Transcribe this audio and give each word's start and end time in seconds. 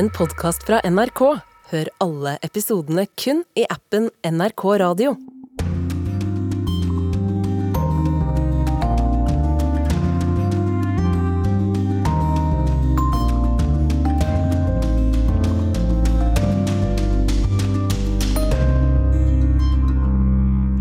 en 0.00 0.08
podkast 0.08 0.62
fra 0.64 0.78
NRK. 0.88 1.20
Hør 1.70 1.88
alle 2.00 2.30
episodene 2.46 3.02
kun 3.20 3.42
i 3.52 3.66
appen 3.68 4.06
NRK 4.24 4.62
Radio. 4.80 5.10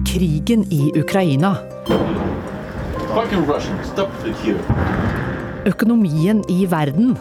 Krigen 0.07 0.63
i 0.71 0.93
Ukraina. 1.01 1.57
Økonomien 5.73 6.45
i 6.47 6.63
verden. 6.71 7.19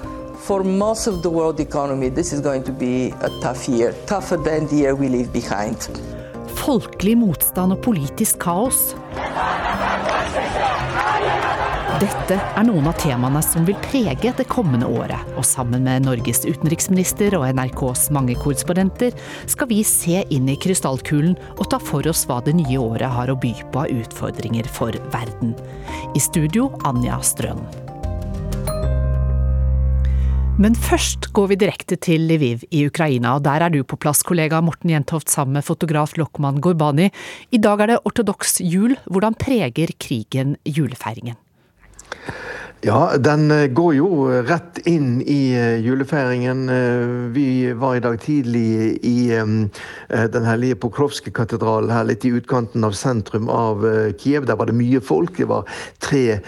For 0.48 0.64
most 0.64 1.06
of 1.06 1.22
the 1.22 1.28
world 1.28 1.60
economy, 1.60 2.08
this 2.08 2.32
is 2.32 2.40
going 2.40 2.62
to 2.62 2.72
be 2.72 3.12
a 3.20 3.28
tough 3.42 3.68
year, 3.68 3.92
tougher 4.06 4.38
than 4.38 4.66
the 4.68 4.76
year 4.76 4.94
we 4.94 5.08
leave 5.08 5.30
behind. 5.30 5.76
Folkelig 6.56 7.18
motstand 7.20 7.74
og 7.74 7.82
politisk 7.84 8.38
kaos. 8.40 8.94
Dette 12.00 12.38
er 12.38 12.64
noen 12.64 12.88
av 12.88 12.96
temaene 12.96 13.42
som 13.44 13.66
vil 13.68 13.76
prege 13.84 14.32
det 14.38 14.46
kommende 14.48 14.88
året. 14.88 15.20
Og 15.36 15.44
sammen 15.44 15.84
med 15.84 16.06
Norges 16.06 16.40
utenriksminister 16.46 17.36
og 17.36 17.44
NRKs 17.58 18.06
mange 18.16 18.38
korrespondenter 18.40 19.12
skal 19.44 19.68
vi 19.68 19.82
se 19.84 20.22
inn 20.32 20.48
i 20.48 20.56
krystallkulen 20.56 21.36
og 21.58 21.68
ta 21.74 21.82
for 21.90 22.08
oss 22.08 22.24
hva 22.24 22.40
det 22.46 22.56
nye 22.56 22.80
året 22.80 23.12
har 23.18 23.28
å 23.28 23.36
by 23.36 23.52
på 23.68 23.84
av 23.84 23.92
utfordringer 24.00 24.72
for 24.80 24.96
verden. 25.12 25.52
I 26.16 26.24
studio 26.24 26.70
Anja 26.88 27.20
Strøn. 27.20 27.60
Men 30.58 30.74
først 30.74 31.28
går 31.38 31.52
vi 31.52 31.56
direkte 31.60 31.94
til 32.02 32.24
Lviv 32.26 32.64
i 32.74 32.80
Ukraina, 32.88 33.36
og 33.36 33.44
der 33.46 33.62
er 33.62 33.70
du 33.70 33.84
på 33.86 33.94
plass, 34.02 34.24
kollega 34.26 34.58
Morten 34.58 34.90
Jentoft 34.90 35.30
sammen 35.30 35.54
med 35.54 35.62
fotograf 35.62 36.16
Lokman 36.18 36.58
Gorbani. 36.58 37.12
I 37.54 37.60
dag 37.62 37.84
er 37.84 37.92
det 37.92 37.98
ortodoks 38.10 38.58
jul. 38.66 38.96
Hvordan 39.06 39.38
preger 39.38 39.94
krigen 40.02 40.56
julefeiringen? 40.66 41.38
Ja, 42.80 43.16
den 43.18 43.50
eh, 43.50 43.66
går 43.66 43.94
jo 43.96 44.08
rett 44.46 44.78
inn 44.86 45.18
i 45.26 45.50
eh, 45.50 45.80
julefeiringen. 45.82 46.68
Eh, 46.70 47.08
vi 47.34 47.72
var 47.74 47.96
i 47.96 48.02
dag 48.04 48.20
tidlig 48.22 48.98
i 49.02 49.16
den 50.08 50.44
hellige 50.46 50.76
Pokrovskij-katedralen 50.80 51.90
her 51.90 52.06
litt 52.06 52.22
i 52.24 52.30
utkanten 52.38 52.86
av 52.86 52.94
sentrum 52.96 53.48
av 53.50 53.82
Kiev. 54.20 54.46
Der 54.46 54.56
var 54.56 54.70
det 54.70 54.76
mye 54.78 55.00
folk. 55.04 55.34
Det 55.36 55.48
var 55.50 55.66
tre 56.02 56.38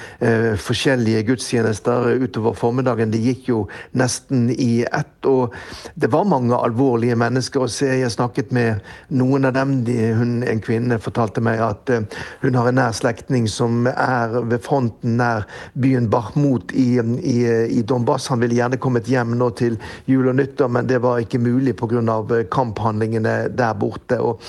forskjellige 0.61 1.23
gudstjenester 1.29 2.09
utover 2.23 2.57
formiddagen. 2.57 3.13
Det 3.13 3.21
gikk 3.21 3.51
jo 3.51 3.59
nesten 3.93 4.49
i 4.55 4.87
ett. 4.87 5.13
Og 5.29 5.55
det 6.01 6.11
var 6.15 6.29
mange 6.31 6.57
alvorlige 6.57 7.19
mennesker 7.21 7.67
å 7.67 7.71
se. 7.71 7.91
Jeg 8.01 8.15
snakket 8.15 8.55
med 8.57 8.81
noen 9.13 9.51
av 9.51 9.55
dem. 9.59 9.77
hun, 9.87 10.41
en 10.43 10.65
kvinne 10.65 11.01
fortalte 11.03 11.45
meg 11.45 11.61
at 11.65 11.93
hun 12.41 12.57
har 12.57 12.71
en 12.71 12.81
nær 12.81 12.97
slektning 12.97 13.49
som 13.51 13.87
er 13.91 14.41
ved 14.41 14.65
fronten 14.65 15.19
nær 15.21 15.47
byen 15.75 16.09
Bar 16.11 16.20
Bahmut 16.21 16.73
i, 16.73 16.99
i, 17.23 17.37
i, 17.79 17.83
Donbass. 17.83 18.29
Han 18.29 18.41
ville 18.41 18.55
gjerne 18.59 18.79
kommet 18.81 19.09
hjem 19.09 19.35
nå 19.39 19.51
til 19.57 19.79
jul 20.11 20.29
og 20.31 20.37
nyttår, 20.37 20.69
men 20.73 20.89
det 20.89 21.01
var 21.05 21.23
ikke 21.23 21.41
mulig 21.41 21.77
pga. 21.79 22.01
Eh, 22.01 22.45
kamphandlingene 22.53 23.35
der 23.57 23.75
borte. 23.79 24.21
Og, 24.21 24.43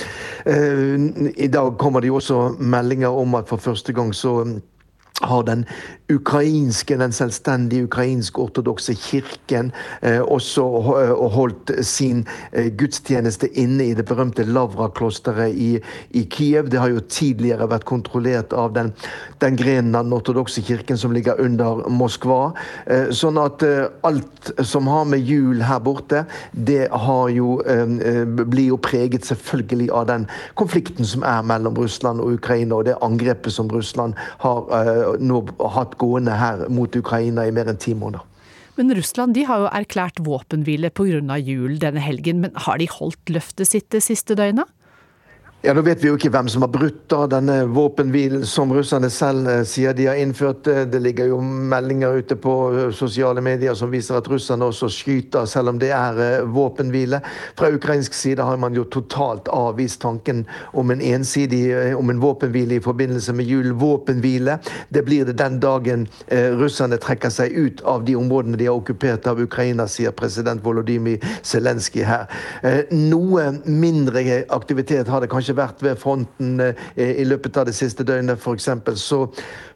uh, 0.45 0.95
I 1.31 1.47
dag 1.52 1.78
kommer 1.80 2.02
det 2.02 2.11
jo 2.11 2.19
også 2.19 2.41
meldinger 2.59 3.09
om 3.09 3.36
at 3.39 3.50
for 3.50 3.61
første 3.61 3.94
gang 3.94 4.13
så 4.16 4.41
har 5.23 5.44
den 5.47 5.66
ukrainske, 6.11 6.97
den 6.97 7.14
selvstendige 7.16 7.86
ukrainsk-ortodokse 7.88 8.95
kirken 9.00 9.72
eh, 10.02 10.19
også 10.22 10.66
eh, 11.02 11.13
holdt 11.36 11.72
sin 11.88 12.25
eh, 12.52 12.72
gudstjeneste 12.78 13.50
inne 13.59 13.91
i 13.91 13.95
det 13.97 14.05
berømte 14.09 14.45
Lavra-klosteret 14.47 15.55
i, 15.55 15.72
i, 16.09 16.25
Kiev. 16.31 16.69
Det 16.72 16.80
har 16.80 16.91
jo 16.91 17.03
tidligere 17.08 17.69
vært 17.72 17.88
kontrollert 17.89 18.53
av 18.53 18.73
den, 18.75 18.91
den 19.44 19.59
grenen 19.59 19.95
av 19.95 20.07
den 20.07 20.18
ortodokse 20.18 20.63
kirken 20.66 21.00
som 21.00 21.16
ligger 21.16 21.40
under 21.41 21.85
Moskva. 21.90 22.51
Eh, 22.85 23.12
sånn 23.16 23.40
at 23.41 23.63
eh, 23.68 23.88
alt 24.07 24.51
som 24.68 24.90
har 24.91 25.07
med 25.09 25.28
jul 25.28 25.63
her 25.66 25.81
borte, 25.84 26.25
det 26.51 26.90
jo, 27.35 27.59
eh, 27.62 28.25
blir 28.25 28.72
jo 28.72 28.79
preget 28.81 29.28
selvfølgelig 29.28 29.90
av 29.95 30.07
den 30.12 30.28
konflikten 30.59 31.07
som 31.07 31.24
er 31.28 31.44
mellom 31.45 31.78
Russland 31.78 32.22
og 32.24 32.40
Ukraina, 32.40 32.81
og 32.81 32.88
det 32.90 33.00
angrepet 33.01 33.53
som 33.53 33.69
Russland 33.72 34.18
har 34.41 35.10
nå 35.19 35.41
hatt 35.75 35.97
gående 36.01 36.35
her 36.39 36.67
mot 36.69 36.95
Ukraina 36.95 37.47
i 37.47 37.55
mer 37.55 37.72
enn 37.72 37.81
ti 37.81 37.95
måneder. 37.97 38.27
Men 38.79 38.94
Russland 38.95 39.35
de 39.35 39.44
har 39.45 39.66
jo 39.66 39.72
erklært 39.72 40.22
våpenhvile 40.23 40.89
pga. 40.95 41.38
jul 41.38 41.77
denne 41.79 41.99
helgen. 41.99 42.39
Men 42.41 42.51
har 42.55 42.77
de 42.77 42.88
holdt 42.88 43.29
løftet 43.29 43.67
sitt 43.67 43.89
det 43.91 44.01
siste 44.03 44.35
døgnet? 44.35 44.66
Ja, 45.63 45.75
Nå 45.77 45.83
vet 45.85 45.99
vi 46.01 46.07
jo 46.09 46.16
ikke 46.17 46.31
hvem 46.33 46.47
som 46.49 46.63
har 46.66 46.72
brutt 46.73 47.03
da 47.11 47.27
denne 47.29 47.67
våpenhvilen 47.69 48.47
som 48.49 48.72
russerne 48.73 49.11
selv 49.13 49.45
eh, 49.45 49.59
sier 49.69 49.94
de 49.94 50.07
har 50.09 50.17
innført. 50.17 50.66
Eh, 50.66 50.88
det 50.89 50.97
ligger 51.05 51.27
jo 51.29 51.35
meldinger 51.45 52.16
ute 52.17 52.33
på 52.33 52.53
eh, 52.73 52.88
sosiale 52.97 53.44
medier 53.45 53.77
som 53.77 53.91
viser 53.94 54.17
at 54.17 54.25
russerne 54.31 54.66
også 54.66 54.89
skyter, 54.89 55.45
selv 55.45 55.69
om 55.69 55.77
det 55.77 55.91
er 55.94 56.47
våpenhvile. 56.50 57.19
Fra 57.59 57.69
ukrainsk 57.75 58.17
side 58.17 58.41
har 58.41 58.57
man 58.57 58.73
jo 58.73 58.88
totalt 58.89 59.51
avvist 59.53 60.01
tanken 60.01 60.47
om 60.73 60.89
en 60.95 61.03
ensidig 61.11 61.94
om 61.94 62.09
en 62.09 62.23
våpenhvile 62.23 62.79
i 62.79 62.81
forbindelse 62.81 63.38
med 63.38 63.53
jul. 63.53 63.69
Våpenhvile 63.77 64.57
det 64.89 65.05
blir 65.05 65.29
det 65.29 65.38
den 65.44 65.61
dagen 65.61 66.07
russerne 66.57 66.97
trekker 66.97 67.29
seg 67.29 67.53
ut 67.53 67.85
av 67.85 68.07
de 68.09 68.17
områdene 68.17 68.57
de 68.57 68.71
har 68.71 68.81
okkupert 68.81 69.29
av 69.29 69.44
Ukraina, 69.45 69.85
sier 69.85 70.17
president 70.17 70.66
Volodymyr 70.66 71.21
Zelenskyj 71.45 72.07
her. 72.09 72.25
Noe 72.89 73.51
mindre 73.69 74.41
aktivitet 74.50 75.11
har 75.11 75.21
det 75.21 75.29
kanskje 75.29 75.50
ikke 75.51 75.59
vært 75.59 75.84
ved 75.84 76.00
fronten 76.00 76.59
eh, 76.63 77.22
i 77.22 77.25
løpet 77.28 77.57
av 77.59 77.67
det 77.67 77.75
siste 77.75 78.06
døgnet, 78.07 78.39
f.eks., 78.39 78.69
så 79.01 79.25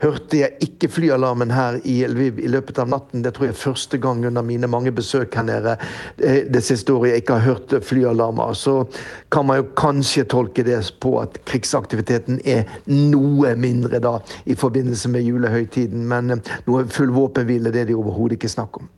hørte 0.02 0.40
jeg 0.40 0.56
ikke 0.64 0.90
flyalarmen 0.92 1.52
her 1.52 1.80
i 1.84 1.98
Lviv 2.08 2.40
i 2.40 2.52
løpet 2.52 2.80
av 2.80 2.90
natten. 2.92 3.24
Det 3.24 3.34
tror 3.36 3.50
jeg 3.50 3.56
er 3.56 3.62
første 3.62 4.00
gang 4.02 4.24
under 4.26 4.46
mine 4.46 4.70
mange 4.72 4.94
besøk 4.96 5.36
her 5.36 5.48
nede 5.48 5.76
eh, 6.18 6.46
det 6.52 6.64
siste 6.66 6.94
året 6.94 7.16
jeg 7.16 7.26
ikke 7.26 7.40
har 7.40 7.48
hørt 7.50 7.78
flyalarmer. 7.86 8.54
Så 8.58 8.78
kan 9.32 9.48
man 9.48 9.62
jo 9.62 9.70
kanskje 9.78 10.28
tolke 10.32 10.66
det 10.66 10.82
på 11.04 11.18
at 11.22 11.40
krigsaktiviteten 11.48 12.42
er 12.46 12.66
noe 12.92 13.56
mindre 13.60 14.02
da 14.04 14.18
i 14.46 14.56
forbindelse 14.56 15.12
med 15.12 15.28
julehøytiden. 15.28 16.06
Men 16.08 16.38
eh, 16.38 16.54
noe 16.70 16.86
full 16.92 17.14
våpenhvile 17.16 17.74
det 17.74 17.86
er 17.86 17.92
det 17.92 18.00
overhodet 18.00 18.40
ikke 18.40 18.56
snakk 18.56 18.82
om. 18.84 18.92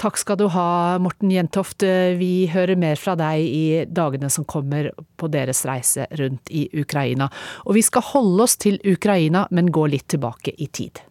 Takk 0.00 0.16
skal 0.16 0.38
du 0.40 0.46
ha, 0.48 0.96
Morten 0.96 1.28
Jentoft. 1.28 1.84
Vi 2.16 2.46
hører 2.48 2.78
mer 2.80 2.96
fra 2.96 3.12
deg 3.20 3.42
i 3.44 3.64
dagene 3.84 4.30
som 4.32 4.46
kommer 4.48 4.88
på 5.20 5.28
deres 5.28 5.60
reise 5.68 6.06
rundt 6.16 6.48
i 6.48 6.62
Ukraina. 6.72 7.28
Og 7.68 7.76
vi 7.76 7.84
skal 7.84 8.06
holde 8.14 8.46
oss 8.46 8.56
til 8.56 8.80
Ukraina, 8.80 9.44
men 9.52 9.68
gå 9.68 9.84
litt 9.92 10.08
tilbake 10.08 10.56
i 10.56 10.70
tid. 10.72 11.02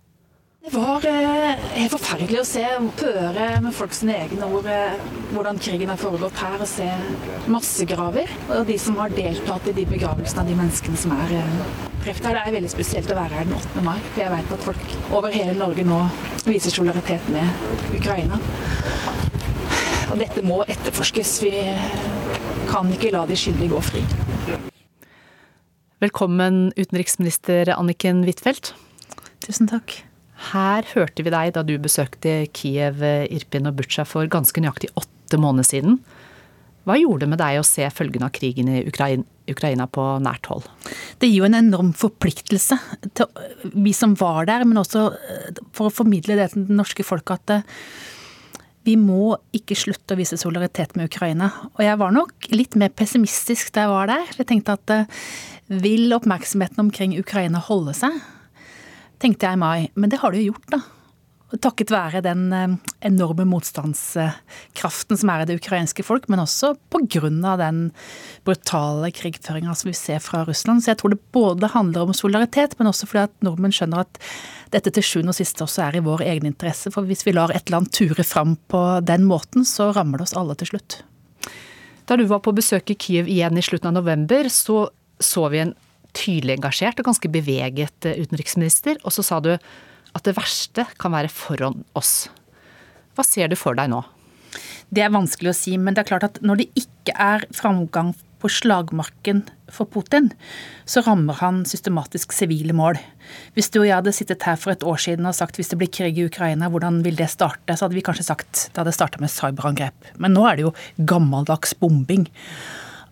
Det 0.59 0.73
var 0.75 1.05
eh, 1.07 1.59
helt 1.79 1.93
forferdelig 1.93 2.41
å 2.41 2.47
se, 2.47 2.61
høre 2.99 3.43
med 3.63 3.71
folk 3.71 3.93
sine 3.95 4.17
egne 4.25 4.47
ord 4.51 4.65
eh, 4.67 4.97
hvordan 5.31 5.59
krigen 5.63 5.87
har 5.87 5.99
foregått 6.01 6.35
her. 6.35 6.57
Og 6.59 6.67
se 6.67 6.87
massegraver. 7.47 8.27
Og 8.51 8.65
de 8.67 8.75
som 8.81 8.97
har 8.99 9.13
deltatt 9.15 9.69
i 9.71 9.73
de 9.77 9.85
begravelsene 9.87 10.43
av 10.43 10.49
de 10.51 10.57
menneskene 10.59 10.99
som 10.99 11.13
er 11.15 11.31
eh, 11.37 11.61
drept 12.03 12.27
her. 12.27 12.35
Det 12.35 12.41
er 12.43 12.57
veldig 12.57 12.71
spesielt 12.73 13.07
å 13.07 13.15
være 13.21 13.39
her 13.39 13.47
den 13.47 13.55
8. 13.55 13.85
mai. 13.87 13.95
For 14.09 14.23
jeg 14.25 14.33
vet 14.33 14.51
at 14.57 14.65
folk 14.67 14.97
over 15.21 15.37
hele 15.37 15.55
Norge 15.61 15.87
nå 15.87 16.01
viser 16.43 16.75
solidaritet 16.75 17.31
med 17.31 17.95
Ukraina. 17.95 18.41
Og 20.09 20.19
dette 20.19 20.43
må 20.43 20.59
etterforskes. 20.67 21.37
Vi 21.45 21.55
kan 22.67 22.91
ikke 22.97 23.13
la 23.15 23.23
de 23.31 23.39
skyldige 23.39 23.71
gå 23.77 23.81
fri. 23.93 24.03
Velkommen 26.03 26.61
utenriksminister 26.75 27.71
Anniken 27.79 28.25
Huitfeldt. 28.27 28.73
Tusen 29.47 29.71
takk. 29.71 30.01
Her 30.49 30.87
hørte 30.93 31.25
vi 31.25 31.33
deg 31.33 31.53
da 31.55 31.65
du 31.67 31.75
besøkte 31.81 32.45
Kiev, 32.55 33.03
Irpin 33.03 33.67
og 33.67 33.75
Butsja 33.79 34.05
for 34.07 34.29
ganske 34.31 34.63
nøyaktig 34.63 34.93
åtte 34.99 35.39
måneder 35.41 35.67
siden. 35.67 35.99
Hva 36.87 36.95
gjorde 36.97 37.25
det 37.25 37.33
med 37.33 37.41
deg 37.41 37.59
å 37.59 37.65
se 37.67 37.85
følgene 37.93 38.29
av 38.29 38.33
krigen 38.33 38.69
i 38.71 38.79
Ukraina 38.87 39.85
på 39.91 40.05
nært 40.23 40.47
hold? 40.49 40.65
Det 41.21 41.27
gir 41.27 41.43
jo 41.43 41.49
en 41.49 41.59
enorm 41.59 41.91
forpliktelse 41.97 42.79
til 43.17 43.27
vi 43.75 43.93
som 43.93 44.15
var 44.17 44.47
der, 44.49 44.65
men 44.65 44.79
også 44.81 45.09
eh, 45.11 45.59
for 45.75 45.89
å 45.89 45.93
formidle 45.93 46.39
det 46.39 46.49
til 46.53 46.65
det 46.69 46.79
norske 46.79 47.05
folk 47.05 47.35
at 47.35 47.53
eh, 47.59 47.67
vi 48.87 48.95
må 48.97 49.35
ikke 49.53 49.77
slutte 49.77 50.15
å 50.15 50.17
vise 50.17 50.39
solidaritet 50.39 50.95
med 50.97 51.11
Ukraina. 51.11 51.51
Og 51.75 51.83
jeg 51.83 51.99
var 51.99 52.15
nok 52.15 52.49
litt 52.55 52.79
mer 52.79 52.93
pessimistisk 52.95 53.73
da 53.75 53.85
jeg 53.85 53.93
var 53.93 54.09
der. 54.09 54.33
Jeg 54.39 54.49
tenkte 54.49 54.79
at 54.79 54.95
eh, 54.95 55.21
vil 55.69 56.15
oppmerksomheten 56.15 56.87
omkring 56.87 57.13
Ukraina 57.19 57.61
holde 57.69 57.93
seg? 57.97 58.15
Tenkte 59.19 59.49
jeg 59.49 59.57
i 59.57 59.59
mai. 59.59 59.89
Men 59.99 60.11
det 60.11 60.21
har 60.21 60.31
det 60.31 60.43
jo 60.43 60.53
gjort, 60.53 60.71
da. 60.71 60.79
takket 61.59 61.91
være 61.91 62.21
den 62.21 62.53
eh, 62.53 62.75
enorme 63.09 63.43
motstandskraften 63.49 65.17
som 65.19 65.31
er 65.33 65.43
i 65.43 65.47
det 65.49 65.57
ukrainske 65.59 66.05
folk, 66.05 66.27
men 66.29 66.43
også 66.43 66.75
pga. 66.93 67.55
den 67.57 67.81
brutale 68.45 69.09
krigføringa 69.11 69.75
som 69.75 69.89
vi 69.89 69.95
ser 69.97 70.21
fra 70.23 70.45
Russland. 70.45 70.83
Så 70.83 70.91
jeg 70.91 71.01
tror 71.01 71.15
det 71.15 71.31
både 71.33 71.71
handler 71.73 72.05
om 72.05 72.13
solidaritet, 72.13 72.77
men 72.79 72.87
også 72.87 73.09
fordi 73.09 73.25
at 73.27 73.35
nordmenn 73.43 73.75
skjønner 73.75 74.05
at 74.05 74.21
dette 74.71 74.93
til 74.93 75.03
sjuende 75.03 75.33
og 75.33 75.39
siste 75.39 75.65
også 75.65 75.87
er 75.87 75.97
i 75.97 76.05
vår 76.05 76.23
egen 76.29 76.45
interesse. 76.45 76.93
For 76.93 77.03
hvis 77.09 77.25
vi 77.25 77.33
lar 77.33 77.51
et 77.51 77.73
land 77.73 77.91
ture 77.91 78.23
fram 78.23 78.55
på 78.69 78.83
den 79.01 79.25
måten, 79.25 79.65
så 79.65 79.91
rammer 79.91 80.21
det 80.21 80.29
oss 80.29 80.37
alle 80.37 80.55
til 80.55 80.75
slutt. 80.75 81.01
Da 82.05 82.15
du 82.17 82.23
var 82.29 82.39
på 82.45 82.55
besøk 82.55 82.89
i 82.89 82.97
Kyiv 82.97 83.27
igjen 83.29 83.57
i 83.57 83.65
slutten 83.65 83.91
av 83.91 83.99
november, 83.99 84.47
så 84.53 84.87
så 85.19 85.49
vi 85.51 85.59
en 85.59 85.75
tydelig 86.19 86.57
engasjert 86.57 86.99
og 86.99 87.09
ganske 87.09 87.31
beveget 87.31 88.07
eh, 88.09 88.19
utenriksminister, 88.19 88.99
og 89.03 89.15
så 89.15 89.25
sa 89.25 89.39
du 89.43 89.53
at 89.55 90.25
det 90.25 90.35
verste 90.37 90.85
kan 90.99 91.13
være 91.15 91.31
foran 91.31 91.83
oss. 91.97 92.27
Hva 93.15 93.25
ser 93.27 93.51
du 93.51 93.57
for 93.59 93.77
deg 93.77 93.91
nå? 93.91 94.01
Det 94.89 95.03
er 95.05 95.13
vanskelig 95.13 95.51
å 95.51 95.57
si, 95.57 95.75
men 95.77 95.93
det 95.93 96.03
er 96.03 96.09
klart 96.09 96.25
at 96.25 96.41
når 96.41 96.63
det 96.63 96.71
ikke 96.81 97.13
er 97.13 97.45
framgang 97.53 98.15
på 98.39 98.49
slagmarken 98.49 99.43
for 99.69 99.89
Putin, 99.91 100.29
så 100.87 101.03
rammer 101.05 101.37
han 101.41 101.61
systematisk 101.67 102.33
sivile 102.33 102.73
mål. 102.75 102.97
Hvis 103.53 103.69
du 103.73 103.81
og 103.81 103.89
jeg 103.89 103.97
hadde 103.97 104.15
sittet 104.15 104.45
her 104.47 104.57
for 104.59 104.73
et 104.73 104.85
år 104.87 105.01
siden 105.03 105.27
og 105.27 105.35
sagt 105.37 105.59
hvis 105.59 105.71
det 105.73 105.79
blir 105.81 105.91
krig 105.91 106.17
i 106.17 106.27
Ukraina, 106.29 106.71
hvordan 106.71 107.01
vil 107.05 107.19
det 107.19 107.29
starte, 107.33 107.75
så 107.75 107.85
hadde 107.85 107.99
vi 107.99 108.05
kanskje 108.05 108.29
sagt 108.31 108.69
det 108.71 108.81
hadde 108.81 108.95
starta 108.95 109.21
med 109.21 109.33
cyberangrep. 109.33 110.13
Men 110.17 110.33
nå 110.37 110.47
er 110.47 110.57
det 110.57 110.69
jo 110.69 110.75
gammeldags 111.11 111.75
bombing 111.77 112.29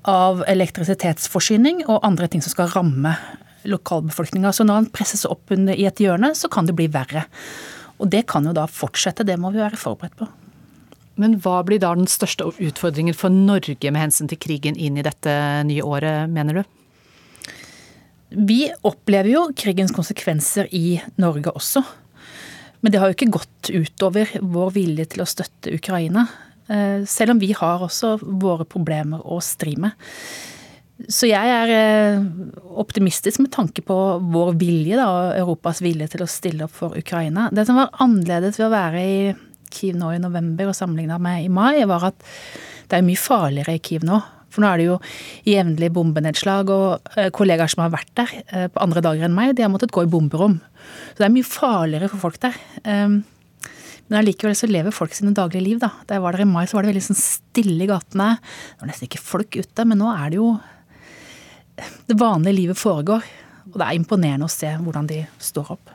av 0.07 0.43
elektrisitetsforsyning 0.47 1.83
og 1.85 2.01
andre 2.07 2.29
ting 2.31 2.43
som 2.43 2.53
skal 2.53 2.71
ramme 2.73 3.13
lokalbefolkninga. 3.67 4.53
Så 4.55 4.65
når 4.67 4.81
han 4.81 4.91
presses 4.95 5.25
opp 5.27 5.51
i 5.51 5.85
et 5.87 6.01
hjørne, 6.01 6.33
så 6.35 6.49
kan 6.51 6.67
det 6.67 6.77
bli 6.77 6.87
verre. 6.91 7.25
Og 7.97 8.09
det 8.13 8.25
kan 8.31 8.45
jo 8.45 8.55
da 8.55 8.67
fortsette, 8.69 9.25
det 9.27 9.39
må 9.41 9.51
vi 9.53 9.63
være 9.63 9.79
forberedt 9.79 10.17
på. 10.19 10.29
Men 11.17 11.39
hva 11.41 11.63
blir 11.65 11.81
da 11.81 11.95
den 11.97 12.09
største 12.09 12.45
utfordringen 12.45 13.15
for 13.17 13.33
Norge 13.33 13.89
med 13.89 14.03
hensyn 14.03 14.29
til 14.29 14.39
krigen 14.39 14.77
inn 14.77 14.99
i 14.99 15.05
dette 15.05 15.33
nye 15.65 15.85
året, 15.85 16.29
mener 16.29 16.59
du? 16.59 16.73
Vi 18.37 18.67
opplever 18.85 19.31
jo 19.31 19.45
krigens 19.57 19.93
konsekvenser 19.95 20.69
i 20.75 20.99
Norge 21.17 21.53
også. 21.55 21.81
Men 22.83 22.93
det 22.93 22.99
har 23.01 23.09
jo 23.09 23.17
ikke 23.17 23.33
gått 23.33 23.71
utover 23.73 24.29
vår 24.43 24.75
vilje 24.75 25.07
til 25.13 25.23
å 25.23 25.29
støtte 25.29 25.73
Ukraina. 25.73 26.27
Eh, 26.67 27.05
selv 27.07 27.31
om 27.31 27.39
vi 27.39 27.53
har 27.55 27.83
også 27.83 28.17
våre 28.21 28.67
problemer 28.67 29.23
å 29.23 29.39
stri 29.43 29.77
med. 29.79 29.95
Så 31.07 31.29
jeg 31.29 31.51
er 31.53 31.71
eh, 31.71 32.23
optimistisk 32.81 33.43
med 33.43 33.53
tanke 33.53 33.83
på 33.85 33.97
vår 34.33 34.55
vilje, 34.59 34.97
da, 34.97 35.35
Europas 35.37 35.79
vilje 35.85 36.09
til 36.11 36.25
å 36.25 36.31
stille 36.31 36.65
opp 36.65 36.73
for 36.75 36.97
Ukraina. 36.97 37.47
Det 37.53 37.67
som 37.69 37.79
var 37.79 37.93
annerledes 38.03 38.59
ved 38.59 38.67
å 38.67 38.73
være 38.73 39.03
i 39.03 39.19
Kiev 39.71 39.99
nå 39.99 40.13
i 40.15 40.23
november 40.23 40.71
og 40.71 40.75
sammenligna 40.77 41.19
med 41.21 41.45
i 41.45 41.53
mai, 41.53 41.85
var 41.87 42.09
at 42.09 42.25
det 42.89 42.97
er 42.97 43.05
mye 43.05 43.19
farligere 43.19 43.77
i 43.77 43.83
Kiev 43.83 44.07
nå. 44.07 44.19
For 44.51 44.63
nå 44.63 44.71
er 44.71 44.79
det 44.79 44.87
jo 44.87 44.99
jevnlig 45.45 45.91
bombenedslag, 45.93 46.73
og 46.73 47.15
eh, 47.15 47.31
kollegaer 47.35 47.71
som 47.71 47.85
har 47.85 47.93
vært 47.93 48.13
der 48.17 48.69
på 48.73 48.83
andre 48.83 49.05
dager 49.05 49.27
enn 49.27 49.37
meg, 49.37 49.53
de 49.55 49.63
har 49.63 49.71
måttet 49.71 49.93
gå 49.95 50.03
i 50.03 50.11
bomberom. 50.11 50.59
Så 51.13 51.21
det 51.21 51.29
er 51.29 51.35
mye 51.37 51.47
farligere 51.47 52.09
for 52.11 52.25
folk 52.25 52.41
der. 52.41 52.57
Men 54.07 54.21
allikevel 54.21 54.55
så 54.55 54.69
lever 54.69 54.95
folk 54.95 55.15
sine 55.15 55.33
daglige 55.35 55.65
liv, 55.65 55.81
da. 55.83 55.91
Da 56.07 56.15
jeg 56.17 56.23
var 56.23 56.35
der 56.35 56.45
i 56.45 56.49
mai, 56.49 56.63
så 56.67 56.77
var 56.77 56.85
det 56.85 56.93
veldig 56.93 57.05
sånn 57.09 57.19
stille 57.19 57.83
i 57.83 57.89
gatene. 57.89 58.29
Det 58.39 58.81
var 58.81 58.91
nesten 58.91 59.09
ikke 59.09 59.23
folk 59.23 59.59
ute, 59.59 59.87
men 59.87 59.99
nå 59.99 60.11
er 60.13 60.31
det 60.31 60.39
jo 60.39 60.51
det 62.07 62.17
vanlige 62.17 62.57
livet 62.61 62.79
foregår. 62.79 63.27
Og 63.67 63.75
det 63.75 63.85
er 63.85 63.97
imponerende 63.97 64.47
å 64.47 64.51
se 64.51 64.69
hvordan 64.79 65.09
de 65.11 65.25
står 65.43 65.75
opp. 65.75 65.91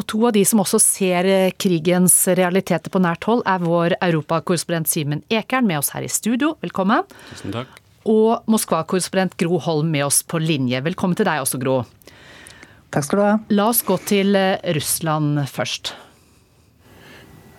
Og 0.00 0.06
to 0.08 0.22
av 0.24 0.32
de 0.32 0.40
som 0.48 0.62
også 0.62 0.78
ser 0.80 1.28
eh, 1.28 1.52
krigens 1.60 2.14
realiteter 2.38 2.92
på 2.92 3.02
nært 3.04 3.26
hold, 3.28 3.42
er 3.44 3.60
vår 3.60 3.98
europakorrespondent 3.98 4.88
Simen 4.88 5.20
Ekern 5.28 5.68
med 5.68 5.82
oss 5.82 5.92
her 5.92 6.06
i 6.06 6.08
studio. 6.08 6.54
Velkommen. 6.64 7.04
Tusen 7.28 7.52
takk. 7.52 7.74
Og 8.08 8.48
Moskva-korrespondent 8.48 9.36
Gro 9.40 9.60
Holm 9.60 9.90
med 9.92 10.06
oss 10.06 10.22
på 10.24 10.40
linje. 10.40 10.80
Velkommen 10.86 11.18
til 11.18 11.28
deg 11.28 11.42
også, 11.44 11.60
Gro. 11.60 11.82
Takk 12.90 13.06
skal 13.06 13.20
du 13.20 13.24
ha. 13.26 13.34
La 13.52 13.68
oss 13.74 13.84
gå 13.84 13.98
til 14.08 14.32
eh, 14.40 14.56
Russland 14.78 15.44
først 15.52 15.92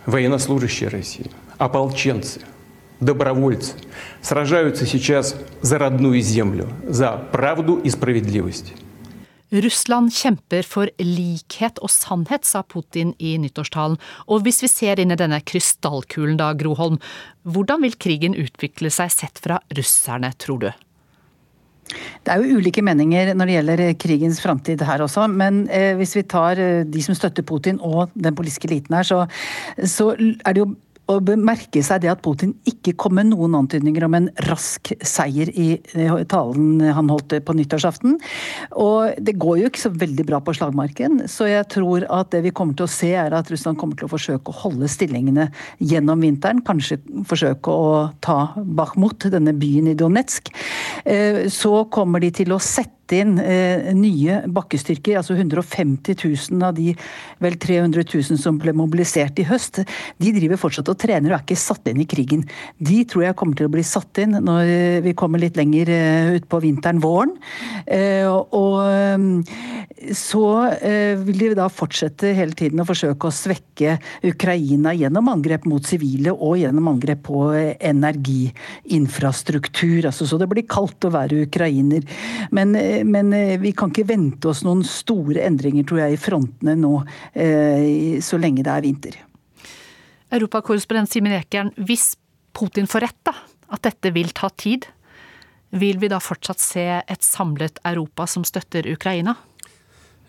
Военнослужащие 0.06 0.88
России, 0.88 1.30
ополченцы, 1.58 2.40
добровольцы 3.00 3.74
сражаются 4.22 4.86
сейчас 4.86 5.36
за 5.62 5.78
родную 5.78 6.20
землю, 6.20 6.68
за 6.86 7.12
правду 7.32 7.76
и 7.78 7.90
справедливость. 7.90 8.74
Russland 9.50 10.10
kjemper 10.10 10.64
for 10.66 10.90
likhet 10.98 11.78
og 11.78 11.90
sannhet, 11.90 12.44
sa 12.44 12.64
Putin 12.66 13.14
i 13.18 13.36
nyttårstalen. 13.38 13.94
Og 14.26 14.42
hvis 14.42 14.58
vi 14.64 14.70
ser 14.70 14.98
inn 14.98 15.14
i 15.14 15.18
denne 15.18 15.38
krystallkulen 15.38 16.38
da, 16.40 16.50
Groholm, 16.58 16.98
hvordan 17.46 17.84
vil 17.86 17.94
krigen 17.94 18.34
utvikle 18.34 18.90
seg 18.90 19.12
sett 19.14 19.38
fra 19.38 19.60
russerne, 19.78 20.32
tror 20.42 20.58
du? 20.64 20.70
Det 22.21 22.31
er 22.31 22.39
jo 22.39 22.59
ulike 22.61 22.83
meninger 22.85 23.33
når 23.35 23.49
det 23.49 23.55
gjelder 23.57 23.81
krigens 23.99 24.39
framtid 24.43 24.83
her 24.87 25.03
også, 25.03 25.25
men 25.27 25.65
eh, 25.73 25.95
hvis 25.99 26.15
vi 26.15 26.23
tar 26.29 26.61
eh, 26.61 26.85
de 26.87 27.03
som 27.03 27.17
støtter 27.17 27.45
Putin 27.47 27.81
og 27.81 28.13
den 28.15 28.37
politiske 28.37 28.69
eliten 28.69 28.95
her, 28.95 29.07
så, 29.07 29.25
så 29.83 30.13
er 30.15 30.53
det 30.53 30.63
jo 30.63 30.71
å 31.11 31.23
bemerke 31.23 31.83
seg 31.85 32.03
det 32.03 32.11
at 32.11 32.21
Putin 32.23 32.53
ikke 32.69 32.93
kom 32.99 33.17
med 33.19 33.31
noen 33.31 33.55
antydninger 33.59 34.05
om 34.07 34.17
en 34.17 34.29
rask 34.47 34.93
seier 35.05 35.51
i 35.51 35.69
talen 36.31 36.81
han 36.81 37.11
holdt 37.11 37.35
på 37.45 37.55
nyttårsaften. 37.57 38.17
Og 38.81 39.19
det 39.21 39.37
går 39.41 39.61
jo 39.61 39.71
ikke 39.71 39.83
så 39.83 39.93
veldig 39.93 40.27
bra 40.29 40.41
på 40.43 40.55
slagmarken, 40.57 41.23
så 41.31 41.49
jeg 41.49 41.67
tror 41.73 42.05
at 42.11 42.31
det 42.33 42.43
vi 42.47 42.53
kommer 42.55 42.77
til 42.77 42.87
å 42.87 42.91
se 42.91 43.11
er 43.17 43.35
at 43.35 43.51
Russland 43.51 43.79
kommer 43.81 43.99
til 43.99 44.07
å 44.07 44.13
forsøke 44.13 44.51
å 44.51 44.59
holde 44.63 44.89
stillingene 44.91 45.49
gjennom 45.79 46.23
vinteren. 46.23 46.63
Kanskje 46.65 47.01
forsøke 47.27 47.73
å 47.73 47.91
ta 48.23 48.39
Bakhmut, 48.57 49.29
denne 49.33 49.53
byen 49.57 49.91
i 49.91 49.97
Donetsk. 49.97 50.51
Eh, 51.05 51.45
så 51.51 51.85
kommer 51.91 52.23
de 52.23 52.31
til 52.41 52.55
å 52.55 52.61
sette 52.61 53.00
inn 53.15 53.37
eh, 53.41 53.91
nye 53.97 54.41
bakkestyrker. 54.51 55.17
Altså 55.19 55.33
150 55.37 56.15
000 56.17 56.65
av 56.67 56.75
de 56.77 56.95
vel 57.41 57.55
300 57.61 58.05
000 58.05 58.39
som 58.41 58.59
ble 58.61 58.71
mobilisert 58.77 59.39
i 59.41 59.47
høst, 59.47 59.75
de 60.21 60.29
driver 60.35 60.57
fortsatt 60.61 60.89
og 60.91 60.99
trener 61.01 61.31
og 61.31 61.37
er 61.39 61.43
ikke 61.45 61.59
satt 61.59 61.87
inn 61.91 62.01
i 62.03 62.09
krigen. 62.09 62.41
De 62.77 62.99
tror 63.09 63.23
jeg 63.27 63.37
kommer 63.39 63.55
til 63.57 63.67
å 63.69 63.73
bli 63.73 63.83
satt 63.87 64.13
inn 64.23 64.33
når 64.41 64.63
vi 65.05 65.13
kommer 65.17 65.39
litt 65.41 65.57
lenger 65.59 65.85
eh, 65.93 66.35
utpå 66.39 66.55
vinteren, 66.63 67.03
våren. 67.03 67.33
Eh, 67.85 68.27
og 68.27 68.75
så 70.17 70.45
vil 71.21 71.39
de 71.39 71.55
da 71.57 71.67
fortsette 71.71 72.35
hele 72.35 72.53
tiden 72.57 72.79
å 72.81 72.85
forsøke 72.87 73.27
å 73.27 73.35
svekke 73.35 73.97
Ukraina 74.25 74.93
gjennom 74.97 75.29
angrep 75.29 75.65
mot 75.69 75.85
sivile 75.85 76.31
og 76.33 76.57
gjennom 76.61 76.87
angrep 76.89 77.21
på 77.27 77.53
energiinfrastruktur. 77.53 80.05
Altså, 80.09 80.25
så 80.25 80.37
det 80.41 80.49
blir 80.51 80.67
kaldt 80.69 81.05
å 81.05 81.13
være 81.13 81.43
ukrainer. 81.45 82.01
Men 82.55 82.67
men 83.07 83.33
eh, 83.33 83.57
vi 83.61 83.73
kan 83.77 83.91
ikke 83.91 84.07
vente 84.09 84.51
oss 84.51 84.63
noen 84.67 84.83
store 84.87 85.43
endringer, 85.45 85.85
tror 85.87 86.03
jeg, 86.03 86.15
i 86.15 86.21
frontene 86.21 86.75
nå 86.79 86.93
eh, 87.33 88.17
så 88.23 88.39
lenge 88.41 88.65
det 88.65 88.73
er 88.73 88.85
vinter. 88.85 89.19
Europakorrespondent 90.31 91.11
Simen 91.11 91.35
Ekern, 91.35 91.73
hvis 91.75 92.13
Putin 92.55 92.87
får 92.89 93.05
rett, 93.07 93.21
da, 93.27 93.35
at 93.71 93.83
dette 93.87 94.11
vil 94.15 94.31
ta 94.35 94.49
tid, 94.55 94.87
vil 95.71 95.99
vi 96.01 96.09
da 96.11 96.19
fortsatt 96.19 96.59
se 96.59 96.85
et 96.99 97.23
samlet 97.23 97.79
Europa 97.87 98.27
som 98.27 98.43
støtter 98.47 98.87
Ukraina? 98.91 99.37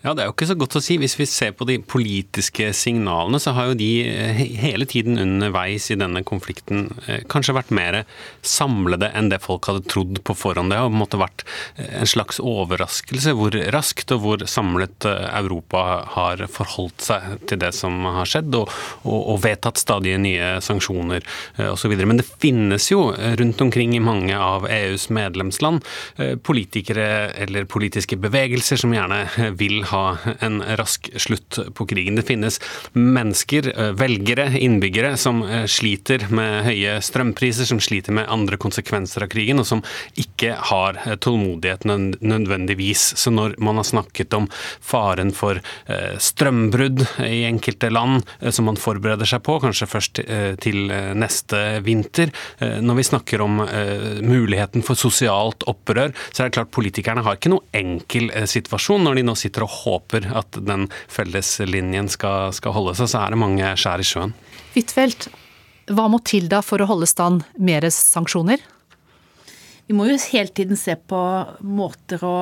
Ja, 0.03 0.11
Det 0.11 0.19
er 0.19 0.27
jo 0.27 0.33
ikke 0.33 0.49
så 0.49 0.55
godt 0.59 0.75
å 0.75 0.81
si. 0.83 0.97
Hvis 0.99 1.13
vi 1.15 1.25
ser 1.31 1.53
på 1.55 1.63
de 1.63 1.77
politiske 1.79 2.65
signalene, 2.75 3.39
så 3.39 3.53
har 3.55 3.69
jo 3.69 3.75
de 3.79 3.87
eh, 4.03 4.41
hele 4.59 4.83
tiden 4.83 5.15
underveis 5.15 5.85
i 5.93 5.95
denne 5.95 6.25
konflikten 6.27 6.89
eh, 7.07 7.21
kanskje 7.31 7.55
vært 7.55 7.71
mer 7.71 8.01
samlede 8.43 9.07
enn 9.15 9.29
det 9.31 9.39
folk 9.45 9.69
hadde 9.69 9.85
trodd 9.87 10.19
på 10.27 10.35
forhånd. 10.35 10.73
Det 10.73 10.79
har 10.81 10.89
på 10.89 10.97
en 10.97 11.03
måte 11.05 11.19
vært 11.21 11.45
eh, 11.77 12.01
en 12.01 12.09
slags 12.11 12.41
overraskelse 12.43 13.31
hvor 13.39 13.55
raskt 13.71 14.11
og 14.11 14.25
hvor 14.25 14.43
samlet 14.43 15.07
Europa 15.07 15.85
har 16.17 16.43
forholdt 16.51 17.07
seg 17.07 17.47
til 17.47 17.63
det 17.63 17.71
som 17.77 18.03
har 18.03 18.27
skjedd, 18.27 18.51
og, 18.59 18.75
og, 19.07 19.21
og 19.37 19.39
vedtatt 19.45 19.79
stadig 19.79 20.17
nye 20.19 20.57
sanksjoner 20.63 21.23
osv. 21.69 21.95
Men 22.03 22.19
det 22.19 22.27
finnes 22.43 22.89
jo 22.91 23.05
rundt 23.39 23.63
omkring 23.63 23.95
i 23.95 24.03
mange 24.03 24.35
av 24.35 24.67
EUs 24.67 25.07
medlemsland 25.15 25.79
politikere 26.43 27.07
eller 27.45 27.69
politiske 27.71 28.19
bevegelser 28.19 28.83
som 28.83 28.91
gjerne 28.95 29.23
vil 29.59 29.79
ha 29.92 29.92
ha 29.93 30.33
en 30.43 30.61
rask 30.79 31.09
slutt 31.21 31.59
på 31.77 31.87
krigen. 31.89 32.17
Det 32.17 32.25
finnes 32.27 32.59
mennesker, 32.93 33.69
eh, 33.79 33.91
velgere, 33.97 34.49
innbyggere, 34.59 35.17
som 35.17 35.43
eh, 35.43 35.65
sliter 35.69 36.25
med 36.33 36.63
høye 36.67 36.97
strømpriser, 37.03 37.67
som 37.69 37.81
sliter 37.83 38.15
med 38.15 38.29
andre 38.31 38.57
konsekvenser 38.61 39.25
av 39.25 39.31
krigen, 39.33 39.61
og 39.61 39.67
som 39.69 39.83
ikke 40.19 40.55
har 40.71 40.99
eh, 41.05 41.15
tålmodighet 41.15 41.85
nødvendigvis. 41.87 43.05
Så 43.19 43.33
når 43.33 43.57
man 43.63 43.79
har 43.79 43.87
snakket 43.87 44.33
om 44.37 44.49
faren 44.83 45.31
for 45.35 45.59
strømbrudd 46.21 47.03
i 47.25 47.43
enkelte 47.47 47.89
land, 47.91 48.23
som 48.53 48.67
man 48.67 48.79
forbereder 48.79 49.27
seg 49.29 49.43
på, 49.45 49.57
kanskje 49.61 49.87
først 49.89 50.21
til 50.63 50.91
neste 51.17 51.59
vinter, 51.85 52.31
når 52.83 52.97
vi 52.99 53.05
snakker 53.07 53.43
om 53.43 53.61
muligheten 54.25 54.85
for 54.85 54.99
sosialt 54.99 55.65
opprør, 55.69 56.13
så 56.31 56.43
er 56.43 56.49
det 56.49 56.57
klart 56.57 56.73
politikerne 56.75 57.23
har 57.25 57.37
ikke 57.37 57.51
noe 57.53 57.67
enkel 57.75 58.29
situasjon 58.49 59.05
når 59.07 59.19
de 59.19 59.25
nå 59.27 59.35
sitter 59.39 59.65
og 59.65 59.73
håper 59.83 60.27
at 60.35 60.59
den 60.65 60.89
felleslinjen 61.11 62.09
skal, 62.11 62.53
skal 62.55 62.75
holde 62.75 62.95
seg, 62.99 63.11
så 63.11 63.23
er 63.23 63.33
det 63.33 63.41
mange 63.43 63.73
skjær 63.79 64.03
i 64.03 64.07
sjøen. 64.07 64.35
Huitfeldt, 64.73 65.29
hva 65.91 66.07
må 66.11 66.21
til 66.23 66.47
da 66.51 66.61
for 66.63 66.81
å 66.81 66.87
holde 66.89 67.09
stand 67.09 67.43
mer 67.59 67.85
sanksjoner? 67.91 68.63
Vi 69.87 69.95
må 69.97 70.07
jo 70.07 70.17
hele 70.31 70.51
tiden 70.55 70.79
se 70.79 70.95
på 70.95 71.19
måter 71.67 72.23
å 72.23 72.37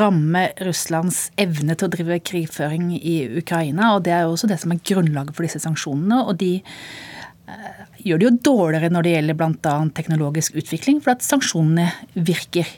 ramme 0.00 0.46
Russlands 0.64 1.28
evne 1.40 1.74
til 1.76 1.88
å 1.88 1.92
drive 1.92 2.20
krigføring 2.24 2.92
i 2.96 3.16
Ukraina. 3.40 3.94
og 3.94 4.04
Det 4.06 4.14
er 4.14 4.24
jo 4.24 4.34
også 4.34 4.50
det 4.50 4.60
som 4.62 4.72
er 4.72 4.82
grunnlaget 4.86 5.36
for 5.36 5.46
disse 5.46 5.60
sanksjonene. 5.62 6.22
og 6.26 6.36
de 6.38 6.52
eh, 6.62 7.80
gjør 8.06 8.18
det 8.18 8.28
jo 8.28 8.36
dårligere 8.50 8.92
når 8.92 9.02
det 9.06 9.14
gjelder 9.16 9.40
bl.a. 9.40 9.74
teknologisk 9.96 10.54
utvikling, 10.54 11.00
for 11.02 11.16
at 11.16 11.26
sanksjonene 11.26 11.90
virker. 12.14 12.68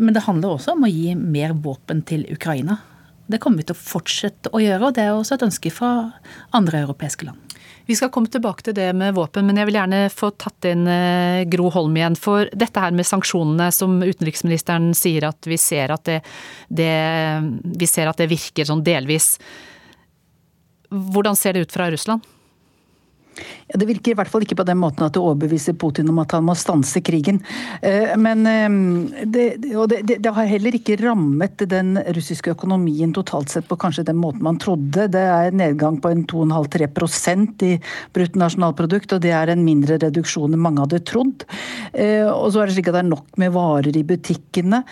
Men 0.00 0.14
det 0.16 0.26
handler 0.26 0.56
også 0.56 0.76
om 0.76 0.86
å 0.86 0.90
gi 0.90 1.14
mer 1.18 1.54
våpen 1.64 2.02
til 2.06 2.26
Ukraina. 2.32 2.78
Det 3.26 3.40
kommer 3.42 3.62
vi 3.62 3.66
til 3.66 3.74
å 3.74 3.82
fortsette 3.82 4.52
å 4.54 4.60
gjøre, 4.62 4.88
og 4.88 4.94
det 4.94 5.02
er 5.06 5.14
også 5.14 5.34
et 5.36 5.46
ønske 5.48 5.72
fra 5.74 5.90
andre 6.54 6.84
europeiske 6.84 7.26
land. 7.26 7.42
Vi 7.86 7.94
skal 7.94 8.10
komme 8.10 8.30
tilbake 8.30 8.64
til 8.66 8.74
det 8.74 8.88
med 8.98 9.14
våpen, 9.14 9.46
men 9.46 9.60
jeg 9.60 9.68
vil 9.68 9.78
gjerne 9.78 10.00
få 10.10 10.32
tatt 10.34 10.66
inn 10.66 10.88
eh, 10.90 11.44
Gro 11.50 11.68
Holm 11.74 11.94
igjen. 11.98 12.18
For 12.18 12.50
dette 12.50 12.82
her 12.82 12.94
med 12.94 13.06
sanksjonene, 13.06 13.68
som 13.74 14.00
utenriksministeren 14.02 14.90
sier 14.98 15.28
at 15.28 15.46
vi 15.46 15.58
ser 15.60 15.94
at 15.94 16.02
det, 16.08 16.20
det, 16.66 16.90
vi 17.78 17.90
ser 17.90 18.10
at 18.10 18.18
det 18.18 18.30
virker 18.32 18.66
sånn 18.66 18.82
delvis. 18.86 19.36
Hvordan 20.90 21.38
ser 21.38 21.54
det 21.54 21.66
ut 21.66 21.76
fra 21.78 21.86
Russland? 21.94 22.26
Ja, 23.66 23.80
det 23.80 23.88
virker 23.88 24.12
i 24.12 24.14
hvert 24.14 24.30
fall 24.30 24.44
ikke 24.46 24.60
på 24.60 24.66
den 24.66 24.78
måten 24.78 25.02
at 25.02 25.16
det 25.16 25.18
overbeviser 25.18 25.74
Putin 25.74 26.12
om 26.12 26.20
at 26.22 26.30
han 26.36 26.44
må 26.46 26.54
stanse 26.54 27.00
krigen. 27.02 27.40
Eh, 27.82 28.12
men 28.14 28.46
eh, 28.46 29.24
det, 29.26 29.46
det, 29.58 30.18
det, 30.22 30.34
har 30.36 30.46
heller 30.46 30.76
ikke 30.78 30.98
rammet 31.00 31.64
den 31.66 31.96
russiske 32.14 32.52
økonomien 32.54 33.10
totalt 33.16 33.50
sett 33.50 33.66
på 33.66 33.78
kanskje 33.82 34.04
den 34.06 34.20
måten 34.22 34.44
man 34.46 34.60
trodde. 34.62 35.08
Det 35.10 35.22
er 35.22 35.56
nedgang 35.56 35.98
på 36.02 36.12
en 36.14 36.22
2,5-3 36.30 36.86
i 37.66 37.72
bruttonasjonalprodukt, 38.14 39.16
og 39.16 39.24
det 39.24 39.32
er 39.34 39.50
en 39.50 39.66
mindre 39.66 39.98
reduksjon 40.04 40.54
enn 40.54 40.62
mange 40.62 40.84
hadde 40.84 41.02
trodd. 41.08 41.42
Eh, 41.90 42.22
og 42.22 42.52
så 42.54 42.62
er 42.62 42.70
det 42.70 42.76
slik 42.76 42.92
at 42.92 43.00
det 43.00 43.02
er 43.02 43.10
nok 43.10 43.42
med 43.42 43.54
varer 43.56 43.98
i 43.98 44.04
butikkene. 44.06 44.82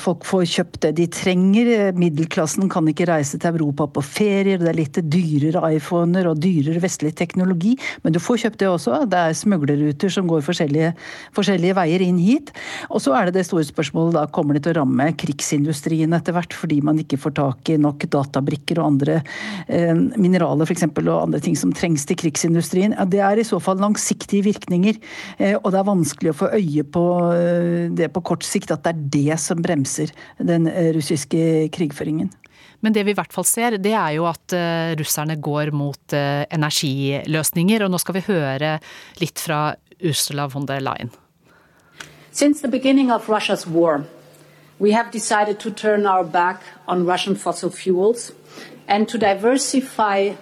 Folk 0.00 0.24
får 0.28 0.44
kjøpt 0.50 0.80
det 0.84 0.92
de 0.98 1.06
trenger. 1.12 1.70
Middelklassen 1.96 2.68
kan 2.72 2.86
ikke 2.90 3.08
reise 3.08 3.40
til 3.40 3.56
Europa 3.56 3.86
på 3.96 4.04
ferier, 4.04 4.60
det 4.60 4.68
er 4.70 4.76
litt 4.76 5.00
dyrere 5.08 5.64
iPhoner 5.78 6.28
og 6.28 6.40
dyrere 6.42 6.82
vestlig 6.82 7.14
teknologi 7.16 7.53
teknologi, 7.54 7.76
men 8.02 8.12
du 8.12 8.20
får 8.20 8.44
kjøpt 8.44 8.60
det 8.60 8.68
også. 8.68 9.04
Det 9.08 9.18
er 9.18 9.36
smuglerruter 9.36 10.10
som 10.10 10.26
går 10.28 10.42
forskjellige, 10.44 10.94
forskjellige 11.34 11.74
veier 11.76 12.02
inn 12.02 12.18
hit. 12.18 12.52
Og 12.90 13.00
så 13.00 13.14
er 13.14 13.26
det 13.26 13.38
det 13.38 13.46
store 13.46 13.64
spørsmålet 13.64 14.14
da, 14.14 14.26
kommer 14.26 14.54
det 14.54 14.64
til 14.64 14.74
å 14.74 14.82
ramme 14.82 15.12
krigsindustrien 15.16 16.12
etter 16.14 16.34
hvert, 16.34 16.52
fordi 16.52 16.80
man 16.84 16.98
ikke 16.98 17.18
får 17.20 17.36
tak 17.38 17.70
i 17.70 17.78
nok 17.78 18.06
databrikker 18.10 18.80
og 18.80 18.94
andre 18.94 19.20
eh, 19.68 19.94
mineraler 20.16 20.66
f.eks. 20.66 20.86
og 20.90 21.22
andre 21.22 21.40
ting 21.40 21.56
som 21.56 21.72
trengs 21.72 22.06
til 22.06 22.18
krigsindustrien. 22.20 22.96
Ja, 22.96 23.06
det 23.06 23.22
er 23.24 23.40
i 23.40 23.46
så 23.46 23.60
fall 23.62 23.80
langsiktige 23.82 24.46
virkninger, 24.46 25.00
eh, 25.38 25.56
og 25.60 25.72
det 25.72 25.80
er 25.80 25.90
vanskelig 25.90 26.34
å 26.34 26.38
få 26.44 26.52
øye 26.54 26.84
på 26.84 27.04
eh, 27.34 27.90
det 27.94 28.10
på 28.14 28.24
kort 28.24 28.46
sikt, 28.46 28.74
at 28.74 28.84
det 28.84 28.94
er 28.94 29.04
det 29.18 29.42
som 29.42 29.62
bremser 29.64 30.12
den 30.42 30.68
eh, 30.70 30.92
russiske 30.96 31.68
krigføringen. 31.74 32.32
Men 32.84 32.92
det 32.92 33.06
vi 33.08 33.14
i 33.14 33.16
hvert 33.16 33.32
fall 33.32 33.46
ser, 33.48 33.78
det 33.80 33.94
er 33.96 34.18
jo 34.18 34.26
at 34.28 34.52
uh, 34.52 34.92
russerne 35.00 35.38
går 35.40 35.72
mot 35.72 36.12
uh, 36.12 36.44
energiløsninger. 36.52 37.86
Og 37.86 37.92
nå 37.94 38.00
skal 38.02 38.18
vi 38.18 38.26
høre 38.28 38.74
litt 39.22 39.40
fra 39.40 39.70
Ursula 40.04 40.46
von 40.52 40.68
der 40.68 40.84
Leyen. 40.84 41.12
Since 42.30 42.60
the 42.60 42.68
beginning 42.68 43.12
of 43.12 43.28
Russia's 43.28 43.66
war, 43.66 44.04
we 44.78 44.92
have 44.92 45.12
decided 45.12 45.58
to 45.60 45.70
turn 45.70 46.04
our 46.04 46.24
back 46.24 46.60
on 46.86 47.06
Russian 47.06 47.36
fossil 47.36 47.70
fuels 47.70 48.32
and 48.88 49.08
to 49.08 49.18
diversify 49.18 50.34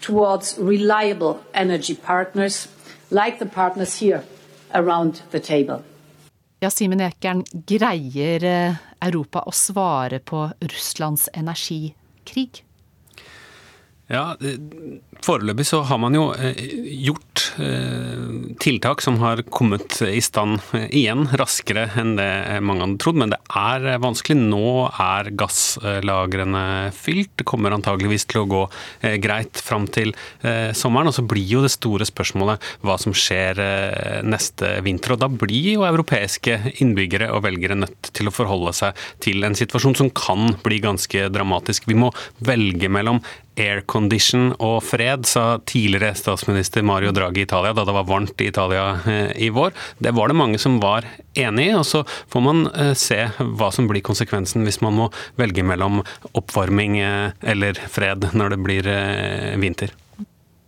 towards 0.00 0.56
reliable 0.58 1.40
energy 1.54 1.94
partners 1.94 2.68
like 3.10 3.38
the 3.38 3.46
partners 3.46 3.98
here 3.98 4.22
around 4.74 5.22
the 5.30 5.40
table. 5.40 5.82
Ja, 6.60 6.70
Simen 6.70 6.98
Ekern, 7.00 7.44
greier 7.70 8.42
eh, 8.42 8.78
Europa 9.06 9.44
å 9.46 9.52
svare 9.54 10.18
på 10.18 10.40
Russlands 10.58 11.28
energikrig? 11.30 12.64
Ja, 14.08 14.32
Foreløpig 15.20 15.66
så 15.68 15.82
har 15.84 15.98
man 16.00 16.14
jo 16.16 16.30
eh, 16.32 16.56
gjort 17.04 17.42
eh, 17.60 18.54
tiltak 18.62 19.02
som 19.04 19.18
har 19.20 19.42
kommet 19.52 19.98
i 20.06 20.20
stand 20.24 20.62
eh, 20.78 20.86
igjen 20.96 21.26
raskere 21.36 21.88
enn 21.98 22.14
det 22.16 22.28
mange 22.64 22.86
hadde 22.86 23.00
trodd, 23.02 23.18
men 23.20 23.34
det 23.34 23.38
er 23.52 23.98
vanskelig. 24.00 24.38
Nå 24.48 24.86
er 24.88 25.28
gasslagrene 25.36 26.62
fylt. 26.96 27.34
Det 27.36 27.46
kommer 27.48 27.74
antageligvis 27.76 28.24
til 28.30 28.44
å 28.44 28.48
gå 28.48 28.62
greit 29.20 29.60
fram 29.62 29.86
til 29.92 30.14
sommeren. 30.76 31.10
Og 31.10 31.16
så 31.16 31.24
blir 31.28 31.44
jo 31.48 31.62
det 31.64 31.72
store 31.74 32.06
spørsmålet 32.08 32.64
hva 32.86 32.96
som 33.00 33.14
skjer 33.16 33.60
neste 34.26 34.70
vinter. 34.86 35.14
Og 35.14 35.22
da 35.22 35.28
blir 35.32 35.74
jo 35.74 35.86
europeiske 35.88 36.56
innbyggere 36.78 37.30
og 37.34 37.44
velgere 37.46 37.76
nødt 37.78 38.12
til 38.16 38.30
å 38.30 38.34
forholde 38.34 38.74
seg 38.76 39.04
til 39.24 39.44
en 39.46 39.58
situasjon 39.58 39.98
som 39.98 40.12
kan 40.14 40.54
bli 40.64 40.80
ganske 40.84 41.28
dramatisk. 41.34 41.88
Vi 41.90 41.98
må 41.98 42.12
velge 42.44 42.90
mellom 42.92 43.20
aircondition 43.58 44.52
og 44.58 44.80
fred, 44.86 45.26
sa 45.28 45.58
tidligere 45.68 46.16
statsminister 46.18 46.84
Mario 46.86 47.12
Draghi 47.14 47.42
i 47.42 47.48
Italia 47.48 47.74
da 47.76 47.84
det 47.86 47.94
var 47.96 48.08
varmt 48.08 48.40
i 48.40 48.48
Italia 48.50 48.88
eh, 49.06 49.30
i 49.36 49.50
vår. 49.54 49.74
Det 49.98 50.14
var 50.16 50.30
det 50.30 50.38
mange 50.38 50.60
som 50.62 50.78
var 50.82 51.06
enig 51.38 51.68
i, 51.70 51.76
og 51.78 51.86
så 51.86 52.04
får 52.32 52.44
man 52.44 52.66
eh, 52.72 52.94
se 52.98 53.20
hva 53.38 53.70
som 53.74 53.88
blir 53.90 54.04
konsekvensen 54.06 54.66
hvis 54.66 54.82
man 54.84 54.96
må 54.98 55.12
velge 55.40 55.66
mellom 55.66 56.02
oppvarming 56.32 57.00
eh, 57.02 57.30
eller 57.54 57.80
fred 57.90 58.30
når 58.34 58.54
det 58.54 58.62
blir 58.64 58.92
vinter. 59.60 59.94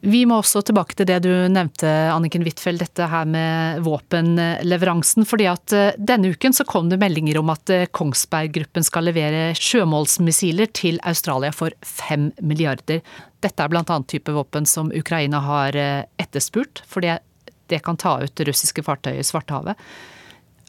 Vi 0.01 0.23
må 0.25 0.39
også 0.41 0.63
tilbake 0.65 0.97
til 0.97 1.05
det 1.11 1.19
du 1.27 1.31
nevnte, 1.53 1.89
Anniken 2.09 2.41
Huitfeldt, 2.47 2.81
dette 2.81 3.09
her 3.13 3.27
med 3.29 3.83
våpenleveransen. 3.85 5.27
fordi 5.29 5.47
at 5.51 5.73
eh, 5.77 5.97
denne 5.99 6.31
uken 6.33 6.55
så 6.57 6.65
kom 6.65 6.89
det 6.89 6.97
meldinger 7.03 7.37
om 7.39 7.51
at 7.53 7.69
eh, 7.69 7.89
Kongsberg 7.93 8.55
Gruppen 8.55 8.87
skal 8.87 9.05
levere 9.11 9.51
sjømålsmissiler 9.61 10.73
til 10.73 10.97
Australia 11.05 11.53
for 11.53 11.77
fem 11.85 12.31
milliarder. 12.41 13.03
Dette 13.45 13.63
er 13.63 13.77
annet 13.77 14.09
type 14.09 14.33
våpen 14.33 14.65
som 14.65 14.89
Ukraina 14.89 15.43
har 15.45 15.77
eh, 15.77 16.07
etterspurt, 16.17 16.81
fordi 16.89 17.19
det 17.69 17.83
kan 17.85 18.01
ta 18.01 18.17
ut 18.25 18.41
russiske 18.41 18.83
fartøy 18.83 19.19
i 19.19 19.27
Svartehavet. 19.27 19.77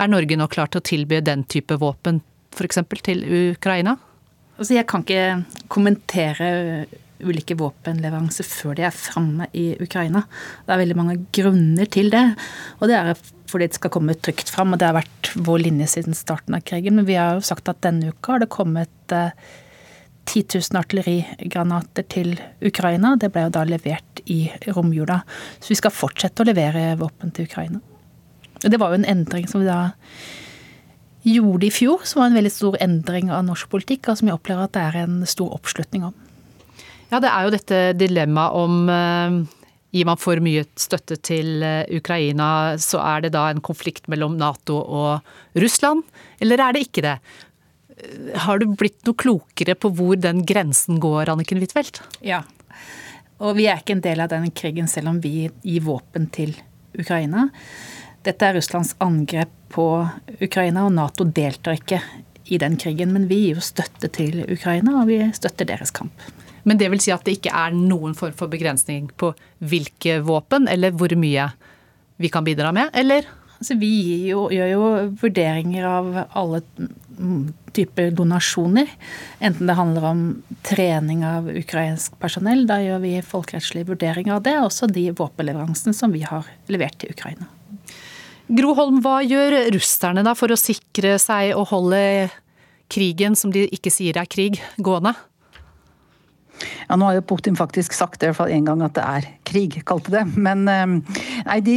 Er 0.02 0.12
Norge 0.12 0.36
nå 0.36 0.50
klar 0.52 0.68
til 0.68 0.82
å 0.82 0.88
tilby 0.92 1.22
den 1.24 1.46
type 1.48 1.80
våpen 1.80 2.20
f.eks. 2.52 2.84
til 3.00 3.24
Ukraina? 3.56 3.96
Altså, 4.58 4.76
jeg 4.76 4.86
kan 4.92 5.08
ikke 5.08 5.64
kommentere 5.72 6.52
ulike 7.24 7.58
våpenleveranser 7.60 8.48
før 8.48 8.78
de 8.78 8.86
er 8.88 8.96
framme 8.96 9.48
i 9.58 9.72
Ukraina. 9.82 10.24
Det 10.66 10.74
er 10.74 10.82
veldig 10.84 10.98
mange 11.00 11.18
grunner 11.36 11.90
til 11.92 12.12
det. 12.14 12.26
Og 12.80 12.92
det 12.92 12.98
er 13.00 13.14
fordi 13.52 13.68
det 13.68 13.80
skal 13.80 13.92
komme 13.92 14.16
trygt 14.16 14.52
fram, 14.52 14.72
og 14.72 14.80
det 14.80 14.88
har 14.88 14.96
vært 14.96 15.34
vår 15.36 15.66
linje 15.66 15.90
siden 15.98 16.16
starten 16.16 16.56
av 16.56 16.64
krigen. 16.68 16.96
Men 17.00 17.08
vi 17.10 17.20
har 17.20 17.36
jo 17.36 17.46
sagt 17.46 17.68
at 17.72 17.82
denne 17.84 18.14
uka 18.14 18.38
har 18.38 18.44
det 18.44 18.52
kommet 18.54 19.16
eh, 19.16 19.34
10 20.30 20.46
000 20.72 20.80
artillerigranater 20.80 22.06
til 22.08 22.36
Ukraina. 22.64 23.16
Det 23.20 23.32
ble 23.34 23.48
jo 23.48 23.56
da 23.58 23.66
levert 23.68 24.22
i 24.32 24.46
romjula. 24.72 25.22
Så 25.60 25.74
vi 25.74 25.80
skal 25.82 25.96
fortsette 25.96 26.44
å 26.44 26.48
levere 26.48 26.94
våpen 27.02 27.34
til 27.36 27.50
Ukraina. 27.50 27.82
Og 28.62 28.70
Det 28.70 28.80
var 28.80 28.94
jo 28.94 29.02
en 29.02 29.10
endring 29.10 29.50
som 29.50 29.64
vi 29.64 29.68
da 29.68 29.92
gjorde 31.28 31.68
i 31.68 31.74
fjor, 31.74 32.06
som 32.06 32.22
var 32.22 32.32
en 32.32 32.38
veldig 32.40 32.54
stor 32.54 32.78
endring 32.82 33.32
av 33.34 33.46
norsk 33.46 33.70
politikk, 33.70 34.10
og 34.10 34.18
som 34.18 34.30
jeg 34.30 34.38
opplever 34.38 34.66
at 34.66 34.74
det 34.78 34.86
er 34.88 35.04
en 35.04 35.22
stor 35.30 35.54
oppslutning 35.58 36.06
om. 36.08 36.16
Ja, 37.12 37.20
det 37.20 37.32
er 37.32 37.46
jo 37.46 37.54
dette 37.54 37.80
dilemmaet 38.00 38.56
om 38.56 38.78
uh, 38.88 39.58
Gir 39.92 40.08
man 40.08 40.20
for 40.20 40.40
mye 40.40 40.64
støtte 40.80 41.18
til 41.20 41.60
uh, 41.60 41.84
Ukraina, 41.92 42.78
så 42.80 43.02
er 43.04 43.26
det 43.26 43.34
da 43.36 43.50
en 43.52 43.60
konflikt 43.60 44.08
mellom 44.12 44.38
Nato 44.40 44.78
og 44.80 45.60
Russland, 45.60 46.06
eller 46.40 46.64
er 46.64 46.78
det 46.78 46.86
ikke 46.88 47.04
det? 47.04 47.18
Uh, 48.00 48.32
har 48.48 48.62
du 48.62 48.70
blitt 48.80 49.04
noe 49.04 49.20
klokere 49.20 49.76
på 49.76 49.92
hvor 49.98 50.16
den 50.16 50.46
grensen 50.48 51.02
går, 51.04 51.34
Anniken 51.34 51.60
Huitfeldt? 51.60 52.00
Ja, 52.24 52.46
og 53.42 53.58
vi 53.58 53.68
er 53.68 53.82
ikke 53.82 53.98
en 53.98 54.06
del 54.06 54.22
av 54.24 54.30
den 54.32 54.48
krigen 54.56 54.88
selv 54.88 55.12
om 55.12 55.20
vi 55.20 55.50
gir 55.50 55.84
våpen 55.84 56.30
til 56.32 56.54
Ukraina. 56.96 57.48
Dette 58.22 58.46
er 58.46 58.56
Russlands 58.56 58.94
angrep 59.02 59.52
på 59.74 59.88
Ukraina, 60.38 60.86
og 60.86 60.94
Nato 60.94 61.26
deltar 61.26 61.80
ikke 61.80 62.00
i 62.46 62.60
den 62.62 62.78
krigen. 62.78 63.16
Men 63.16 63.26
vi 63.32 63.48
gir 63.48 63.58
jo 63.58 63.66
støtte 63.66 64.12
til 64.14 64.44
Ukraina, 64.46 65.00
og 65.02 65.10
vi 65.10 65.24
støtter 65.34 65.68
deres 65.72 65.94
kamp. 65.96 66.14
Men 66.64 66.80
det 66.80 66.90
vil 66.94 67.02
si 67.04 67.14
at 67.14 67.26
det 67.26 67.40
ikke 67.40 67.54
er 67.56 67.76
noen 67.76 68.16
form 68.18 68.36
for 68.38 68.52
begrensning 68.52 69.10
på 69.20 69.34
hvilke 69.60 70.20
våpen, 70.26 70.70
eller 70.72 70.94
hvor 70.96 71.14
mye 71.20 71.52
vi 72.22 72.30
kan 72.30 72.46
bidra 72.46 72.74
med, 72.76 72.92
eller? 72.94 73.26
Altså, 73.62 73.76
vi 73.78 73.94
jo, 74.32 74.48
gjør 74.50 74.70
jo 74.72 74.86
vurderinger 75.22 75.86
av 75.86 76.08
alle 76.38 76.62
typer 77.78 78.10
donasjoner. 78.18 78.90
Enten 79.38 79.70
det 79.70 79.78
handler 79.78 80.08
om 80.10 80.24
trening 80.66 81.22
av 81.28 81.50
ukrainsk 81.50 82.16
personell, 82.22 82.66
da 82.70 82.80
gjør 82.82 83.04
vi 83.04 83.14
folkerettslige 83.22 83.92
vurderinger 83.92 84.40
av 84.40 84.46
det. 84.48 84.56
Også 84.66 84.90
de 84.90 85.08
våpenleveransene 85.18 85.94
som 85.94 86.14
vi 86.14 86.24
har 86.26 86.50
levert 86.74 86.98
til 87.02 87.14
Ukraina. 87.14 87.46
Gro 88.52 88.74
Holm, 88.76 88.98
hva 89.06 89.22
gjør 89.24 89.54
russerne 89.78 90.26
da 90.26 90.34
for 90.36 90.52
å 90.52 90.60
sikre 90.60 91.14
seg 91.22 91.54
å 91.56 91.62
holde 91.70 92.02
krigen, 92.92 93.38
som 93.38 93.54
de 93.54 93.68
ikke 93.72 93.94
sier 93.94 94.18
er 94.20 94.28
krig, 94.28 94.58
gående? 94.82 95.14
Ja, 96.90 96.98
Nå 97.00 97.08
har 97.08 97.18
jo 97.18 97.26
Putin 97.34 97.58
faktisk 97.60 97.96
sagt 97.96 98.20
det 98.22 98.30
i 98.30 98.32
hvert 98.32 98.42
fall 98.42 98.54
en 98.56 98.68
gang 98.68 98.84
at 98.86 98.96
det 98.98 99.06
er 99.06 99.28
krig, 99.48 99.80
kalte 99.88 100.14
det. 100.14 100.24
Men 100.36 100.66
nei, 100.68 101.60
de, 101.66 101.76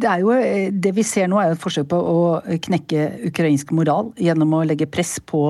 det 0.00 0.10
er 0.10 0.22
jo 0.24 0.34
Det 0.74 0.92
vi 0.96 1.04
ser 1.06 1.30
nå 1.30 1.40
er 1.40 1.50
jo 1.50 1.56
et 1.56 1.62
forsøk 1.62 1.88
på 1.92 1.98
å 1.98 2.20
knekke 2.66 3.08
ukrainsk 3.30 3.72
moral 3.76 4.12
gjennom 4.20 4.54
å 4.58 4.64
legge 4.66 4.88
press 4.90 5.16
på 5.24 5.42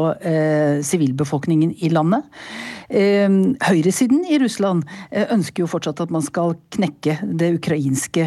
sivilbefolkningen 0.87 1.77
i 1.85 1.91
landet. 1.93 2.27
Høyresiden 2.87 4.23
i 4.31 4.39
Russland 4.39 4.85
ønsker 5.11 5.65
jo 5.65 5.71
fortsatt 5.71 6.05
at 6.05 6.13
man 6.15 6.23
skal 6.25 6.55
knekke 6.75 7.19
det 7.39 7.51
ukrainske, 7.59 8.27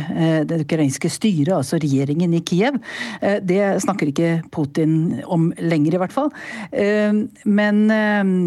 det 0.50 0.62
ukrainske 0.66 1.12
styret, 1.12 1.54
altså 1.56 1.80
regjeringen 1.80 2.34
i 2.36 2.44
Kiev. 2.44 2.80
Det 3.22 3.62
snakker 3.86 4.12
ikke 4.12 4.32
Putin 4.52 5.22
om 5.26 5.50
lenger, 5.60 5.96
i 5.96 6.02
hvert 6.04 6.16
fall. 6.16 6.32
Men 7.46 7.86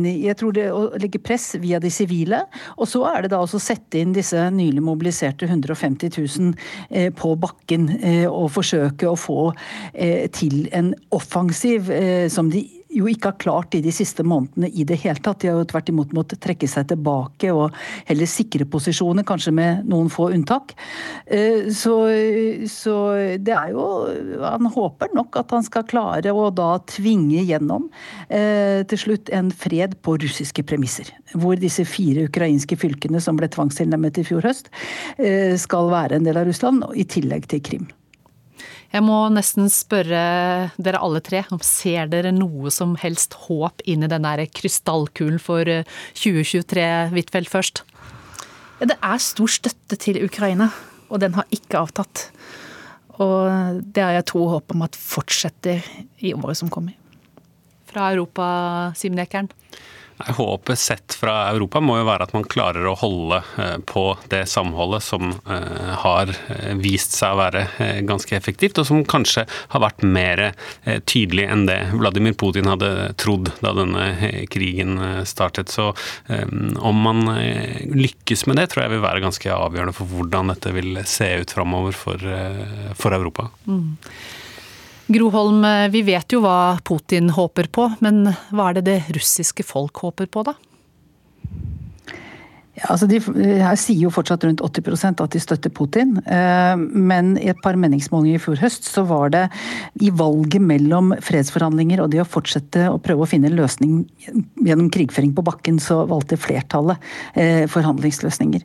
jeg 0.04 0.36
tror 0.40 0.56
det 0.56 0.68
å 0.72 0.84
legge 1.00 1.11
press 1.20 1.56
via 1.60 1.80
de 1.82 1.90
sivile, 1.92 2.44
og 2.76 2.88
så 2.88 3.04
er 3.10 3.24
det 3.24 3.32
da 3.34 3.42
også 3.42 3.60
sette 3.60 4.00
inn 4.00 4.14
disse 4.16 4.38
nylig 4.54 4.82
mobiliserte 4.84 5.48
150 5.48 6.16
000 6.16 7.10
på 7.18 7.34
bakken 7.42 7.88
og 8.30 8.48
forsøke 8.54 9.10
å 9.10 9.18
få 9.18 9.50
til 10.32 10.68
en 10.72 10.92
offensiv 11.12 11.90
som 12.32 12.48
de 12.52 12.64
jo 12.92 13.08
ikke 13.10 13.32
har 13.32 13.38
klart 13.40 13.76
i 13.76 13.82
de 13.84 13.92
siste 13.94 14.24
månedene 14.26 14.68
i 14.68 14.84
det 14.88 14.98
hele 15.02 15.20
tatt. 15.22 15.40
De 15.42 15.50
har 15.50 15.60
jo 15.60 15.68
tvert 15.68 15.90
imot 15.92 16.14
måttet 16.16 16.42
trekke 16.44 16.68
seg 16.70 16.88
tilbake 16.90 17.52
og 17.54 17.76
heller 18.08 18.28
sikre 18.30 18.66
posisjoner, 18.68 19.26
kanskje 19.28 19.54
med 19.56 19.86
noen 19.90 20.10
få 20.12 20.30
unntak. 20.34 20.74
Eh, 21.26 21.70
så, 21.74 21.96
så, 22.70 22.96
det 23.42 23.54
er 23.56 23.72
jo 23.72 23.86
Han 24.42 24.68
håper 24.72 25.12
nok 25.16 25.36
at 25.40 25.52
han 25.54 25.64
skal 25.66 25.86
klare 25.88 26.32
å 26.34 26.48
da 26.54 26.74
tvinge 26.90 27.44
gjennom 27.46 27.88
eh, 28.28 28.82
til 28.88 29.00
slutt 29.00 29.32
en 29.34 29.50
fred 29.54 29.96
på 30.04 30.16
russiske 30.22 30.64
premisser. 30.68 31.10
Hvor 31.32 31.58
disse 31.60 31.86
fire 31.88 32.26
ukrainske 32.28 32.76
fylkene 32.78 33.22
som 33.22 33.38
ble 33.38 33.48
tvangstilnærmet 33.52 34.20
i 34.20 34.26
fjor 34.28 34.44
høst, 34.46 34.70
eh, 35.18 35.56
skal 35.60 35.90
være 35.92 36.18
en 36.18 36.28
del 36.28 36.40
av 36.40 36.48
Russland, 36.48 36.84
i 36.96 37.04
tillegg 37.08 37.48
til 37.50 37.62
Krim. 37.64 37.90
Jeg 38.92 39.04
må 39.06 39.16
nesten 39.32 39.70
spørre 39.72 40.22
dere 40.76 41.00
alle 41.00 41.22
tre, 41.24 41.40
om 41.54 41.60
ser 41.64 42.10
dere 42.12 42.28
noe 42.34 42.68
som 42.74 42.92
helst 43.00 43.38
håp 43.46 43.80
inn 43.88 44.04
i 44.04 44.10
den 44.12 44.26
der 44.26 44.44
krystallkulen 44.52 45.40
for 45.40 45.64
2023, 46.18 46.84
Huitfeldt 47.14 47.52
først? 47.52 47.82
Ja, 48.82 48.90
det 48.90 48.98
er 48.98 49.22
stor 49.24 49.48
støtte 49.48 49.96
til 49.96 50.20
Ukraina, 50.26 50.68
og 51.08 51.22
den 51.24 51.38
har 51.38 51.48
ikke 51.54 51.80
avtatt. 51.80 52.26
Og 53.16 53.80
det 53.80 54.04
har 54.04 54.18
jeg 54.18 54.28
tro 54.28 54.44
og 54.44 54.58
håp 54.58 54.76
om 54.76 54.84
at 54.84 54.98
fortsetter 54.98 55.80
i 56.20 56.34
året 56.36 56.60
som 56.60 56.68
kommer. 56.72 56.92
Fra 57.88 58.10
Europa, 58.12 58.44
Simen 58.96 59.24
Ekern? 59.24 59.48
Håpet 60.36 60.78
sett 60.78 61.16
fra 61.18 61.50
Europa 61.50 61.80
må 61.82 61.98
jo 61.98 62.06
være 62.08 62.26
at 62.28 62.34
man 62.36 62.46
klarer 62.48 62.86
å 62.88 62.96
holde 62.98 63.40
på 63.88 64.04
det 64.32 64.44
samholdet 64.50 65.04
som 65.04 65.32
har 66.02 66.32
vist 66.80 67.16
seg 67.16 67.34
å 67.34 67.40
være 67.40 67.64
ganske 68.08 68.36
effektivt, 68.36 68.80
og 68.80 68.88
som 68.88 69.02
kanskje 69.08 69.44
har 69.74 69.84
vært 69.84 70.04
mer 70.06 70.44
tydelig 71.08 71.46
enn 71.50 71.66
det 71.68 71.78
Vladimir 71.94 72.36
Putin 72.38 72.70
hadde 72.70 73.12
trodd 73.20 73.52
da 73.64 73.74
denne 73.76 74.34
krigen 74.52 74.98
startet. 75.28 75.72
Så 75.72 75.90
om 76.82 77.02
man 77.06 77.24
lykkes 77.92 78.46
med 78.48 78.60
det, 78.60 78.68
tror 78.72 78.86
jeg 78.86 78.94
vil 78.96 79.04
være 79.04 79.24
ganske 79.24 79.56
avgjørende 79.56 79.96
for 79.96 80.10
hvordan 80.12 80.54
dette 80.54 80.76
vil 80.76 81.02
se 81.08 81.32
ut 81.42 81.56
framover 81.56 81.96
for, 81.96 82.30
for 82.98 83.16
Europa. 83.16 83.50
Mm. 83.66 83.98
Groholm, 85.12 85.64
vi 85.92 86.00
vet 86.06 86.32
jo 86.32 86.40
hva 86.44 86.78
Putin 86.84 87.32
håper 87.36 87.68
på, 87.68 87.88
men 88.00 88.24
hva 88.50 88.70
er 88.70 88.78
det 88.78 88.84
det 88.86 88.98
russiske 89.18 89.64
folk 89.66 90.00
håper 90.04 90.30
på, 90.32 90.44
da? 90.46 90.56
Ja, 92.72 92.86
altså 92.94 93.04
de 93.04 93.18
her 93.20 93.76
sier 93.76 94.06
jo 94.06 94.10
fortsatt 94.12 94.46
rundt 94.46 94.62
80% 94.64 95.20
at 95.20 95.34
de 95.34 95.40
støtter 95.42 95.72
Putin. 95.76 96.14
Men 96.88 97.34
i 97.36 97.50
et 97.52 97.58
par 97.60 97.76
meningsmålinger 97.76 98.38
i 98.38 98.40
fjor 98.40 98.56
høst 98.62 98.88
så 98.88 99.04
var 99.08 99.32
det 99.34 99.42
i 100.00 100.08
valget 100.08 100.64
mellom 100.64 101.12
fredsforhandlinger 101.20 102.00
og 102.00 102.14
det 102.14 102.22
å 102.22 102.28
fortsette 102.28 102.86
å 102.88 102.96
prøve 103.04 103.26
å 103.26 103.28
finne 103.28 103.50
en 103.50 103.58
løsning 103.58 104.00
gjennom 104.64 104.88
krigføring 104.94 105.34
på 105.36 105.44
bakken, 105.44 105.82
så 105.84 106.00
valgte 106.08 106.40
flertallet 106.40 107.12
forhandlingsløsninger. 107.72 108.64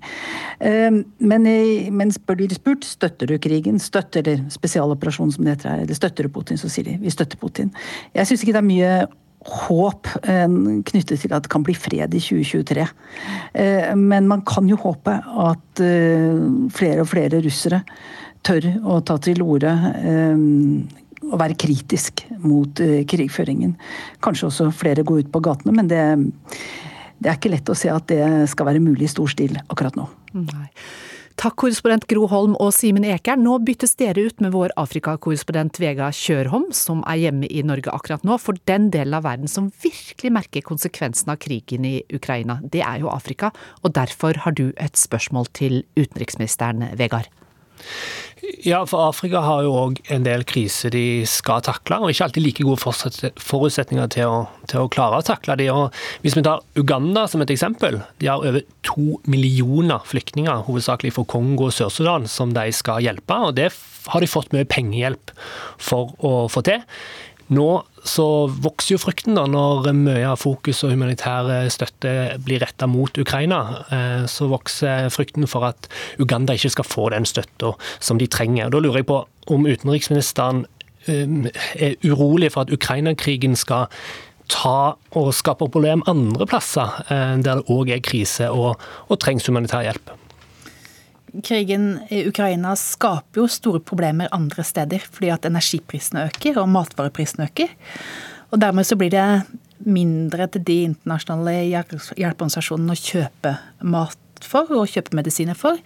Men, 0.64 1.52
men 2.00 2.16
spør 2.16 2.40
de 2.40 2.52
spurt 2.56 2.88
støtter 2.88 3.28
du 3.28 3.36
krigen, 3.44 3.76
støtter 3.84 4.24
eller 4.24 4.48
spesialoperasjonen 4.56 5.36
som 5.36 5.44
det 5.44 5.58
heter 5.58 5.74
her, 5.74 5.84
eller 5.84 6.00
støtter 6.00 6.28
du 6.28 6.36
Putin, 6.40 6.60
så 6.60 6.72
sier 6.72 6.88
de 6.88 6.98
vi 7.04 7.12
støtter 7.12 7.40
Putin. 7.44 7.76
Jeg 8.16 8.32
syns 8.32 8.44
ikke 8.46 8.56
det 8.56 8.64
er 8.64 8.72
mye 8.72 8.98
håp 9.46 10.10
knyttet 10.24 11.22
til 11.22 11.34
at 11.36 11.46
det 11.46 11.52
kan 11.52 11.64
bli 11.66 11.76
fred 11.78 12.16
i 12.18 12.22
2023. 12.22 12.86
Men 13.96 14.28
man 14.28 14.42
kan 14.48 14.68
jo 14.70 14.80
håpe 14.82 15.14
at 15.14 15.82
flere 16.76 17.04
og 17.04 17.10
flere 17.12 17.42
russere 17.46 17.84
tør 18.46 18.68
å 18.84 19.00
ta 19.08 19.18
til 19.24 19.44
orde 19.46 19.72
og 21.28 21.38
være 21.40 21.58
kritisk 21.60 22.26
mot 22.44 22.82
krigføringen. 23.10 23.78
Kanskje 24.24 24.50
også 24.50 24.70
flere 24.76 25.06
går 25.08 25.26
ut 25.26 25.32
på 25.34 25.44
gatene, 25.48 25.76
men 25.80 25.90
det, 25.92 26.04
det 27.20 27.32
er 27.32 27.40
ikke 27.40 27.54
lett 27.54 27.72
å 27.72 27.78
se 27.78 27.92
at 27.94 28.10
det 28.12 28.50
skal 28.52 28.72
være 28.72 28.84
mulig 28.84 29.08
i 29.08 29.14
stor 29.16 29.32
stil 29.32 29.56
akkurat 29.68 29.96
nå. 30.00 30.10
Nei. 30.38 30.68
Takk, 31.38 31.54
korrespondent 31.62 32.08
Gro 32.10 32.24
Holm 32.32 32.56
og 32.58 32.72
Simen 32.74 33.04
Ekern. 33.06 33.44
Nå 33.46 33.60
byttes 33.62 33.92
dere 34.00 34.24
ut 34.26 34.40
med 34.42 34.56
vår 34.56 34.72
Afrikakorrespondent 34.82 35.78
Vega 35.78 36.08
Kjørholm, 36.10 36.72
som 36.74 37.04
er 37.06 37.20
hjemme 37.28 37.46
i 37.54 37.62
Norge 37.62 37.94
akkurat 37.94 38.26
nå. 38.26 38.40
For 38.42 38.58
den 38.66 38.88
delen 38.90 39.14
av 39.14 39.28
verden 39.28 39.52
som 39.52 39.68
virkelig 39.84 40.32
merker 40.34 40.66
konsekvensen 40.66 41.30
av 41.30 41.38
krigen 41.46 41.86
i 41.86 42.00
Ukraina, 42.10 42.58
det 42.66 42.82
er 42.82 43.04
jo 43.04 43.12
Afrika. 43.14 43.52
Og 43.86 43.94
derfor 43.94 44.42
har 44.48 44.58
du 44.58 44.72
et 44.82 44.98
spørsmål 44.98 45.46
til 45.54 45.84
utenriksministeren, 45.94 46.88
Vegard. 46.98 47.30
Ja, 48.64 48.86
for 48.88 49.10
Afrika 49.10 49.42
har 49.44 49.66
jo 49.66 49.74
òg 49.76 49.98
en 50.14 50.24
del 50.24 50.46
kriser 50.48 50.94
de 50.94 51.26
skal 51.28 51.60
takle, 51.66 52.00
og 52.00 52.14
ikke 52.14 52.28
alltid 52.28 52.46
like 52.46 52.64
gode 52.64 52.80
forutsetninger 52.80 54.08
til 54.14 54.32
å, 54.32 54.38
til 54.72 54.86
å 54.86 54.92
klare 54.92 55.20
å 55.20 55.26
takle 55.26 55.58
de. 55.60 55.68
Og 55.74 56.24
hvis 56.24 56.38
vi 56.38 56.46
tar 56.48 56.64
Uganda 56.80 57.26
som 57.28 57.44
et 57.44 57.52
eksempel, 57.52 58.00
de 58.22 58.32
har 58.32 58.44
over 58.44 58.64
to 58.88 59.20
millioner 59.28 60.04
flyktninger, 60.08 60.64
hovedsakelig 60.68 61.12
fra 61.18 61.28
Kongo 61.28 61.68
og 61.68 61.76
Sør-Sudan, 61.76 62.28
som 62.32 62.56
de 62.56 62.70
skal 62.76 63.04
hjelpe. 63.04 63.36
og 63.36 63.58
Det 63.60 63.68
har 64.14 64.24
de 64.24 64.32
fått 64.32 64.56
mye 64.56 64.68
pengehjelp 64.70 65.36
for 65.90 66.16
å 66.24 66.36
få 66.52 66.64
til. 66.70 66.86
Nå 67.54 67.68
så 68.08 68.26
vokser 68.64 68.96
jo 68.96 69.02
frykten 69.02 69.38
da, 69.38 69.46
når 69.48 69.90
mye 69.96 70.26
av 70.28 70.40
fokus 70.42 70.84
og 70.84 70.94
humanitær 70.94 71.68
støtte 71.72 72.12
blir 72.44 72.64
retta 72.64 72.88
mot 72.90 73.20
Ukraina. 73.20 73.62
Så 74.32 74.50
vokser 74.52 75.08
frykten 75.14 75.48
for 75.48 75.68
at 75.68 75.90
Uganda 76.20 76.56
ikke 76.56 76.74
skal 76.76 76.88
få 76.88 77.10
den 77.16 77.28
støtta 77.28 77.74
som 78.00 78.20
de 78.20 78.28
trenger. 78.32 78.72
Da 78.72 78.82
lurer 78.84 79.02
jeg 79.02 79.10
på 79.12 79.22
om 79.52 79.68
utenriksministeren 79.68 80.66
er 81.08 81.96
urolig 82.04 82.52
for 82.52 82.66
at 82.66 82.74
Ukraina-krigen 82.76 83.56
skal 83.60 83.88
ta 84.52 84.96
og 85.20 85.34
skape 85.36 85.68
problem 85.68 86.04
andre 86.08 86.48
plasser 86.48 87.02
der 87.10 87.44
det 87.60 87.68
òg 87.72 87.92
er 87.92 88.04
krise 88.04 88.48
og, 88.52 88.80
og 89.08 89.20
trengs 89.24 89.48
humanitær 89.48 89.84
hjelp 89.88 90.16
krigen 91.44 92.00
i 92.10 92.24
Ukraina 92.30 92.76
skaper 92.80 93.42
jo 93.42 93.48
store 93.52 93.82
problemer 93.84 94.32
andre 94.36 94.64
steder, 94.66 95.04
fordi 95.12 95.32
at 95.34 95.48
energiprisene 95.48 96.28
øker 96.30 96.62
og 96.62 96.70
matvareprisene 96.74 97.50
øker. 97.50 97.74
Og 98.52 98.62
dermed 98.62 98.88
så 98.88 98.98
blir 99.00 99.12
det 99.14 99.28
mindre 99.86 100.48
til 100.52 100.64
de 100.68 100.78
internasjonale 100.92 101.58
hjelpeorganisasjonene 101.70 102.96
å 102.96 103.02
kjøpe 103.02 103.54
mat 103.86 104.46
for 104.46 104.70
og 104.76 104.90
kjøpe 104.92 105.18
medisiner 105.18 105.58
for. 105.58 105.80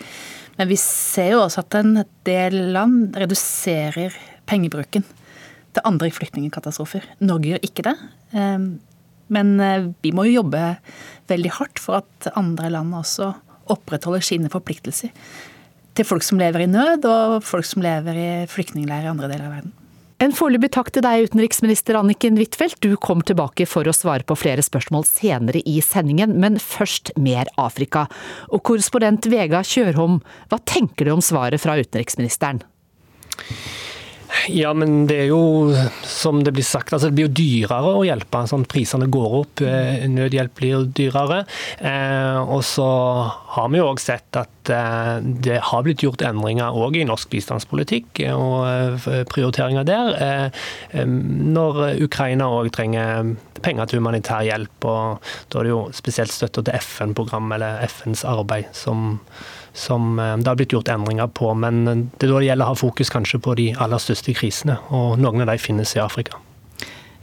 Men 0.58 0.70
vi 0.70 0.78
ser 0.80 1.34
jo 1.36 1.44
også 1.46 1.64
at 1.64 1.80
en 1.80 2.04
del 2.28 2.58
land 2.76 3.18
reduserer 3.18 4.16
pengebruken 4.50 5.06
til 5.72 5.88
andre 5.88 6.12
flyktningkatastrofer. 6.14 7.06
Norge 7.24 7.54
gjør 7.54 7.68
ikke 7.68 7.86
det. 7.88 7.96
Ehm, 8.36 8.74
men 9.32 9.54
eh, 9.64 9.88
vi 10.04 10.12
må 10.16 10.28
jo 10.28 10.42
jobbe 10.42 10.76
veldig 11.32 11.54
hardt 11.60 11.80
for 11.80 12.02
at 12.02 12.32
andre 12.36 12.72
land 12.74 12.94
også 12.98 13.32
opprettholder 13.73 14.23
sine 14.25 14.51
forpliktelser 14.51 15.13
til 15.97 16.07
folk 16.07 16.23
som 16.23 16.39
lever 16.39 16.63
i 16.63 16.71
nød, 16.71 17.05
og 17.07 17.43
folk 17.43 17.67
som 17.67 17.84
lever 17.84 18.17
i 18.17 18.31
flyktningleirer 18.49 19.10
i 19.10 19.12
andre 19.12 19.27
deler 19.31 19.47
av 19.49 19.55
verden. 19.57 19.77
En 20.21 20.34
foreløpig 20.38 20.69
takk 20.75 20.91
til 20.93 21.01
deg, 21.01 21.31
utenriksminister 21.31 21.97
Anniken 21.97 22.36
Huitfeldt. 22.38 22.77
Du 22.86 22.93
kom 23.01 23.23
tilbake 23.25 23.65
for 23.65 23.89
å 23.89 23.95
svare 23.95 24.21
på 24.21 24.38
flere 24.38 24.62
spørsmål 24.62 25.07
senere 25.10 25.63
i 25.65 25.79
sendingen, 25.81 26.36
men 26.43 26.60
først 26.62 27.10
mer 27.17 27.49
Afrika. 27.57 28.05
Og 28.53 28.62
korrespondent 28.69 29.25
Vega 29.34 29.63
Kjørholm, 29.65 30.19
hva 30.51 30.62
tenker 30.69 31.10
du 31.10 31.15
om 31.15 31.25
svaret 31.25 31.63
fra 31.63 31.79
utenriksministeren? 31.81 32.62
Ja, 34.53 34.75
men 34.77 35.07
det 35.10 35.17
er 35.25 35.31
jo 35.34 35.73
som 36.07 36.45
det 36.45 36.53
blir 36.55 36.65
sagt, 36.65 36.93
altså 36.93 37.10
det 37.10 37.17
blir 37.17 37.27
jo 37.27 37.36
dyrere 37.41 37.95
å 37.97 38.05
hjelpe. 38.05 38.45
sånn 38.47 38.69
Prisene 38.69 39.10
går 39.12 39.38
opp, 39.41 39.63
nødhjelp 40.07 40.53
blir 40.57 40.86
dyrere. 41.01 41.43
Eh, 41.81 42.39
og 42.45 42.62
så 42.65 42.91
har 43.52 43.70
vi 43.72 43.80
jo 43.82 43.88
òg 43.92 44.00
sett 44.00 44.38
at 44.40 44.72
eh, 44.72 45.18
det 45.44 45.58
har 45.68 45.84
blitt 45.84 46.04
gjort 46.06 46.24
endringer 46.24 46.76
òg 46.78 46.96
i 47.02 47.06
norsk 47.08 47.32
bistandspolitikk 47.34 48.22
og 48.32 48.58
eh, 48.68 49.24
prioriteringer 49.32 49.88
der. 49.88 50.12
Eh, 50.24 51.02
når 51.06 51.82
Ukraina 52.06 52.48
òg 52.48 52.72
trenger 52.76 53.34
penger 53.62 53.90
til 53.90 54.02
humanitær 54.02 54.46
hjelp, 54.48 54.88
og 54.88 55.34
da 55.52 55.60
er 55.60 55.68
det 55.68 55.74
jo 55.74 55.82
spesielt 55.96 56.34
støtta 56.34 56.64
til 56.64 56.78
FN-program 56.80 57.52
eller 57.58 57.84
FNs 57.90 58.24
arbeid 58.26 58.72
som, 58.78 59.18
som 59.78 60.16
det 60.16 60.48
har 60.48 60.58
blitt 60.58 60.74
gjort 60.74 60.90
endringer 60.94 61.30
på. 61.30 61.52
Men 61.54 61.84
det 61.86 62.26
er 62.26 62.32
da 62.32 62.40
det 62.40 62.48
gjelder 62.48 62.70
å 62.70 62.72
ha 62.72 62.80
fokus 62.80 63.14
kanskje 63.14 63.42
på 63.44 63.58
de 63.60 63.68
aller 63.78 64.02
største 64.02 64.34
krisene, 64.38 64.80
og 64.96 65.20
noen 65.22 65.44
av 65.44 65.52
de 65.52 65.60
finnes 65.62 65.98
i 65.98 66.02
Afrika. 66.02 66.40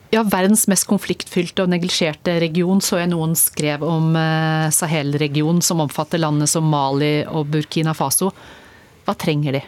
Ja, 0.09 0.23
verdens 0.25 0.65
mest 0.71 0.87
konfliktfylte 0.89 1.67
og 1.67 1.73
neglisjerte 1.73 2.39
region, 2.41 2.81
så 2.81 3.03
jeg 3.03 3.11
noen 3.13 3.35
skrev 3.37 3.83
om 3.85 4.15
eh, 4.17 4.69
Sahel-regionen, 4.73 5.61
som 5.65 5.83
omfatter 5.85 6.23
landene 6.23 6.49
som 6.49 6.65
Mali 6.65 7.27
og 7.29 7.51
Burkina 7.53 7.93
Faso. 7.97 8.31
Hva 9.05 9.15
trenger 9.21 9.59
de? 9.59 9.63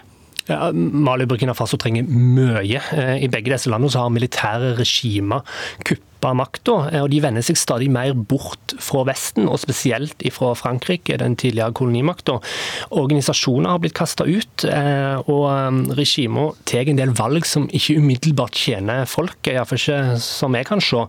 Ja, 0.48 0.70
Mali 0.72 1.26
og 1.26 1.34
Burkina 1.34 1.52
Faso 1.56 1.76
trenger 1.80 2.08
mye. 2.08 2.80
Eh, 2.96 3.16
I 3.26 3.28
begge 3.32 3.52
disse 3.52 3.68
landene 3.72 3.92
så 3.92 4.06
har 4.06 4.14
militære 4.16 4.78
regimer 4.80 5.44
kuppet 5.84 6.09
av 6.26 6.36
makta, 6.38 6.76
og 7.00 7.10
de 7.12 7.20
vender 7.22 7.44
seg 7.44 7.58
stadig 7.58 7.90
mer 7.92 8.14
bort 8.14 8.74
fra 8.82 9.04
Vesten, 9.08 9.48
og 9.50 9.60
spesielt 9.62 10.22
fra 10.34 10.52
Frankrike, 10.58 11.18
den 11.20 11.36
tidligere 11.38 11.74
kolonimakta. 11.76 12.38
Organisasjoner 12.96 13.74
har 13.74 13.82
blitt 13.82 13.96
kasta 13.98 14.26
ut, 14.28 14.64
eh, 14.68 15.18
og 15.30 15.44
um, 15.50 15.80
regimet 15.96 16.58
tar 16.68 16.88
en 16.90 17.00
del 17.00 17.14
valg 17.16 17.46
som 17.48 17.68
ikke 17.74 17.98
umiddelbart 18.00 18.56
tjener 18.56 19.08
folket, 19.10 19.54
iallfall 19.54 19.80
ikke 19.80 20.20
som 20.22 20.56
jeg 20.56 20.68
kan 20.68 20.82
se. 20.84 21.04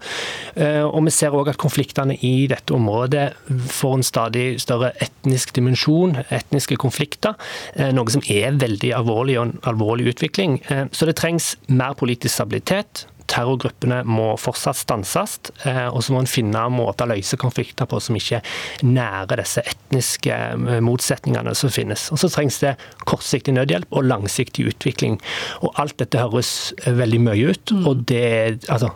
Eh, 0.55 0.83
og 0.85 1.05
vi 1.07 1.13
ser 1.15 1.35
òg 1.37 1.51
at 1.51 1.61
konfliktene 1.61 2.17
i 2.25 2.47
dette 2.51 2.75
området 2.75 3.27
får 3.71 3.97
en 3.97 4.05
stadig 4.05 4.45
større 4.63 4.93
etnisk 5.03 5.53
dimensjon, 5.57 6.17
etniske 6.29 6.77
konflikter, 6.81 7.37
eh, 7.75 7.91
noe 7.95 8.11
som 8.11 8.23
er 8.31 8.57
veldig 8.61 8.93
alvorlig 8.97 9.39
og 9.39 9.47
en 9.47 9.55
alvorlig 9.71 10.11
utvikling. 10.13 10.59
Så 10.95 11.07
det 11.07 11.17
trengs 11.19 11.53
mer 11.67 11.95
politisk 11.97 12.33
stabilitet, 12.35 13.05
terrorgruppene 13.31 14.01
må 14.07 14.31
fortsatt 14.39 14.79
stanses. 14.81 15.37
Eh, 15.67 15.87
og 15.87 16.03
så 16.03 16.13
må 16.13 16.23
en 16.23 16.29
finne 16.29 16.63
måter 16.73 17.07
å 17.07 17.13
løse 17.13 17.39
konflikter 17.41 17.89
på 17.89 17.99
som 18.03 18.17
ikke 18.17 18.41
nærer 18.85 19.41
disse 19.41 19.63
etniske 19.73 20.39
eh, 20.55 20.81
motsetningene 20.83 21.55
som 21.57 21.73
finnes. 21.73 22.09
Og 22.13 22.21
så 22.21 22.31
trengs 22.31 22.59
det 22.63 22.75
kortsiktig 23.09 23.55
nødhjelp 23.57 23.91
og 23.95 24.09
langsiktig 24.09 24.67
utvikling. 24.73 25.19
Og 25.61 25.77
alt 25.81 25.97
dette 26.01 26.21
høres 26.21 26.73
eh, 26.83 26.95
veldig 26.97 27.23
mye 27.29 27.47
ut. 27.51 27.71
Mm. 27.71 27.87
og 27.87 28.03
det, 28.09 28.67
altså, 28.73 28.91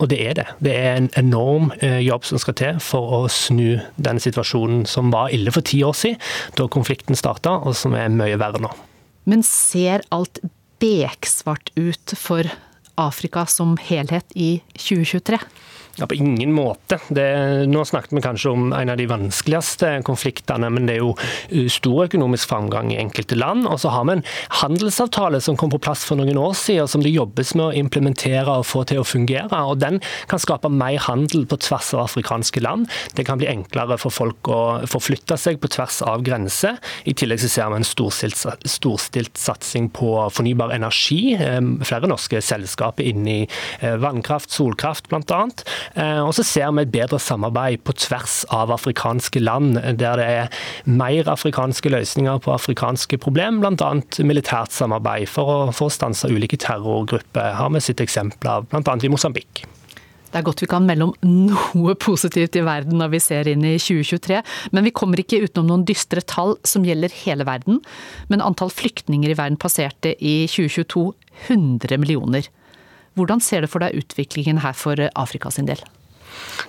og 0.00 0.10
det 0.10 0.18
er 0.24 0.34
det. 0.36 0.46
Det 0.64 0.72
er 0.76 0.98
en 0.98 1.08
enorm 1.16 1.70
jobb 1.80 2.24
som 2.28 2.40
skal 2.40 2.56
til 2.58 2.80
for 2.84 3.14
å 3.16 3.20
snu 3.32 3.78
denne 3.96 4.20
situasjonen 4.20 4.84
som 4.88 5.12
var 5.14 5.32
ille 5.32 5.52
for 5.54 5.64
ti 5.64 5.80
år 5.86 5.96
siden, 5.96 6.20
da 6.58 6.66
konflikten 6.72 7.16
starta, 7.16 7.54
og 7.64 7.76
som 7.78 7.96
er 7.96 8.12
mye 8.12 8.36
verre 8.40 8.60
nå. 8.60 8.72
Men 9.30 9.44
ser 9.46 10.04
alt 10.14 10.42
beksvart 10.82 11.72
ut 11.78 12.16
for 12.18 12.48
Afrika 12.96 13.46
som 13.46 13.76
helhet 13.80 14.26
i 14.34 14.62
2023? 14.72 15.38
Ja, 15.98 16.06
På 16.06 16.14
ingen 16.14 16.52
måte. 16.52 16.98
Det, 17.08 17.24
nå 17.72 17.84
snakket 17.84 18.12
vi 18.12 18.20
kanskje 18.20 18.50
om 18.52 18.72
en 18.76 18.90
av 18.92 18.98
de 19.00 19.06
vanskeligste 19.08 19.94
konfliktene, 20.04 20.68
men 20.68 20.84
det 20.88 20.98
er 20.98 21.00
jo 21.00 21.14
uh, 21.16 21.68
stor 21.72 22.02
økonomisk 22.04 22.50
framgang 22.50 22.90
i 22.92 22.98
enkelte 23.00 23.38
land. 23.38 23.64
Og 23.64 23.80
så 23.80 23.94
har 23.94 24.04
vi 24.04 24.18
en 24.18 24.24
handelsavtale 24.60 25.40
som 25.40 25.56
kom 25.56 25.72
på 25.72 25.80
plass 25.80 26.04
for 26.04 26.20
noen 26.20 26.36
år 26.36 26.52
siden, 26.58 26.90
som 26.92 27.04
det 27.04 27.14
jobbes 27.14 27.54
med 27.56 27.64
å 27.70 27.78
implementere 27.80 28.58
og 28.58 28.66
få 28.68 28.82
til 28.90 29.00
å 29.00 29.06
fungere. 29.08 29.48
og 29.56 29.80
Den 29.80 30.02
kan 30.28 30.42
skape 30.42 30.68
mer 30.68 31.00
handel 31.06 31.46
på 31.48 31.56
tvers 31.64 31.94
av 31.96 32.04
afrikanske 32.04 32.60
land. 32.60 32.92
Det 33.16 33.24
kan 33.24 33.40
bli 33.40 33.48
enklere 33.48 33.96
for 33.96 34.12
folk 34.12 34.52
å 34.52 34.60
forflytte 34.84 35.40
seg 35.40 35.62
på 35.62 35.72
tvers 35.72 36.02
av 36.04 36.26
grenser. 36.28 36.76
I 37.08 37.16
tillegg 37.16 37.40
så 37.40 37.52
ser 37.54 37.72
vi 37.72 37.80
en 37.80 37.88
storstilt, 37.88 38.44
storstilt 38.68 39.40
satsing 39.40 39.88
på 39.96 40.12
fornybar 40.28 40.76
energi. 40.76 41.38
Um, 41.40 41.78
flere 41.80 42.12
norske 42.12 42.44
selskaper 42.44 43.08
inne 43.08 43.32
i 43.32 43.42
uh, 43.80 43.96
vannkraft, 44.04 44.52
solkraft 44.52 45.08
bl.a. 45.08 45.42
Eh, 45.94 46.20
og 46.22 46.32
så 46.36 46.44
ser 46.46 46.72
vi 46.74 46.84
et 46.84 46.92
bedre 46.94 47.20
samarbeid 47.22 47.84
på 47.86 47.94
tvers 48.06 48.40
av 48.54 48.72
afrikanske 48.74 49.42
land, 49.42 49.78
der 50.00 50.20
det 50.20 50.26
er 50.26 50.60
mer 50.88 51.30
afrikanske 51.32 51.92
løsninger 51.92 52.42
på 52.44 52.54
afrikanske 52.54 53.20
problem, 53.22 53.62
bl.a. 53.62 53.92
militært 54.26 54.74
samarbeid 54.74 55.30
for 55.30 55.52
å, 55.52 55.58
for 55.76 55.90
å 55.90 55.96
stanse 55.96 56.30
ulike 56.32 56.58
terrorgrupper. 56.60 57.54
Har 57.60 57.72
vi 57.74 57.84
sett 57.84 58.02
eksempler 58.04 58.60
av 58.60 58.70
bl.a. 58.72 58.98
i 59.02 59.12
Mosambik. 59.12 59.66
Det 60.26 60.42
er 60.42 60.44
godt 60.44 60.60
vi 60.60 60.68
kan 60.68 60.84
melde 60.84 61.06
om 61.06 61.36
noe 61.46 61.94
positivt 62.02 62.58
i 62.58 62.64
verden 62.66 62.98
når 63.00 63.12
vi 63.14 63.20
ser 63.22 63.48
inn 63.48 63.62
i 63.64 63.76
2023, 63.80 64.42
men 64.74 64.84
vi 64.84 64.92
kommer 64.92 65.22
ikke 65.22 65.38
utenom 65.46 65.70
noen 65.70 65.86
dystre 65.88 66.20
tall 66.20 66.56
som 66.66 66.84
gjelder 66.84 67.14
hele 67.22 67.46
verden. 67.48 67.78
Men 68.28 68.44
antall 68.44 68.72
flyktninger 68.74 69.32
i 69.32 69.38
verden 69.38 69.56
passerte 69.62 70.12
i 70.18 70.42
2022 70.50 71.06
100 71.46 72.00
millioner. 72.02 72.50
Hvordan 73.16 73.40
ser 73.40 73.64
det 73.64 73.70
for 73.72 73.80
deg 73.80 73.96
utviklingen 73.96 74.60
her 74.60 74.76
for 74.76 75.00
Afrika 75.16 75.48
sin 75.50 75.68
del? 75.70 75.80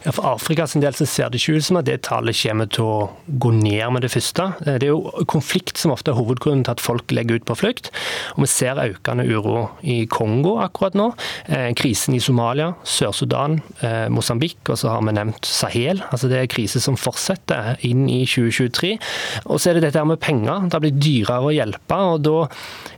Ja, 0.06 0.14
For 0.16 0.26
Afrikas 0.30 0.76
del 0.78 0.96
så 0.96 1.08
ser 1.10 1.32
det 1.32 1.42
ikke 1.42 1.58
ut 1.58 1.66
som 1.68 1.80
at 1.80 1.88
det 1.88 2.02
tallet 2.08 2.38
kommer 2.38 2.70
til 2.72 2.86
å 2.88 3.10
gå 3.42 3.52
ned 3.56 3.84
med 3.96 4.06
det 4.06 4.12
første. 4.14 4.50
Det 4.64 4.76
er 4.88 4.92
jo 4.92 5.26
konflikt 5.30 5.80
som 5.82 5.94
ofte 5.94 6.14
er 6.14 6.20
hovedgrunnen 6.20 6.66
til 6.68 6.76
at 6.76 6.84
folk 6.84 7.12
legger 7.16 7.40
ut 7.40 7.48
på 7.50 7.58
flukt. 7.60 7.90
Og 8.36 8.46
Vi 8.46 8.50
ser 8.52 8.80
økende 8.80 9.26
uro 9.28 9.68
i 9.84 10.06
Kongo 10.06 10.58
akkurat 10.64 10.96
nå. 10.98 11.10
Eh, 11.48 11.74
krisen 11.78 12.16
i 12.16 12.22
Somalia, 12.24 12.74
Sør-Sudan, 12.84 13.62
eh, 13.82 14.08
Mosambik, 14.10 14.60
og 14.70 14.78
så 14.78 14.94
har 14.94 15.02
vi 15.02 15.16
nevnt 15.18 15.46
Sahel. 15.46 16.04
Altså 16.12 16.30
Det 16.30 16.40
er 16.40 16.52
krise 16.52 16.82
som 16.82 16.96
fortsetter 16.96 17.78
inn 17.84 18.08
i 18.10 18.26
2023. 18.26 18.98
Og 19.46 19.60
så 19.60 19.72
er 19.72 19.74
det 19.76 19.88
dette 19.88 20.00
her 20.00 20.06
med 20.06 20.22
penger. 20.22 20.70
Det 20.70 20.82
blitt 20.82 21.02
dyrere 21.02 21.52
å 21.52 21.56
hjelpe. 21.56 21.98
og 21.98 22.22
Da 22.24 22.48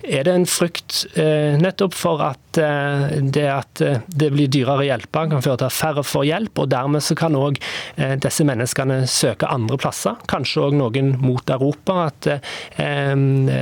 er 0.04 0.24
det 0.24 0.36
en 0.36 0.46
frykt 0.46 1.06
eh, 1.18 1.58
nettopp 1.58 1.94
for 1.94 2.22
at 2.22 2.38
det 2.50 3.46
at 3.46 3.78
det 3.78 4.30
blir 4.34 4.50
dyrere 4.50 4.82
å 4.82 4.88
hjelpe, 4.88 5.22
kan 5.30 5.44
føre 5.44 5.60
til 5.62 5.68
at 5.70 5.76
færre 5.76 6.04
får 6.04 6.26
hjelp 6.26 6.59
og 6.60 6.70
dermed 6.72 7.04
så 7.04 7.16
kan 7.18 7.38
òg 7.38 7.60
eh, 7.98 8.16
disse 8.22 8.46
menneskene 8.48 9.02
søke 9.10 9.50
andre 9.50 9.78
plasser, 9.80 10.18
kanskje 10.30 10.66
òg 10.68 10.78
noen 10.80 11.14
mot 11.22 11.54
Europa. 11.54 12.10
At 12.10 12.30
eh, 12.30 13.14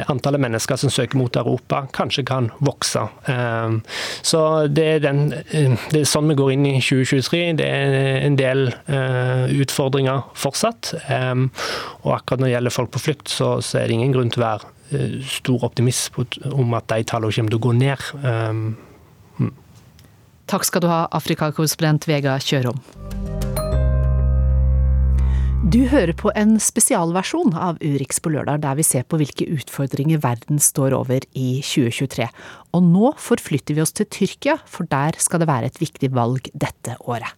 antallet 0.09 0.43
mennesker 0.43 0.79
som 0.79 0.93
søker 0.93 1.19
mot 1.19 1.35
Europa, 1.39 1.85
kanskje 1.95 2.25
kan 2.27 2.51
vokse. 2.63 3.05
Eh, 3.29 3.77
så 4.25 4.43
det 4.67 4.87
er, 4.95 5.03
den, 5.07 5.27
det 5.31 6.01
er 6.01 6.09
sånn 6.09 6.31
vi 6.31 6.37
går 6.39 6.55
inn 6.55 6.69
i 6.69 6.77
2023. 6.81 7.43
Det 7.61 7.67
er 7.67 8.25
en 8.27 8.37
del 8.39 8.67
utfordringer 9.57 10.25
fortsatt. 10.37 10.93
Og 11.07 12.09
akkurat 12.13 12.41
når 12.41 12.47
det 12.47 12.55
gjelder 12.55 12.75
folk 12.75 12.91
på 12.95 13.03
flukt, 13.03 13.31
så, 13.31 13.57
så 13.63 13.81
er 13.81 13.87
det 13.87 13.97
ingen 13.97 14.15
grunn 14.15 14.31
til 14.33 14.43
å 14.43 14.47
være 14.47 14.73
stor 15.27 15.65
optimist 15.67 16.15
om 16.47 16.75
at 16.77 16.87
de 16.93 17.03
tallene 17.07 17.33
kommer 17.35 17.53
til 17.53 17.59
å 17.59 17.65
gå 17.67 17.73
ned. 17.79 18.85
Takk 20.47 20.63
skal 20.63 20.79
du 20.83 20.87
ha, 20.87 21.01
Afrikakorrespondent 21.11 22.05
Vega 22.07 22.37
Kjørom. 22.39 22.77
Du 25.67 25.81
hører 25.91 26.13
på 26.15 26.31
en 26.39 26.53
spesialversjon 26.63 27.51
av 27.59 27.81
Urix 27.83 28.21
på 28.23 28.31
lørdag, 28.31 28.61
der 28.63 28.77
vi 28.79 28.85
ser 28.87 29.03
på 29.03 29.19
hvilke 29.19 29.49
utfordringer 29.57 30.21
verden 30.23 30.61
står 30.63 30.95
over 30.95 31.25
i 31.35 31.59
2023. 31.59 32.29
Og 32.77 32.85
nå 32.87 33.11
forflytter 33.19 33.75
vi 33.75 33.83
oss 33.83 33.91
til 33.97 34.07
Tyrkia, 34.07 34.55
for 34.63 34.87
der 34.87 35.19
skal 35.19 35.43
det 35.43 35.49
være 35.51 35.67
et 35.67 35.81
viktig 35.83 36.13
valg 36.15 36.47
dette 36.55 36.95
året. 37.03 37.35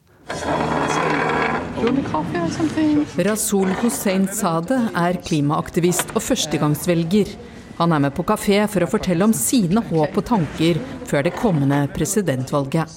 Rasul 3.26 3.74
Hussein 3.82 4.30
Sade 4.30 4.84
er 4.94 5.18
klimaaktivist 5.26 6.14
og 6.14 6.22
førstegangsvelger. 6.28 7.34
Han 7.80 7.94
er 7.96 8.02
med 8.04 8.12
på 8.12 8.26
kafé 8.28 8.58
for 8.68 8.84
å 8.84 8.90
fortelle 8.92 9.24
om 9.24 9.32
sine 9.32 9.80
håp 9.88 10.18
og 10.20 10.26
tanker 10.28 10.76
før 11.08 11.24
det 11.24 11.32
kommende 11.40 11.86
presidentvalget. 11.96 12.92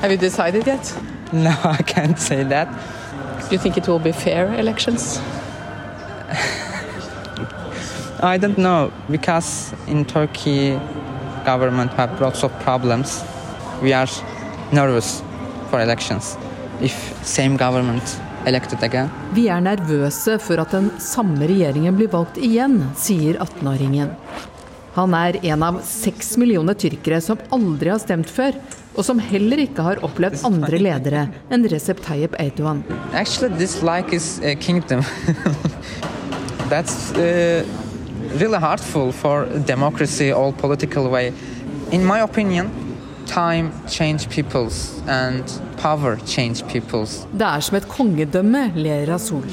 Have 0.00 0.10
you 0.10 0.18
decided 0.18 0.66
yet? 0.66 0.94
No, 1.32 1.50
I 1.64 1.82
can't 1.82 2.18
say 2.18 2.44
that. 2.44 2.68
Do 3.48 3.50
you 3.50 3.58
think 3.58 3.76
it 3.76 3.88
will 3.88 3.98
be 3.98 4.12
fair 4.12 4.46
elections? 4.54 5.18
I 8.20 8.38
don't 8.38 8.58
know 8.58 8.92
because 9.10 9.74
in 9.88 10.04
Turkey 10.04 10.78
government 11.44 11.92
have 11.94 12.20
lots 12.20 12.44
of 12.44 12.52
problems. 12.60 13.24
We 13.82 13.92
are 13.92 14.06
nervous 14.72 15.22
for 15.70 15.80
elections. 15.80 16.36
If 16.80 16.94
same 17.24 17.56
government 17.56 18.20
vi 18.46 19.48
er 19.50 19.62
nervøse 19.64 20.36
for 20.38 20.60
at 20.62 20.70
den 20.70 20.92
samme 21.02 21.48
regjeringen 21.50 21.96
blir 21.98 22.12
valgt 22.12 22.36
igjen, 22.38 22.78
sier 22.94 23.40
18-åringen. 23.42 24.12
Han 24.94 25.14
er 25.18 25.36
en 25.50 25.64
av 25.66 25.80
seks 25.84 26.36
millioner 26.38 26.78
tyrkere 26.78 27.18
som 27.20 27.42
aldri 27.52 27.90
har 27.90 27.98
stemt 27.98 28.30
før, 28.30 28.54
og 28.94 29.02
som 29.04 29.18
heller 29.18 29.64
ikke 29.66 29.82
har 29.82 30.00
opplevd 30.06 30.46
andre 30.46 30.78
ledere 30.78 31.26
enn 31.50 31.66
Recep 31.68 31.98
Tayyip 32.06 32.38
Erdogan. 32.38 32.84
Actually, 33.12 33.50
this 33.58 33.82
like 33.82 34.14
is 34.14 34.38
a 34.40 34.54
kingdom. 34.54 35.02
That's 36.70 37.12
uh, 37.18 37.66
really 38.38 38.58
hurtful 38.58 39.10
for 39.12 39.46
democracy, 39.66 40.30
all 40.30 40.52
political 40.52 41.10
way. 41.10 41.32
In 41.90 42.06
my 42.06 42.20
opinion, 42.20 42.70
time 43.26 43.72
change 43.88 44.30
peoples 44.30 45.02
and. 45.08 45.65
Det 45.76 47.46
er 47.46 47.64
som 47.64 47.76
et 47.78 47.88
kongedømme, 47.88 48.62
ler 48.76 49.06
Rasul. 49.10 49.44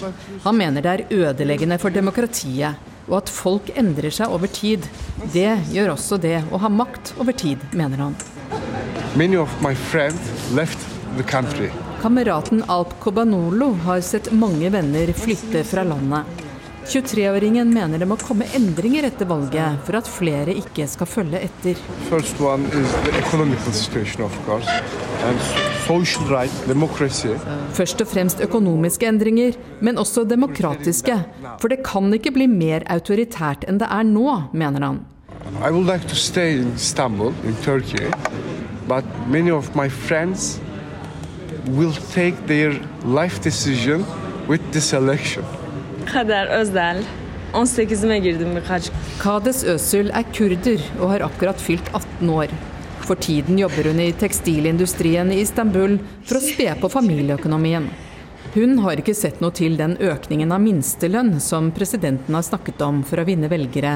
Han 0.44 0.58
mener 0.58 0.82
det 0.82 0.94
er 0.94 1.06
ødeleggende 1.12 1.78
for 1.82 1.94
demokratiet, 1.94 2.80
og 3.10 3.18
at 3.20 3.30
folk 3.30 3.70
endrer 3.78 4.14
seg 4.14 4.32
over 4.32 4.48
tid. 4.48 4.88
Det 5.34 5.50
gjør 5.74 5.94
også 5.96 6.20
det 6.22 6.40
å 6.52 6.62
ha 6.64 6.72
makt 6.72 7.14
over 7.20 7.36
tid, 7.36 7.64
mener 7.74 8.08
han. 8.08 8.16
Many 9.16 9.38
of 9.38 9.52
my 9.62 9.76
friends 9.76 10.32
left 10.56 10.80
the 11.18 11.24
country. 11.24 11.70
Kameraten 12.02 12.64
Alp 12.68 13.00
Kobanolo 13.00 13.74
har 13.86 14.02
sett 14.02 14.32
mange 14.32 14.70
venner 14.74 15.14
flytte 15.16 15.62
fra 15.64 15.86
landet. 15.88 16.26
23-åringen 16.88 17.70
mener 17.74 18.00
det 18.02 18.08
må 18.08 18.18
komme 18.20 18.46
endringer 18.58 19.06
etter 19.08 19.28
valget 19.30 19.80
for 19.88 19.98
at 19.98 20.10
flere 20.10 20.54
ikke 20.58 20.86
skal 20.90 21.08
følge 21.10 21.40
etter. 21.48 21.80
First 22.10 22.42
one 22.44 22.68
is 22.68 22.92
the 23.06 23.14
economical 23.20 23.74
situation, 23.74 24.24
of 24.26 24.36
course, 24.46 24.68
and 25.28 25.40
social 25.86 26.28
right, 26.32 26.52
democracy. 26.68 27.32
Først 27.74 28.04
og 28.04 28.10
fremst 28.12 28.44
økonomiske 28.44 29.08
endringer, 29.08 29.56
men 29.80 29.98
også 29.98 30.26
demokratiske. 30.28 31.18
For 31.62 31.72
det 31.72 31.82
kan 31.88 32.12
ikke 32.14 32.36
bli 32.36 32.50
mer 32.52 32.84
autoritært 32.92 33.64
enn 33.70 33.80
det 33.82 33.90
er 33.90 34.04
nå, 34.08 34.28
mener 34.54 34.88
han. 34.88 35.02
I 35.64 35.72
would 35.72 35.88
like 35.88 36.08
to 36.10 36.16
stay 36.16 36.60
in 36.60 36.74
Istanbul, 36.76 37.34
in 37.44 37.56
Turkey, 37.64 38.12
but 38.88 39.04
many 39.28 39.52
of 39.52 39.76
my 39.76 39.90
friends 39.90 40.60
will 41.68 41.94
take 42.12 42.36
their 42.48 42.76
life 43.06 43.42
decision 43.44 44.06
with 44.48 44.62
this 44.72 44.94
election. 44.94 45.44
Kader 46.06 46.48
Özdel. 46.48 47.04
18'ime 47.54 48.18
girdim 48.18 48.56
birkaç. 48.56 48.90
Kades 49.20 49.64
Özül 49.64 50.10
er 50.10 50.24
kurder 50.34 50.80
og 51.02 51.10
har 51.10 51.22
akkurat 51.22 51.62
fylt 51.62 51.90
18 51.94 52.30
år. 52.30 52.48
For 53.02 53.16
tiden 53.16 53.58
jobber 53.58 53.84
hun 53.84 54.00
i 54.00 54.12
tekstilindustrien 54.12 55.32
i 55.32 55.42
Istanbul 55.44 56.00
for 56.24 56.40
å 56.40 56.44
spe 56.44 56.72
på 56.82 56.90
familieøkonomien. 56.90 57.90
Hun 58.54 58.78
har 58.86 59.00
ikke 59.02 59.16
sett 59.18 59.40
noe 59.42 59.54
til 59.56 59.80
den 59.80 59.96
økningen 59.98 60.52
av 60.54 60.62
minstelønn 60.62 61.40
som 61.42 61.72
presidenten 61.74 62.36
har 62.38 62.46
snakket 62.46 62.84
om 62.86 63.00
for 63.08 63.18
å 63.18 63.26
vinne 63.26 63.50
velgere. 63.50 63.96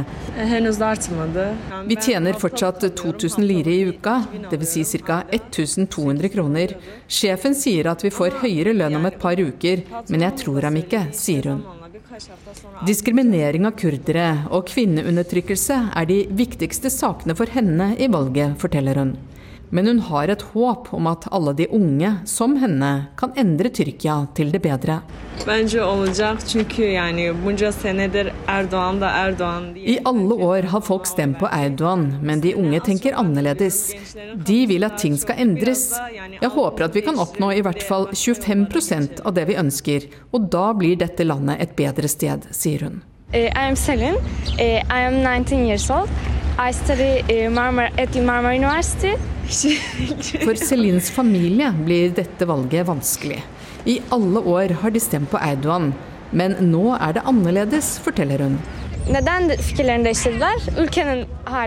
Vi 1.85 1.97
tjener 2.01 2.39
fortsatt 2.41 2.87
2000 2.97 3.45
lire 3.45 3.75
i 3.75 3.85
uka, 3.91 4.23
dvs. 4.49 4.73
Si 4.89 5.01
ca. 5.05 5.21
1200 5.29 6.33
kroner. 6.33 6.73
Sjefen 7.07 7.53
sier 7.53 7.91
at 7.93 8.01
vi 8.05 8.13
får 8.13 8.41
høyere 8.41 8.73
lønn 8.73 8.97
om 8.97 9.05
et 9.05 9.21
par 9.21 9.37
uker, 9.37 9.85
men 10.09 10.25
jeg 10.25 10.41
tror 10.41 10.65
ham 10.71 10.81
ikke, 10.81 11.05
sier 11.13 11.51
hun. 11.53 11.61
Diskriminering 12.87 13.67
av 13.67 13.75
kurdere 13.79 14.27
og 14.53 14.67
kvinneundertrykkelse 14.71 15.79
er 15.97 16.07
de 16.09 16.19
viktigste 16.37 16.91
sakene 16.93 17.35
for 17.37 17.49
henne 17.53 17.93
i 17.97 18.09
valget, 18.11 18.57
forteller 18.61 19.01
hun. 19.01 19.17
Men 19.69 19.87
hun 19.87 19.99
har 19.99 20.27
et 20.31 20.41
håp 20.53 20.93
om 20.95 21.07
at 21.11 21.25
alle 21.31 21.53
de 21.57 21.67
unge, 21.75 22.11
som 22.25 22.55
henne, 22.61 22.91
kan 23.19 23.33
endre 23.35 23.69
Tyrkia 23.73 24.27
til 24.37 24.51
det 24.53 24.61
bedre. 24.63 25.01
I 25.47 25.49
alle 30.11 30.35
år 30.47 30.61
har 30.71 30.85
folk 30.87 31.05
stemt 31.09 31.39
på 31.41 31.49
Erdogan, 31.51 32.05
men 32.23 32.41
de 32.41 32.55
unge 32.55 32.79
tenker 32.87 33.19
annerledes. 33.19 33.77
De 34.47 34.59
vil 34.71 34.87
at 34.87 34.97
ting 35.03 35.15
skal 35.19 35.39
endres. 35.43 35.83
Jeg 36.39 36.51
håper 36.55 36.87
at 36.87 36.95
vi 36.95 37.05
kan 37.05 37.19
oppnå 37.19 37.47
i 37.57 37.63
hvert 37.65 37.83
fall 37.83 38.05
25% 38.13 39.21
av 39.27 39.35
det 39.35 39.45
vi 39.51 39.59
ønsker, 39.59 40.01
og 40.31 40.39
da 40.53 40.71
blir 40.79 40.95
dette 41.03 41.27
landet 41.27 41.61
et 41.61 41.75
bedre 41.77 42.07
sted, 42.11 42.39
sier 42.55 42.81
hun. 42.87 42.97
Uh, 43.33 43.39
I 43.39 43.67
am 43.67 43.75
Selin. 43.75 44.15
Uh, 44.15 44.79
I 44.89 45.01
am 45.01 45.21
19 45.21 45.65
years 45.65 45.89
old. 45.89 46.09
I 46.57 46.71
study 46.71 47.19
uh, 47.19 47.49
Marmar 47.51 47.91
at 47.97 48.15
Marmar 48.15 48.53
University. 48.53 49.17
For 50.45 50.55
Selins 50.55 51.11
familie 51.11 51.73
blir 51.83 52.09
dette 52.15 52.45
valget 52.47 52.87
vanskelig. 52.87 53.43
I 53.85 53.99
alle 54.09 54.39
år 54.39 54.69
har 54.79 54.91
de 54.91 54.99
stemt 54.99 55.31
på 55.31 55.37
Erdogan, 55.43 55.91
men 56.31 56.55
nå 56.71 56.95
er 56.95 57.19
det 57.19 57.25
annerledes, 57.27 57.99
forteller 57.99 58.47
hun. 58.47 58.57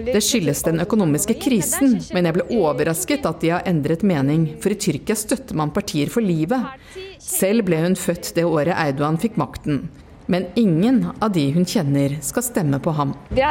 Det 0.05 0.25
skyldes 0.25 0.65
den 0.65 0.81
økonomiske 0.81 1.37
krisen, 1.45 2.01
men 2.13 2.29
jeg 2.29 2.37
ble 2.37 2.51
overrasket 2.57 3.25
at 3.29 3.41
de 3.45 3.53
har 3.53 3.69
endret 3.69 4.05
mening, 4.05 4.57
for 4.61 4.73
i 4.73 4.81
Tyrkia 4.81 5.17
støtter 5.17 5.57
man 5.61 5.77
partier 5.77 6.09
for 6.13 6.25
livet. 6.25 6.73
Selv 7.21 7.69
ble 7.69 7.85
hun 7.85 7.97
født 8.01 8.33
det 8.37 8.49
året 8.49 8.77
Erdogan 8.77 9.21
fikk 9.21 9.37
makten. 9.41 9.85
Men 10.31 10.47
ingen 10.55 11.07
av 11.19 11.33
de 11.35 11.43
hun 11.51 11.65
kjenner 11.67 12.13
skal 12.23 12.45
stemme 12.47 12.79
på 12.83 12.93
ham. 12.95 13.15
Vi 13.35 13.43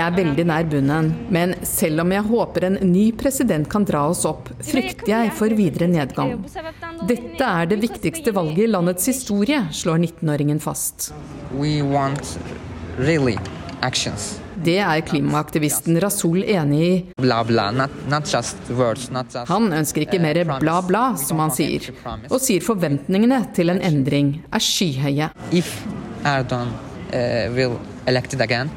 er 0.00 0.14
veldig 0.16 0.46
nær 0.48 0.64
bunnen, 0.72 1.10
men 1.28 1.54
selv 1.68 2.00
om 2.06 2.14
jeg 2.14 2.24
håper 2.30 2.68
en 2.70 2.78
ny 2.88 3.10
president 3.20 3.68
kan 3.70 3.84
dra 3.84 4.06
oss 4.12 4.24
opp, 4.28 4.48
frykter 4.64 5.12
jeg 5.12 5.34
for 5.36 5.52
videre 5.52 5.90
nedgang. 5.92 6.38
Dette 7.08 7.50
er 7.50 7.68
det 7.68 7.82
viktigste 7.84 8.32
valget 8.32 8.64
i 8.64 8.70
landets 8.72 9.10
historie, 9.12 9.60
slår 9.76 10.00
19-åringen 10.06 10.62
fast. 10.64 11.12
We 11.52 11.82
want 11.84 12.38
really 12.96 13.36
actions. 13.82 14.43
Det 14.64 14.78
er 14.80 15.02
klimaaktivisten 15.04 15.98
Rasul 16.02 16.42
enig 16.42 16.80
i. 16.84 16.92
Han 19.50 19.72
ønsker 19.80 20.06
ikke 20.06 20.20
mer 20.22 20.40
bla, 20.60 20.78
bla, 20.86 21.04
som 21.20 21.42
han 21.44 21.52
sier, 21.54 21.90
og 22.30 22.38
sier 22.42 22.64
forventningene 22.64 23.42
til 23.56 23.74
en 23.74 23.82
endring 23.84 24.36
er 24.50 24.64
skyhøye. 24.64 25.30
If 25.52 25.74
Erdogan 26.24 26.72
uh, 27.12 27.52
will 27.54 27.78
elected 28.06 28.40
again, 28.40 28.70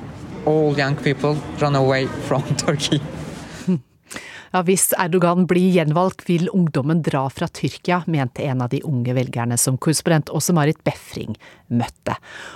all 0.45 0.76
young 0.78 0.95
people 0.95 1.38
run 1.62 1.76
away 1.76 2.08
from 2.28 2.43
Turkey. 2.65 3.02
Ja, 4.58 4.63
Hvis 4.65 4.89
Erdogan 4.98 5.43
blir 5.46 5.70
gjenvalgt, 5.70 6.24
vil 6.26 6.48
ungdommen 6.50 7.04
dra 7.06 7.28
fra 7.30 7.46
Tyrkia, 7.46 8.00
mente 8.10 8.41
en 8.41 8.63
av 8.65 8.72
de 8.72 8.80
unge 8.82 9.13
velgerne 9.13 9.54
som 9.54 9.76
korrespondent 9.78 10.32
Åse-Marit 10.34 10.80
Befring 10.88 11.36
møtte. 11.70 12.15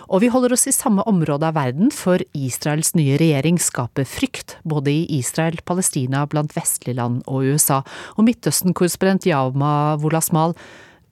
Og 0.09 0.23
vi 0.23 0.31
holder 0.33 0.55
oss 0.55 0.65
i 0.65 0.73
samme 0.73 1.05
område 1.05 1.45
av 1.45 1.59
verden, 1.59 1.93
for 1.93 2.23
Israels 2.33 2.95
nye 2.97 3.19
regjering 3.21 3.61
skaper 3.61 4.09
frykt, 4.09 4.55
både 4.65 4.95
i 4.95 5.19
Israel, 5.19 5.61
Palestina, 5.61 6.23
blant 6.25 6.57
vestlige 6.57 6.97
land 6.97 7.21
og 7.29 7.45
USA. 7.53 7.83
Og 8.17 8.25
Midtøsten-korrespondent 8.25 9.29
Yawma 9.29 9.99
Wolasmal, 10.01 10.57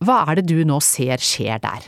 hva 0.02 0.24
er 0.26 0.42
det 0.42 0.50
du 0.50 0.64
nå 0.66 0.82
ser 0.82 1.22
skjer 1.22 1.62
der? 1.62 1.86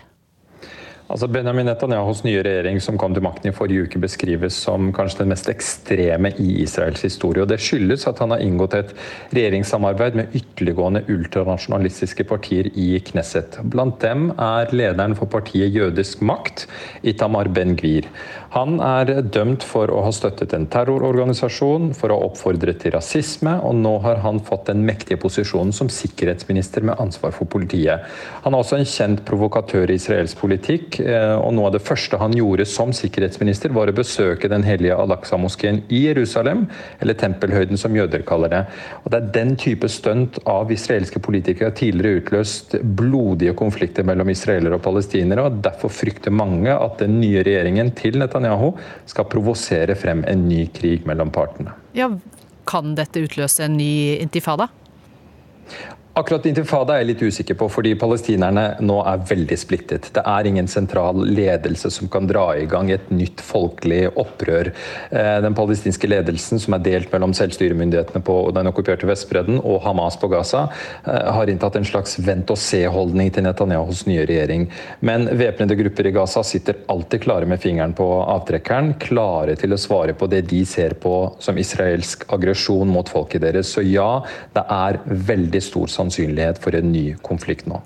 Altså 1.12 1.28
Benjamin 1.28 1.68
Netanyahus 1.68 2.22
nye 2.24 2.40
regjering 2.40 2.78
som 2.80 2.96
kom 3.00 3.12
til 3.12 3.24
makten 3.26 3.50
i 3.50 3.56
forrige 3.56 3.84
uke 3.84 4.00
beskrives 4.00 4.56
som 4.64 4.94
kanskje 4.96 5.26
den 5.26 5.34
mest 5.34 5.50
ekstreme 5.52 6.32
i 6.40 6.62
Israels 6.64 7.04
historie. 7.04 7.44
og 7.44 7.50
Det 7.52 7.58
skyldes 7.60 8.08
at 8.08 8.22
han 8.24 8.32
har 8.32 8.40
inngått 8.40 8.78
et 8.78 8.94
regjeringssamarbeid 9.36 10.16
med 10.16 10.38
ytterliggående 10.40 11.04
ultranasjonalistiske 11.12 12.24
partier 12.30 12.70
i 12.80 12.94
Knesset. 13.04 13.60
Blant 13.74 14.00
dem 14.00 14.30
er 14.40 14.72
lederen 14.72 15.18
for 15.20 15.28
partiet 15.28 15.76
Jødisk 15.76 16.24
makt, 16.24 16.70
Itamar 17.04 17.52
Ben-Gvir. 17.52 18.08
Han 18.52 18.82
er 18.84 19.08
dømt 19.32 19.64
for 19.64 19.88
å 19.96 20.02
ha 20.04 20.10
støttet 20.12 20.52
en 20.52 20.66
terrororganisasjon, 20.68 21.94
for 21.96 22.12
å 22.12 22.18
ha 22.20 22.26
oppfordret 22.28 22.82
til 22.84 22.92
rasisme, 22.92 23.54
og 23.64 23.78
nå 23.80 23.94
har 24.04 24.18
han 24.26 24.42
fått 24.44 24.66
den 24.68 24.82
mektige 24.84 25.22
posisjonen 25.24 25.72
som 25.72 25.88
sikkerhetsminister 25.88 26.84
med 26.84 27.00
ansvar 27.00 27.32
for 27.32 27.48
politiet. 27.48 28.04
Han 28.44 28.52
er 28.52 28.60
også 28.60 28.82
en 28.82 28.90
kjent 28.92 29.22
provokatør 29.24 29.94
i 29.94 29.96
israelsk 29.96 30.42
politikk, 30.42 30.98
og 31.00 31.54
noe 31.56 31.70
av 31.70 31.78
det 31.78 31.84
første 31.88 32.20
han 32.20 32.36
gjorde 32.36 32.66
som 32.68 32.92
sikkerhetsminister, 32.92 33.72
var 33.72 33.88
å 33.88 33.96
besøke 33.96 34.52
den 34.52 34.68
hellige 34.68 35.00
Al-Aqsa-moskeen 35.00 35.86
i 35.88 36.04
Jerusalem, 36.10 36.66
eller 37.00 37.20
Tempelhøyden 37.24 37.80
som 37.80 37.96
jøder 37.96 38.28
kaller 38.28 38.52
det. 38.52 38.62
Og 39.06 39.16
Det 39.16 39.22
er 39.22 39.32
den 39.40 39.56
type 39.56 39.88
stunt 39.88 40.42
av 40.44 40.76
israelske 40.76 41.24
politikere 41.24 41.72
tidligere 41.72 42.20
utløst 42.20 42.76
blodige 42.84 43.56
konflikter 43.56 44.04
mellom 44.04 44.36
israelere 44.36 44.76
og 44.76 44.84
palestinere, 44.84 45.48
og 45.48 45.64
derfor 45.64 45.96
frykter 46.02 46.36
mange 46.36 46.76
at 46.76 47.00
den 47.00 47.22
nye 47.24 47.48
regjeringen 47.48 47.96
til 47.96 48.20
Netanyahu 48.20 48.41
skal 49.06 49.26
provosere 49.32 49.96
frem 49.96 50.24
en 50.28 50.48
ny 50.50 50.66
krig 50.74 51.06
mellom 51.06 51.32
partene. 51.32 51.74
Ja, 51.94 52.10
Kan 52.66 52.94
dette 52.96 53.24
utløse 53.26 53.66
en 53.66 53.74
ny 53.78 54.18
intifada? 54.22 54.68
Akkurat 56.12 56.44
intifada 56.44 56.98
er 56.98 57.06
jeg 57.06 57.08
litt 57.08 57.22
usikker 57.24 57.56
på, 57.56 57.70
fordi 57.72 57.94
palestinerne 57.96 58.66
nå 58.84 58.98
er 59.08 59.22
veldig 59.30 59.56
splittet. 59.56 60.10
Det 60.12 60.20
er 60.28 60.48
ingen 60.50 60.68
sentral 60.68 61.22
ledelse 61.24 61.88
som 61.96 62.10
kan 62.12 62.26
dra 62.28 62.50
i 62.60 62.66
gang 62.68 62.90
et 62.92 63.06
nytt 63.16 63.40
folkelig 63.40 64.10
opprør. 64.20 64.74
Eh, 65.08 65.38
den 65.46 65.56
palestinske 65.56 66.10
ledelsen, 66.12 66.60
som 66.60 66.76
er 66.76 66.84
delt 66.84 67.14
mellom 67.16 67.32
selvstyremyndighetene 67.38 68.20
på 68.28 68.36
den 68.58 68.68
okkuperte 68.68 69.08
Vestbredden 69.08 69.62
og 69.62 69.78
Hamas 69.86 70.18
på 70.20 70.28
Gaza, 70.34 70.66
eh, 71.06 71.30
har 71.32 71.48
inntatt 71.48 71.78
en 71.80 71.88
slags 71.88 72.18
vent-og-se-holdning 72.20 73.32
til 73.32 73.48
Netanyahus 73.48 74.04
nye 74.12 74.28
regjering. 74.28 74.68
Men 75.00 75.30
væpnede 75.40 75.80
grupper 75.80 76.12
i 76.12 76.14
Gaza 76.20 76.44
sitter 76.44 76.84
alltid 76.92 77.24
klare 77.24 77.48
med 77.48 77.64
fingeren 77.64 77.96
på 77.96 78.10
avtrekkeren, 78.26 78.98
klare 79.00 79.56
til 79.56 79.72
å 79.72 79.80
svare 79.80 80.12
på 80.12 80.28
det 80.28 80.44
de 80.52 80.66
ser 80.66 81.00
på 81.00 81.16
som 81.40 81.56
israelsk 81.56 82.28
aggresjon 82.28 82.92
mot 82.92 83.08
folket 83.08 83.48
deres. 83.48 83.72
Så 83.72 83.88
ja, 83.88 84.26
det 84.52 84.68
er 84.68 85.00
veldig 85.08 85.64
stor 85.64 85.88
sannsynlighet 85.88 86.01
for 86.64 86.76
en 86.76 86.92
ny 86.92 87.16
konflikt 87.22 87.68
nå. 87.68 87.82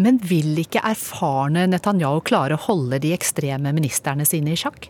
Men 0.00 0.18
vil 0.22 0.56
ikke 0.62 0.80
erfarne 0.80 1.66
Netanyahu 1.68 2.22
klare 2.24 2.56
å 2.56 2.64
holde 2.68 2.98
de 2.98 3.12
ekstreme 3.12 3.72
ministrene 3.76 4.24
sine 4.24 4.54
i 4.54 4.56
sjakk? 4.56 4.88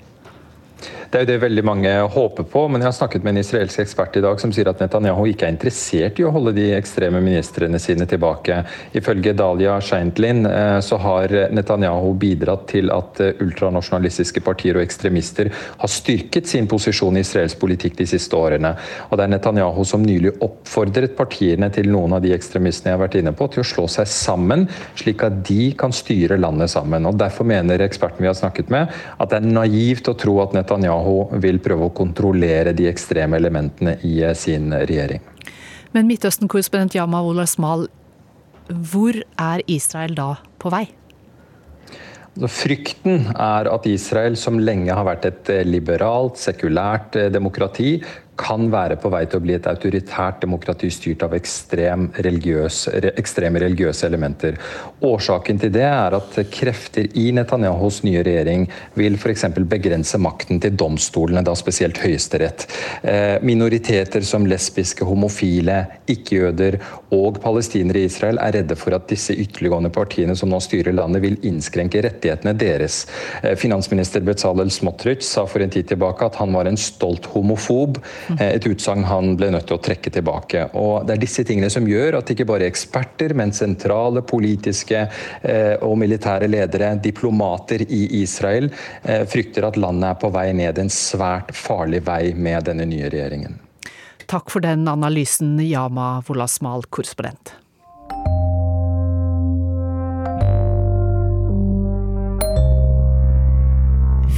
Det 1.11 1.19
er 1.19 1.25
jo 1.25 1.29
det 1.33 1.39
veldig 1.43 1.63
mange 1.67 1.93
håper 2.15 2.47
på, 2.47 2.61
men 2.71 2.83
jeg 2.83 2.87
har 2.87 2.95
snakket 2.95 3.25
med 3.27 3.35
en 3.35 3.41
israelsk 3.43 3.81
ekspert 3.83 4.15
i 4.17 4.23
dag 4.23 4.39
som 4.39 4.53
sier 4.55 4.69
at 4.71 4.79
Netanyahu 4.79 5.25
ikke 5.27 5.49
er 5.49 5.55
interessert 5.57 6.21
i 6.21 6.27
å 6.27 6.31
holde 6.31 6.53
de 6.55 6.69
ekstreme 6.77 7.19
ministrene 7.25 7.81
sine 7.83 8.07
tilbake. 8.07 8.61
Ifølge 8.95 9.35
Dalia 9.35 9.75
Scheindlin 9.83 10.47
eh, 10.47 10.79
så 10.87 11.01
har 11.03 11.35
Netanyahu 11.51 12.13
bidratt 12.21 12.69
til 12.71 12.93
at 12.95 13.21
eh, 13.25 13.43
ultranasjonalistiske 13.43 14.43
partier 14.47 14.79
og 14.79 14.85
ekstremister 14.85 15.51
har 15.51 15.91
styrket 15.91 16.47
sin 16.47 16.71
posisjon 16.71 17.19
i 17.19 17.25
israelsk 17.25 17.59
politikk 17.61 17.99
de 17.99 18.07
siste 18.13 18.39
årene. 18.39 18.73
Og 19.11 19.19
det 19.19 19.27
er 19.27 19.35
Netanyahu 19.35 19.83
som 19.89 20.07
nylig 20.07 20.37
oppfordret 20.47 21.19
partiene 21.19 21.73
til 21.75 21.91
noen 21.91 22.15
av 22.17 22.25
de 22.25 22.31
ekstremistene 22.37 22.93
jeg 22.93 23.01
har 23.01 23.05
vært 23.05 23.19
inne 23.19 23.35
på, 23.35 23.51
til 23.51 23.65
å 23.65 23.71
slå 23.73 23.89
seg 23.91 24.07
sammen, 24.11 24.69
slik 24.95 25.27
at 25.27 25.43
de 25.51 25.73
kan 25.75 25.91
styre 25.95 26.39
landet 26.39 26.71
sammen. 26.71 27.11
Og 27.11 27.19
Derfor 27.21 27.51
mener 27.51 27.83
eksperten 27.83 28.23
vi 28.23 28.31
har 28.31 28.39
snakket 28.39 28.71
med, 28.71 28.95
at 29.19 29.35
det 29.35 29.43
er 29.43 29.53
naivt 29.59 30.07
å 30.07 30.15
tro 30.19 30.39
at 30.45 30.55
Netanyahu 30.55 30.70
Netanyahu 30.71 31.41
vil 31.43 31.59
prøve 31.63 31.89
å 31.89 31.95
kontrollere 31.95 32.73
de 32.77 32.87
ekstreme 32.91 33.39
elementene 33.41 33.97
i 34.07 34.21
eh, 34.23 34.35
sin 34.39 34.71
regjering. 34.73 35.23
Men 35.91 36.07
Midtøsten-korrespondent 36.07 36.95
Yama 36.95 37.23
Olasmal, 37.27 37.89
hvor 38.71 39.19
er 39.19 39.63
Israel 39.67 40.15
da 40.15 40.37
på 40.63 40.71
vei? 40.71 40.87
Frykten 42.47 43.33
er 43.35 43.67
at 43.67 43.87
Israel, 43.91 44.37
som 44.39 44.61
lenge 44.63 44.95
har 44.95 45.05
vært 45.09 45.27
et 45.27 45.51
eh, 45.51 45.65
liberalt, 45.67 46.39
sekulært 46.39 47.19
eh, 47.19 47.31
demokrati, 47.35 47.99
kan 48.41 48.71
være 48.73 48.97
på 49.01 49.11
vei 49.13 49.25
til 49.29 49.41
å 49.41 49.45
bli 49.45 49.55
et 49.57 49.69
autoritært 49.69 50.41
demokrati 50.45 50.89
styrt 50.93 51.25
av 51.27 51.35
ekstrem 51.37 52.09
religiøs, 52.25 52.87
ekstreme 53.13 53.61
religiøse 53.61 54.07
elementer. 54.09 54.57
Årsaken 55.05 55.61
til 55.61 55.73
det 55.75 55.85
er 55.87 56.17
at 56.17 56.39
krefter 56.53 57.09
i 57.21 57.29
Netanyahus 57.37 58.01
nye 58.07 58.23
regjering 58.27 58.67
vil 58.99 59.19
f.eks. 59.19 59.47
begrense 59.71 60.21
makten 60.21 60.61
til 60.63 60.77
domstolene, 60.79 61.45
da 61.45 61.55
spesielt 61.59 62.01
Høyesterett. 62.01 62.67
Eh, 63.03 63.37
minoriteter 63.45 64.25
som 64.27 64.49
lesbiske, 64.49 65.05
homofile, 65.05 65.83
ikke-jøder 66.11 66.79
og 67.17 67.41
palestinere 67.45 68.03
i 68.03 68.09
Israel 68.09 68.41
er 68.41 68.57
redde 68.61 68.79
for 68.79 68.97
at 68.97 69.09
disse 69.11 69.37
ytterliggående 69.37 69.93
partiene 69.95 70.37
som 70.39 70.53
nå 70.53 70.63
styrer 70.65 70.97
landet, 70.97 71.25
vil 71.27 71.39
innskrenke 71.47 72.03
rettighetene 72.07 72.57
deres. 72.57 73.03
Eh, 73.43 73.57
finansminister 73.61 74.25
Bezalel 74.25 74.73
Smotrich 74.73 75.27
sa 75.27 75.45
for 75.51 75.61
en 75.61 75.73
tid 75.73 75.91
tilbake 75.93 76.25
at 76.25 76.41
han 76.41 76.57
var 76.57 76.71
en 76.71 76.81
stolt 76.81 77.29
homofob. 77.35 78.01
Eh, 78.39 78.55
et 78.57 78.67
utsagn 78.67 79.05
han 79.09 79.35
ble 79.39 79.51
nødt 79.55 79.67
til 79.71 79.79
å 79.79 79.83
trekke 79.83 80.13
tilbake. 80.13 80.67
Og 80.79 81.07
Det 81.07 81.17
er 81.17 81.23
disse 81.23 81.45
tingene 81.47 81.71
som 81.73 81.89
gjør 81.89 82.21
at 82.21 82.31
ikke 82.33 82.49
bare 82.49 82.69
eksperter, 82.69 83.35
men 83.35 83.55
sentrale 83.57 84.23
politiske 84.23 85.07
eh, 85.43 85.77
og 85.83 85.97
militære 86.01 86.51
ledere, 86.51 86.93
diplomater 87.03 87.85
i 87.89 88.03
Israel, 88.23 88.71
eh, 89.03 89.25
frykter 89.31 89.67
at 89.69 89.81
landet 89.81 90.11
er 90.11 90.21
på 90.21 90.33
vei 90.35 90.51
ned 90.57 90.79
en 90.79 90.93
svært 90.93 91.55
farlig 91.57 92.05
vei 92.07 92.35
med 92.35 92.69
denne 92.71 92.87
nye 92.89 93.11
regjeringen. 93.11 93.59
Takk 94.31 94.53
for 94.53 94.63
den 94.63 94.87
analysen, 94.87 95.57
Yama 95.65 96.21
Wolasmal, 96.29 96.87
korrespondent. 96.87 97.57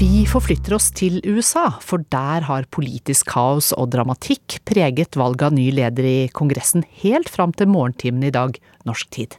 Vi 0.03 0.25
forflytter 0.27 0.75
oss 0.75 0.89
til 0.99 1.21
USA, 1.23 1.69
for 1.79 2.03
der 2.11 2.43
har 2.49 2.65
politisk 2.75 3.29
kaos 3.31 3.69
og 3.77 3.93
dramatikk 3.93 4.57
preget 4.67 5.15
valget 5.15 5.45
av 5.47 5.53
ny 5.55 5.69
leder 5.71 6.09
i 6.09 6.17
Kongressen 6.35 6.83
helt 7.05 7.31
fram 7.31 7.53
til 7.55 7.71
morgentimene 7.71 8.27
i 8.27 8.35
dag, 8.35 8.57
norsk 8.83 9.13
tid. 9.15 9.37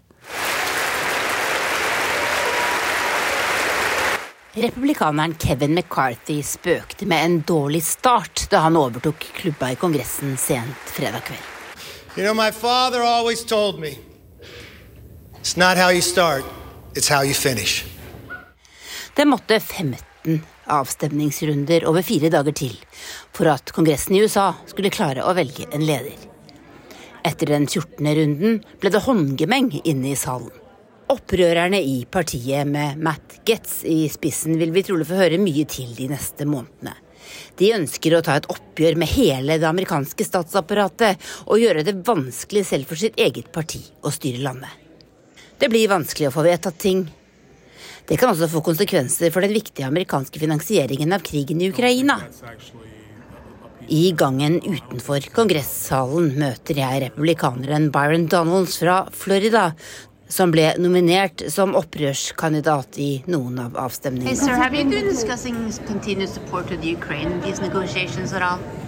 Republikaneren 4.56 5.36
Kevin 5.36 5.76
McCarthy 5.76 6.38
spøkte 6.48 7.10
med 7.12 7.26
en 7.26 7.36
dårlig 7.44 7.84
start 7.84 8.46
da 8.54 8.64
han 8.64 8.80
overtok 8.80 9.28
klubba 9.42 9.74
i 9.74 9.80
Kongressen 9.84 10.38
sent 10.40 10.96
fredag 10.96 11.28
kveld. 11.28 11.44
You 12.16 12.24
know, 12.24 12.32
my 12.32 12.56
father 12.56 13.04
always 13.04 13.44
told 13.44 13.84
me, 13.84 13.98
it's 15.42 15.58
not 15.60 15.76
how 15.76 15.92
you 15.92 16.00
start, 16.00 16.48
it's 16.96 17.12
how 17.12 17.20
you 17.20 17.36
finish. 17.36 17.84
Det 19.14 19.28
måtte 19.28 19.60
15 19.60 20.53
avstemningsrunder 20.72 21.88
over 21.90 22.06
fire 22.06 22.32
dager 22.34 22.56
til 22.56 22.76
for 23.34 23.50
at 23.52 23.74
Kongressen 23.76 24.16
i 24.18 24.24
USA 24.24 24.52
skulle 24.70 24.94
klare 24.94 25.26
å 25.26 25.36
velge 25.38 25.68
en 25.72 25.86
leder. 25.88 26.18
Etter 27.24 27.54
den 27.54 27.70
14. 27.70 28.04
runden 28.18 28.60
ble 28.82 28.92
det 28.92 29.04
håndgemeng 29.06 29.72
inne 29.84 30.12
i 30.12 30.20
salen. 30.20 30.52
Opprørerne 31.14 31.80
i 31.84 32.04
partiet 32.10 32.68
med 32.68 33.00
Matt 33.04 33.40
Getz 33.48 33.82
i 33.88 34.06
spissen 34.12 34.58
vil 34.60 34.72
vi 34.76 34.84
trolig 34.88 35.08
få 35.08 35.20
høre 35.20 35.40
mye 35.42 35.66
til 35.70 35.92
de 35.98 36.08
neste 36.12 36.48
månedene. 36.48 36.96
De 37.60 37.72
ønsker 37.76 38.16
å 38.16 38.22
ta 38.26 38.38
et 38.40 38.48
oppgjør 38.52 38.98
med 39.00 39.12
hele 39.14 39.58
det 39.62 39.68
amerikanske 39.68 40.26
statsapparatet 40.28 41.22
og 41.46 41.62
gjøre 41.62 41.86
det 41.88 42.00
vanskelig 42.08 42.66
selv 42.68 42.90
for 42.90 43.00
sitt 43.00 43.20
eget 43.20 43.52
parti 43.56 43.82
å 44.04 44.12
styre 44.14 44.44
landet. 44.44 44.72
Det 45.60 45.70
blir 45.72 45.92
vanskelig 45.92 46.28
å 46.28 46.36
få 46.36 46.44
vedtatt 46.48 46.80
ting, 46.82 47.06
det 48.08 48.20
kan 48.20 48.34
også 48.34 48.50
få 48.52 48.64
konsekvenser 48.66 49.32
for 49.32 49.46
den 49.46 49.54
viktige 49.56 49.88
amerikanske 49.88 50.40
finansieringen 50.42 51.16
av 51.16 51.24
krigen 51.24 51.62
i 51.62 51.70
Ukraina. 51.72 52.20
I 53.88 54.12
gangen 54.16 54.62
utenfor 54.64 55.26
kongressalen 55.36 56.32
møter 56.40 56.80
jeg 56.80 57.04
republikaneren 57.04 57.90
Byron 57.92 58.30
Donalds 58.32 58.78
fra 58.80 59.04
Florida, 59.12 59.72
som 60.34 60.52
ble 60.54 60.70
nominert 60.82 61.44
som 61.52 61.76
opprørskandidat 61.78 62.98
i 62.98 63.10
noen 63.30 63.60
av 63.62 63.76
avstemningene. 63.78 64.32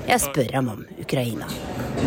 Jeg 0.05 0.21
spør 0.21 0.55
ham 0.55 0.71
om 0.73 0.85
Ukraina. 1.01 1.51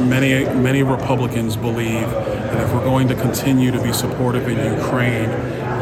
Many, 0.09 0.45
many 0.55 0.83
Republicans 0.83 1.57
believe 1.57 2.11
that 2.11 2.65
if 2.65 2.75
we're 2.75 2.85
going 2.85 3.09
to 3.09 3.15
continue 3.15 3.71
to 3.71 3.81
be 3.83 3.93
supportive 3.93 4.49
in 4.49 4.59
Ukraine, 4.79 5.31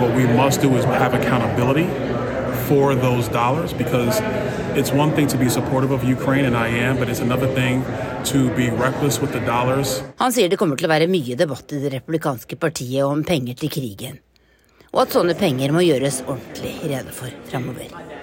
what 0.00 0.14
we 0.14 0.26
must 0.26 0.60
do 0.60 0.76
is 0.76 0.84
have 0.84 1.14
accountability 1.14 1.86
for 2.68 2.94
those 2.94 3.28
dollars 3.28 3.72
because 3.72 4.20
it's 4.76 4.92
one 4.92 5.12
thing 5.12 5.26
to 5.28 5.38
be 5.38 5.48
supportive 5.48 5.90
of 5.90 6.04
Ukraine, 6.04 6.44
and 6.44 6.56
I 6.56 6.68
am, 6.68 6.98
but 6.98 7.08
it's 7.08 7.20
another 7.20 7.48
thing. 7.54 7.84
Han 10.18 10.32
sier 10.32 10.48
det 10.50 10.58
kommer 10.58 10.76
til 10.76 10.88
å 10.88 10.90
være 10.90 11.06
mye 11.06 11.36
debatt 11.38 11.76
i 11.76 11.78
det 11.84 11.92
republikanske 11.94 12.58
partiet 12.58 13.06
om 13.06 13.22
penger 13.22 13.54
til 13.62 13.70
krigen, 13.70 14.18
og 14.90 15.04
at 15.04 15.14
sånne 15.14 15.38
penger 15.38 15.70
må 15.76 15.86
gjøres 15.86 16.24
ordentlig 16.26 16.74
rede 16.90 17.14
for 17.14 17.30
framover. 17.46 18.15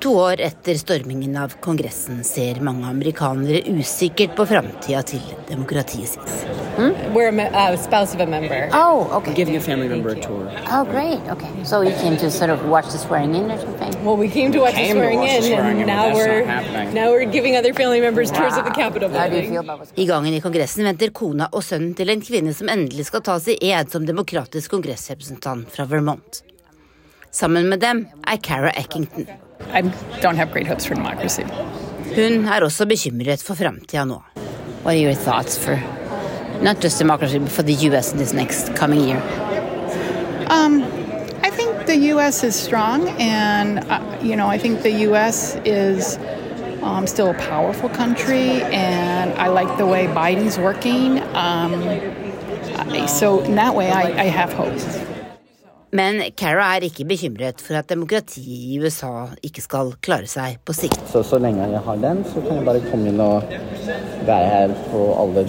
To 0.00 0.10
år 0.20 0.40
etter 0.40 0.74
stormingen 0.74 1.36
av 1.40 1.54
Kongressen 1.60 2.18
ser 2.24 2.58
mange 2.60 2.84
amerikanere 2.86 3.62
usikkert 3.72 4.34
på 4.36 4.44
framtida 4.46 5.00
til 5.08 5.22
demokratiet 5.48 6.10
sitt. 6.10 6.34
Hmm? 6.76 6.92
We're 7.14 7.32
a 7.32 7.72
uh, 7.72 7.76
spouse 7.80 8.12
of 8.14 8.20
a 8.20 8.26
member. 8.26 8.68
Oh, 8.72 9.08
okay. 9.16 9.30
We're 9.30 9.36
giving 9.36 9.56
a 9.56 9.60
family 9.60 9.88
member 9.88 10.10
a 10.10 10.20
tour. 10.20 10.52
Oh, 10.70 10.84
great. 10.84 11.20
Okay. 11.32 11.48
So 11.64 11.80
you 11.80 11.94
came 12.02 12.18
to 12.18 12.30
sort 12.30 12.50
of 12.50 12.68
watch 12.68 12.92
the 12.92 12.98
swearing 12.98 13.34
in 13.34 13.50
or 13.50 13.58
something? 13.58 14.04
Well, 14.04 14.18
we 14.18 14.28
came 14.28 14.52
to 14.52 14.60
watch 14.60 14.74
the 14.74 14.90
swearing 14.90 15.20
watch 15.20 15.30
in, 15.30 15.40
the 15.40 15.48
swearing 15.48 15.78
and 15.78 15.86
now 15.86 16.12
we're 16.12 16.44
now 16.92 17.10
we're 17.10 17.24
giving 17.24 17.56
other 17.56 17.72
family 17.72 18.00
members 18.00 18.30
wow. 18.32 18.40
tours 18.40 18.58
of 18.58 18.64
the 18.64 18.76
Capitol 18.76 19.08
building. 19.08 19.56
I 19.96 20.06
gangen 20.06 20.34
i 20.34 20.40
Kongressen 20.40 20.84
venter 20.84 21.10
kona 21.10 21.48
og 21.52 21.64
sønnen 21.64 21.96
til 21.96 22.12
en 22.12 22.20
kvinne 22.20 22.52
som 22.54 22.68
endelig 22.68 23.08
skal 23.08 23.24
tas 23.24 23.48
i 23.48 23.56
ed 23.72 23.88
som 23.90 24.04
demokratisk 24.04 24.76
kongressrepresentant 24.76 25.72
fra 25.72 25.88
Vermont. 25.88 26.44
Sammen 27.32 27.68
med 27.68 27.80
dem 27.80 28.06
er 28.26 28.36
Cara 28.36 28.70
Eckington. 28.76 29.45
Hun 32.16 32.46
er 32.48 32.64
også 32.64 32.86
bekymret 32.86 33.42
for 33.42 33.54
framtida 33.54 34.04
nå. 34.04 34.22
What 34.84 34.94
are 34.94 35.02
your 35.02 35.14
thoughts 35.14 35.58
for 35.58 35.76
not 36.62 36.80
just 36.80 36.98
democracy, 36.98 37.38
but 37.38 37.50
for 37.50 37.62
the 37.62 37.74
US 37.90 38.12
in 38.12 38.18
this 38.18 38.32
next 38.32 38.74
coming 38.76 39.00
year? 39.00 39.20
Um, 40.50 40.82
I 41.42 41.50
think 41.50 41.86
the 41.86 41.96
US 42.14 42.44
is 42.44 42.54
strong, 42.54 43.08
and 43.18 43.80
uh, 43.90 44.00
you 44.22 44.36
know, 44.36 44.46
I 44.46 44.58
think 44.58 44.82
the 44.82 45.08
US 45.10 45.56
is 45.64 46.18
um, 46.82 47.06
still 47.06 47.30
a 47.30 47.34
powerful 47.34 47.88
country, 47.88 48.62
and 48.72 49.34
I 49.34 49.48
like 49.48 49.76
the 49.76 49.86
way 49.86 50.06
Biden's 50.06 50.58
working. 50.58 51.20
Um, 51.34 51.72
so 53.08 53.40
in 53.40 53.56
that 53.56 53.74
way, 53.74 53.90
I, 53.90 54.22
I 54.22 54.24
have 54.26 54.52
hope. 54.52 55.05
Men 55.94 56.18
Cara 56.34 56.66
er 56.74 56.88
ikke 56.88 57.06
bekymret 57.06 57.62
for 57.62 57.78
at 57.78 57.88
demokratiet 57.88 58.48
i 58.48 58.80
USA 58.82 59.28
ikke 59.46 59.62
skal 59.62 59.92
klare 60.02 60.26
seg 60.30 60.58
på 60.66 60.74
sikt. 60.74 60.98
Så, 61.12 61.22
så 61.22 61.38
lenge 61.42 61.68
jeg 61.70 61.82
har 61.86 62.02
den, 62.02 62.24
så 62.26 62.42
kan 62.42 62.58
jeg 62.58 62.66
bare 62.66 62.82
komme 62.90 63.12
inn 63.12 63.22
og 63.22 63.46
være 64.26 64.50
her 64.50 64.76
på 64.90 65.06
alle 65.22 65.46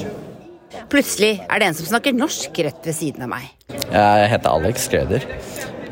Plutselig 0.92 1.40
er 1.42 1.60
det 1.60 1.68
en 1.72 1.76
som 1.76 1.88
snakker 1.90 2.14
norsk 2.16 2.60
rett 2.68 2.86
ved 2.86 2.96
siden 2.96 3.26
av 3.26 3.32
meg. 3.32 3.50
Jeg 3.90 4.30
heter 4.32 4.52
Alex 4.52 4.88
Grøder. 4.92 5.26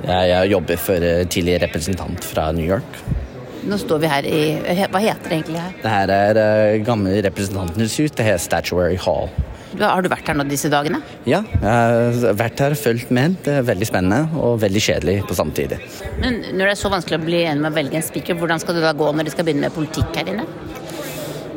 Jeg, 0.06 0.30
jeg 0.30 0.52
jobber 0.52 0.78
for 0.78 1.02
tidlig 1.02 1.30
tidligere 1.34 1.66
representant 1.66 2.28
fra 2.28 2.52
New 2.54 2.68
York. 2.68 3.00
Nå 3.66 3.80
står 3.82 4.04
vi 4.04 4.10
her 4.12 4.28
i 4.30 4.40
Hva 4.94 5.02
heter 5.02 5.26
det 5.26 5.38
egentlig 5.40 5.58
her? 5.58 5.74
Det 5.82 5.92
her 5.92 6.12
er 6.14 6.38
uh, 6.38 6.86
gamle 6.86 7.16
representantenes 7.26 7.98
hus. 7.98 8.14
Det 8.14 8.28
heter 8.28 8.44
Statuary 8.44 9.00
Hall. 9.02 9.32
Har 9.80 10.04
du 10.04 10.12
vært 10.12 10.28
her 10.32 10.38
nå 10.40 10.48
disse 10.50 10.72
dagene? 10.72 11.02
Ja, 11.30 11.44
jeg 11.62 11.70
har 11.70 12.38
vært 12.40 12.64
her 12.64 12.76
fullt 12.80 12.96
fulgt 12.96 13.12
med. 13.12 13.36
Det 13.44 13.60
er 13.60 13.66
veldig 13.66 13.88
spennende 13.88 14.40
og 14.40 14.60
veldig 14.62 14.82
kjedelig 14.82 15.18
på 15.28 15.36
samme 15.36 15.54
tid. 15.56 15.76
Men 16.22 16.42
når 16.56 16.66
det 16.66 16.74
er 16.74 16.80
så 16.80 16.92
vanskelig 16.92 17.20
å 17.20 17.26
bli 17.26 17.44
enig 17.44 17.62
med 17.62 17.72
å 17.72 17.76
velge 17.76 18.00
en 18.00 18.06
speaker, 18.06 18.38
hvordan 18.40 18.62
skal 18.62 18.76
det 18.78 18.86
da 18.86 18.94
gå 18.96 19.12
når 19.12 19.28
de 19.28 19.34
skal 19.36 19.46
begynne 19.48 19.68
med 19.68 19.76
politikk 19.76 20.16
her 20.16 20.32
inne? 20.32 20.46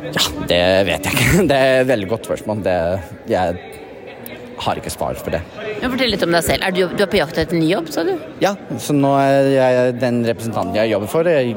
Ja, 0.09 0.25
det 0.49 0.63
vet 0.89 1.05
jeg 1.05 1.15
ikke. 1.15 1.43
Det 1.51 1.57
er 1.57 1.83
et 1.83 1.89
veldig 1.91 2.09
godt 2.09 2.29
spørsmål. 2.29 2.63
Det, 2.65 2.77
jeg 3.29 3.68
har 4.65 4.79
ikke 4.81 4.93
svar 4.93 5.19
for 5.19 5.35
det. 5.35 5.41
Men 5.81 5.93
Fortell 5.93 6.11
litt 6.13 6.25
om 6.27 6.33
deg 6.35 6.45
selv. 6.47 6.65
Er 6.67 6.75
du, 6.75 6.81
du 6.91 7.03
er 7.05 7.11
på 7.11 7.21
jakt 7.21 7.39
etter 7.41 7.57
en 7.57 7.63
ny 7.63 7.69
jobb, 7.71 7.91
sa 7.95 8.05
du? 8.07 8.15
Ja, 8.43 8.55
så 8.83 8.97
nå 8.97 9.13
er 9.21 9.51
jeg 9.53 9.95
den 10.03 10.23
representanten 10.27 10.79
jeg 10.79 10.93
jobber 10.93 11.13
for, 11.13 11.31
jeg 11.31 11.55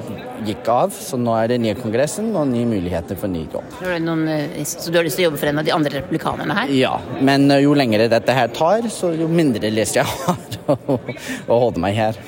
gikk 0.47 0.69
av. 0.71 0.93
Så 0.95 1.19
nå 1.21 1.33
er 1.37 1.51
det 1.53 1.59
nye 1.63 1.77
kongressen 1.77 2.31
og 2.37 2.49
nye 2.51 2.67
muligheter 2.69 3.19
for 3.19 3.31
ny 3.31 3.45
jobb. 3.51 3.77
Så, 3.79 3.95
noen, 4.05 4.25
eh, 4.31 4.61
så 4.67 4.93
du 4.93 4.99
har 4.99 5.07
lyst 5.07 5.19
til 5.19 5.27
å 5.27 5.29
jobbe 5.29 5.41
for 5.41 5.51
en 5.51 5.63
av 5.63 5.67
de 5.67 5.75
andre 5.75 5.97
republikanerne 6.01 6.59
her? 6.61 6.75
Ja, 6.77 6.93
men 7.21 7.49
eh, 7.51 7.63
jo 7.65 7.75
lengre 7.77 8.09
dette 8.11 8.37
her 8.37 8.53
tar, 8.55 8.87
så 8.93 9.13
jo 9.17 9.29
mindre 9.31 9.73
lyst 9.73 9.99
jeg 9.99 10.07
har 10.07 10.59
å 11.51 11.61
holde 11.65 11.81
meg 11.83 11.97
her. 11.97 12.21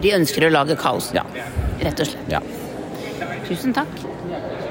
De 0.00 0.14
ønsker 0.16 0.46
å 0.46 0.54
lage 0.54 0.78
kaos, 0.80 1.10
ja. 1.16 1.26
rett 1.82 2.00
og 2.00 2.08
slett? 2.08 2.32
Ja. 2.32 2.40
Tusen 3.50 3.74
takk. 3.76 4.09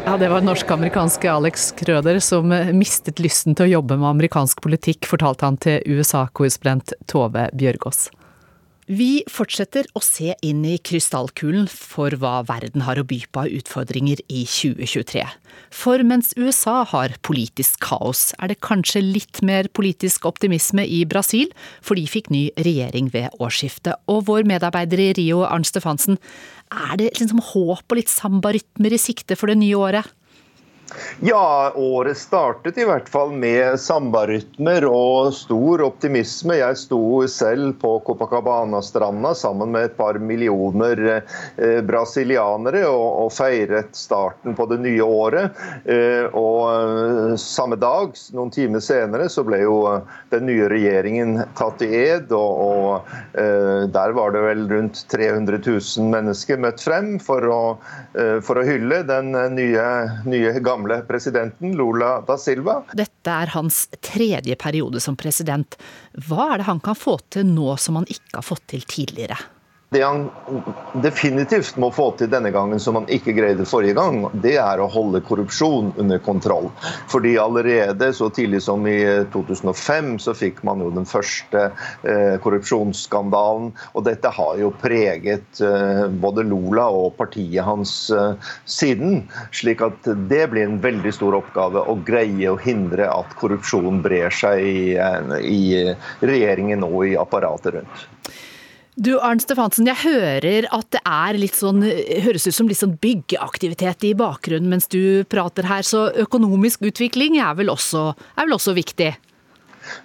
Ja, 0.10 0.18
Det 0.18 0.30
var 0.30 0.41
norsk-amerikanske 0.41 1.30
Alex 1.32 1.68
Krøder 1.78 2.18
som 2.18 2.49
mistet 2.74 3.20
lysten 3.22 3.53
til 3.53 3.68
å 3.68 3.74
jobbe 3.76 3.93
med 4.01 4.10
amerikansk 4.10 4.57
politikk, 4.66 5.05
fortalte 5.05 5.45
han 5.45 5.60
til 5.62 5.84
USA-korrespondent 5.86 6.95
Tove 7.05 7.43
Bjørgaas. 7.53 8.07
Vi 8.90 9.20
fortsetter 9.30 9.86
å 9.94 10.02
se 10.02 10.32
inn 10.42 10.64
i 10.66 10.80
krystallkulen 10.82 11.68
for 11.70 12.16
hva 12.18 12.40
verden 12.48 12.82
har 12.88 12.98
å 12.98 13.06
by 13.06 13.20
på 13.30 13.44
av 13.44 13.52
utfordringer 13.54 14.24
i 14.26 14.48
2023. 14.50 15.22
For 15.70 16.02
mens 16.02 16.32
USA 16.34 16.80
har 16.90 17.14
politisk 17.22 17.78
kaos, 17.86 18.32
er 18.42 18.50
det 18.50 18.64
kanskje 18.66 19.04
litt 19.06 19.44
mer 19.46 19.70
politisk 19.78 20.26
optimisme 20.26 20.88
i 20.90 21.04
Brasil, 21.06 21.54
for 21.86 22.02
de 22.02 22.10
fikk 22.10 22.32
ny 22.34 22.48
regjering 22.58 23.12
ved 23.14 23.30
årsskiftet. 23.38 24.02
Og 24.10 24.26
vår 24.32 24.50
medarbeider 24.50 25.06
i 25.06 25.12
Rio, 25.22 25.44
Arnt 25.46 25.70
Stefansen, 25.70 26.18
er 26.74 26.98
det 26.98 27.14
liksom 27.22 27.46
håp 27.54 27.86
og 27.86 28.02
litt 28.02 28.10
sambarytmer 28.10 28.98
i 28.98 29.02
sikte 29.02 29.38
for 29.38 29.54
det 29.54 29.62
nye 29.62 29.78
året? 29.78 30.10
Ja, 31.20 31.72
året 31.76 32.18
startet 32.18 32.78
i 32.78 32.86
hvert 32.88 33.10
fall 33.12 33.32
med 33.36 33.80
sambarytmer 33.80 34.86
og 34.88 35.34
stor 35.36 35.84
optimisme. 35.86 36.56
Jeg 36.62 36.78
sto 36.80 37.02
selv 37.30 37.76
på 37.82 37.92
Copacabana-stranda 38.08 39.34
sammen 39.38 39.74
med 39.76 39.90
et 39.90 39.98
par 39.98 40.18
millioner 40.24 41.02
eh, 41.12 41.82
brasilianere 41.86 42.86
og, 42.88 43.08
og, 43.26 43.34
feiret 43.36 43.92
starten 43.98 44.56
på 44.58 44.66
det 44.72 44.80
nye 44.86 45.04
året. 45.06 45.60
Eh, 45.86 46.26
og 46.32 46.62
eh, 46.72 47.36
samme 47.42 47.78
dag, 47.80 48.16
noen 48.36 48.54
timer 48.56 48.84
senere, 48.84 49.30
så 49.30 49.44
ble 49.48 49.62
jo 49.66 49.82
eh, 49.92 50.18
den 50.34 50.48
nye 50.50 50.72
regjeringen 50.72 51.44
tatt 51.60 51.84
i 51.86 51.92
ed. 52.00 52.32
Og, 52.32 52.64
og 52.64 53.14
eh, 53.38 53.86
der 53.92 54.16
var 54.18 54.34
det 54.36 54.46
vel 54.48 54.66
rundt 54.72 55.04
300 55.12 55.62
000 55.68 56.10
mennesker 56.16 56.64
møtt 56.64 56.82
frem 56.88 57.18
for 57.24 57.46
å, 57.46 57.62
eh, 58.16 58.40
for 58.46 58.60
å 58.62 58.66
hylle 58.66 59.04
den 59.10 59.36
nye, 59.60 59.88
nye 60.26 60.56
gamle 60.64 60.78
gamle 60.80 61.01
presidenten, 61.01 61.75
Lula 61.77 62.21
da 62.21 62.38
Silva. 62.38 62.84
Dette 62.93 63.32
er 63.32 63.51
hans 63.53 63.88
tredje 63.99 64.55
periode 64.55 64.99
som 65.03 65.17
president. 65.19 65.75
Hva 66.27 66.53
er 66.53 66.61
det 66.61 66.69
han 66.69 66.80
kan 66.80 66.95
få 66.95 67.19
til 67.30 67.47
nå 67.47 67.75
som 67.77 67.99
han 67.99 68.07
ikke 68.07 68.39
har 68.39 68.45
fått 68.45 68.67
til 68.71 68.86
tidligere? 68.88 69.38
Det 69.90 70.02
han 70.04 70.28
definitivt 71.02 71.78
må 71.82 71.88
få 71.90 72.12
til 72.20 72.30
denne 72.30 72.52
gangen, 72.54 72.78
som 72.78 73.00
han 73.00 73.08
ikke 73.10 73.34
greide 73.34 73.66
forrige 73.66 73.96
gang, 73.98 74.20
det 74.38 74.52
er 74.62 74.78
å 74.78 74.90
holde 74.94 75.24
korrupsjon 75.26 75.88
under 75.98 76.20
kontroll. 76.22 76.68
Fordi 77.10 77.32
allerede 77.42 78.12
så 78.14 78.28
tidlig 78.30 78.62
som 78.62 78.86
i 78.86 79.00
2005 79.34 80.12
så 80.22 80.36
fikk 80.38 80.62
man 80.68 80.84
jo 80.86 80.92
den 80.94 81.10
første 81.10 81.64
eh, 82.06 82.36
korrupsjonsskandalen. 82.44 83.72
Og 83.98 84.06
dette 84.06 84.30
har 84.36 84.60
jo 84.62 84.70
preget 84.78 85.64
eh, 85.66 86.06
både 86.22 86.46
Lola 86.46 86.86
og 86.94 87.18
partiet 87.18 87.66
hans 87.66 87.96
eh, 88.14 88.54
siden. 88.70 89.24
Slik 89.58 89.82
at 89.88 90.06
det 90.30 90.44
blir 90.54 90.68
en 90.68 90.78
veldig 90.86 91.16
stor 91.18 91.40
oppgave 91.40 91.82
å 91.82 91.98
greie 92.06 92.54
å 92.54 92.62
hindre 92.62 93.10
at 93.10 93.34
korrupsjon 93.42 94.04
brer 94.06 94.30
seg 94.38 94.62
i, 94.70 94.86
eh, 95.02 95.36
i 95.50 95.62
regjeringen 96.22 96.86
og 96.86 97.08
i 97.10 97.18
apparatet 97.18 97.80
rundt. 97.80 98.08
Du 99.00 99.14
Arnt 99.24 99.39
Stefansen, 99.39 99.88
jeg 99.88 99.95
hører 100.02 100.66
at 100.76 100.89
det 100.91 101.00
er 101.08 101.38
litt 101.39 101.56
sånn, 101.56 101.86
høres 102.26 102.50
ut 102.50 102.56
som 102.58 102.68
litt 102.68 102.82
sånn 102.82 102.97
byggeaktivitet 103.00 104.04
i 104.10 104.12
bakgrunnen 104.20 104.68
mens 104.74 104.91
du 104.91 105.24
prater 105.32 105.70
her, 105.70 105.86
så 105.88 106.10
økonomisk 106.20 106.84
utvikling 106.89 107.38
er 107.39 107.56
vel 107.56 107.72
også, 107.72 108.10
er 108.36 108.50
vel 108.50 108.58
også 108.58 108.76
viktig? 108.76 109.14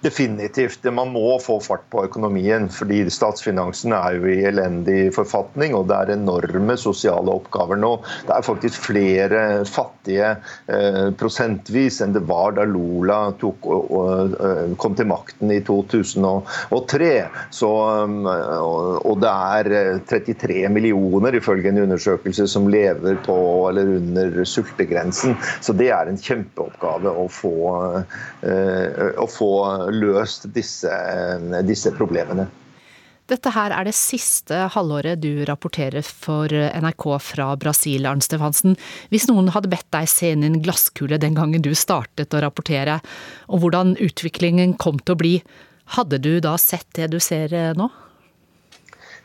Definitivt. 0.05 0.85
Man 0.95 1.13
må 1.15 1.37
få 1.43 1.59
fart 1.63 1.85
på 1.93 2.05
økonomien, 2.07 2.69
fordi 2.73 3.03
statsfinansene 3.11 3.97
er 3.97 4.19
jo 4.19 4.29
i 4.31 4.43
elendig 4.49 4.99
forfatning, 5.15 5.75
og 5.77 5.87
det 5.89 5.97
er 5.97 6.15
enorme 6.15 6.77
sosiale 6.79 7.33
oppgaver 7.33 7.79
nå. 7.79 7.95
Det 8.27 8.35
er 8.35 8.45
faktisk 8.45 8.89
flere 8.89 9.41
fattige 9.69 10.35
eh, 10.71 11.09
prosentvis 11.19 12.01
enn 12.03 12.15
det 12.15 12.23
var 12.29 12.55
da 12.57 12.65
Lola 12.69 13.19
tok, 13.39 13.65
og, 13.65 13.91
og, 13.95 14.35
eh, 14.39 14.75
kom 14.81 14.95
til 14.97 15.09
makten 15.09 15.51
i 15.53 15.61
2003. 15.65 17.11
Så, 17.53 17.71
eh, 18.31 18.61
og 19.05 19.21
det 19.23 19.33
er 19.33 19.71
33 20.09 20.61
eh, 20.65 20.71
millioner, 20.71 21.37
ifølge 21.39 21.71
en 21.71 21.83
undersøkelse, 21.85 22.47
som 22.51 22.69
lever 22.71 23.19
på 23.25 23.37
eller 23.69 23.95
under 23.97 24.41
sultegrensen. 24.47 25.35
Så 25.61 25.75
det 25.77 25.91
er 25.95 26.09
en 26.09 26.19
kjempeoppgave 26.21 27.11
å 27.11 27.27
få, 27.31 27.53
å 28.45 29.27
få 29.31 29.51
løst 29.93 30.47
disse, 30.55 30.91
disse 31.67 31.91
problemene. 31.95 32.47
Dette 33.25 33.49
her 33.55 33.73
er 33.73 33.87
det 33.87 33.95
siste 33.97 34.67
halvåret 34.75 35.17
du 35.17 35.41
rapporterer 35.49 36.05
for 36.05 36.51
NRK 36.53 37.05
fra 37.25 37.47
Brasil, 37.57 38.05
Arnt 38.05 38.27
Stefansen. 38.27 38.75
Hvis 39.09 39.25
noen 39.31 39.49
hadde 39.55 39.71
bedt 39.71 39.87
deg 39.95 40.05
se 40.11 40.29
inn 40.35 40.45
i 40.45 40.51
en 40.51 40.59
glasskule 40.61 41.17
den 41.21 41.33
gangen 41.37 41.65
du 41.65 41.71
startet 41.73 42.37
å 42.37 42.43
rapportere, 42.45 42.99
og 43.49 43.63
hvordan 43.63 43.95
utviklingen 43.97 44.77
kom 44.77 45.01
til 45.01 45.17
å 45.17 45.21
bli, 45.23 45.33
hadde 45.97 46.21
du 46.21 46.35
da 46.41 46.53
sett 46.61 46.85
det 46.97 47.09
du 47.15 47.17
ser 47.21 47.53
nå? 47.77 47.89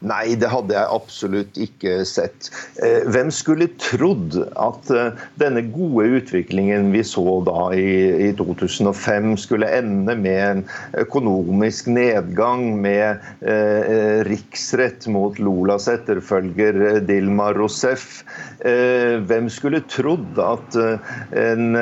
Nei, 0.01 0.32
det 0.40 0.48
hadde 0.48 0.72
jeg 0.72 0.96
absolutt 0.96 1.59
ikke 1.61 1.98
sett. 2.09 2.48
Eh, 2.80 3.05
hvem 3.12 3.28
skulle 3.34 3.66
trodd 3.82 4.38
at 4.57 4.88
eh, 4.96 5.18
denne 5.40 5.61
gode 5.74 6.07
utviklingen 6.16 6.88
vi 6.94 7.03
så 7.05 7.24
da 7.44 7.66
i, 7.76 8.30
2005, 8.38 9.34
skulle 9.42 9.68
ende 9.76 10.16
med 10.16 10.40
en 10.40 10.62
økonomisk 11.03 11.90
nedgang, 11.92 12.64
med 12.80 13.20
eh, 13.44 14.22
riksrett 14.24 15.05
mot 15.12 15.36
Lolas 15.42 15.90
etterfølger 15.92 17.03
Dilma 17.05 17.53
Rousef? 17.57 18.22
hvem 18.61 19.46
skulle 19.48 19.78
trodd 19.88 20.36
at 20.44 20.74
en 20.76 21.78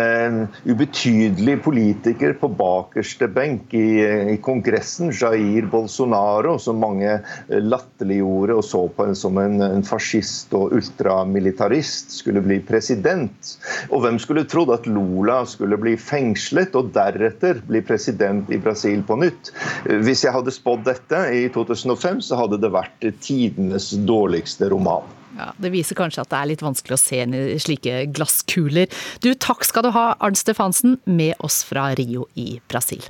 ubetydelig 0.63 1.57
politiker 1.65 2.37
på 2.39 2.51
bakerste 2.55 3.27
benk 3.35 3.75
i, 3.75 4.37
Kongressen, 4.47 5.11
Jair 5.11 5.67
Bolsonaro, 5.73 6.55
som 6.63 6.79
mange 6.79 7.17
latterliggjorde 7.51 8.08
latterliggjorde 8.09 8.57
og 8.57 8.65
så 8.65 8.89
på 8.89 9.07
en 9.07 9.17
som 9.17 9.39
en, 9.39 9.61
en 9.63 9.85
fascist 9.85 10.53
og 10.55 10.73
ultramilitarist, 10.73 12.11
skulle 12.19 12.41
bli 12.41 12.61
president. 12.61 13.59
Og 13.91 14.03
hvem 14.03 14.19
skulle 14.19 14.47
trodd 14.49 14.73
at 14.73 14.87
Lula 14.87 15.45
skulle 15.47 15.79
bli 15.79 15.97
fengslet 15.97 16.75
og 16.75 16.93
deretter 16.95 17.63
bli 17.69 17.81
president 17.83 18.51
i 18.51 18.59
Brasil 18.59 19.03
på 19.03 19.19
nytt? 19.21 19.53
Hvis 19.85 20.25
jeg 20.25 20.33
hadde 20.33 20.55
spådd 20.55 20.87
dette 20.89 21.23
i 21.35 21.49
2005, 21.53 22.23
så 22.23 22.39
hadde 22.41 22.61
det 22.61 22.73
vært 22.73 23.09
tidenes 23.21 23.93
dårligste 24.07 24.71
roman. 24.71 25.07
Ja, 25.39 25.53
Det 25.59 25.71
viser 25.71 25.95
kanskje 25.95 26.25
at 26.25 26.31
det 26.33 26.39
er 26.39 26.51
litt 26.51 26.65
vanskelig 26.65 26.97
å 26.97 27.01
se 27.01 27.21
inn 27.23 27.37
i 27.37 27.59
slike 27.63 28.09
glasskuler. 28.11 28.89
Du, 29.23 29.35
Takk 29.35 29.63
skal 29.69 29.87
du 29.87 29.93
ha, 29.95 30.15
Arnt 30.19 30.41
Stefansen, 30.41 30.99
med 31.05 31.37
oss 31.39 31.63
fra 31.69 31.93
Rio 31.95 32.27
i 32.35 32.57
Brasil. 32.67 33.05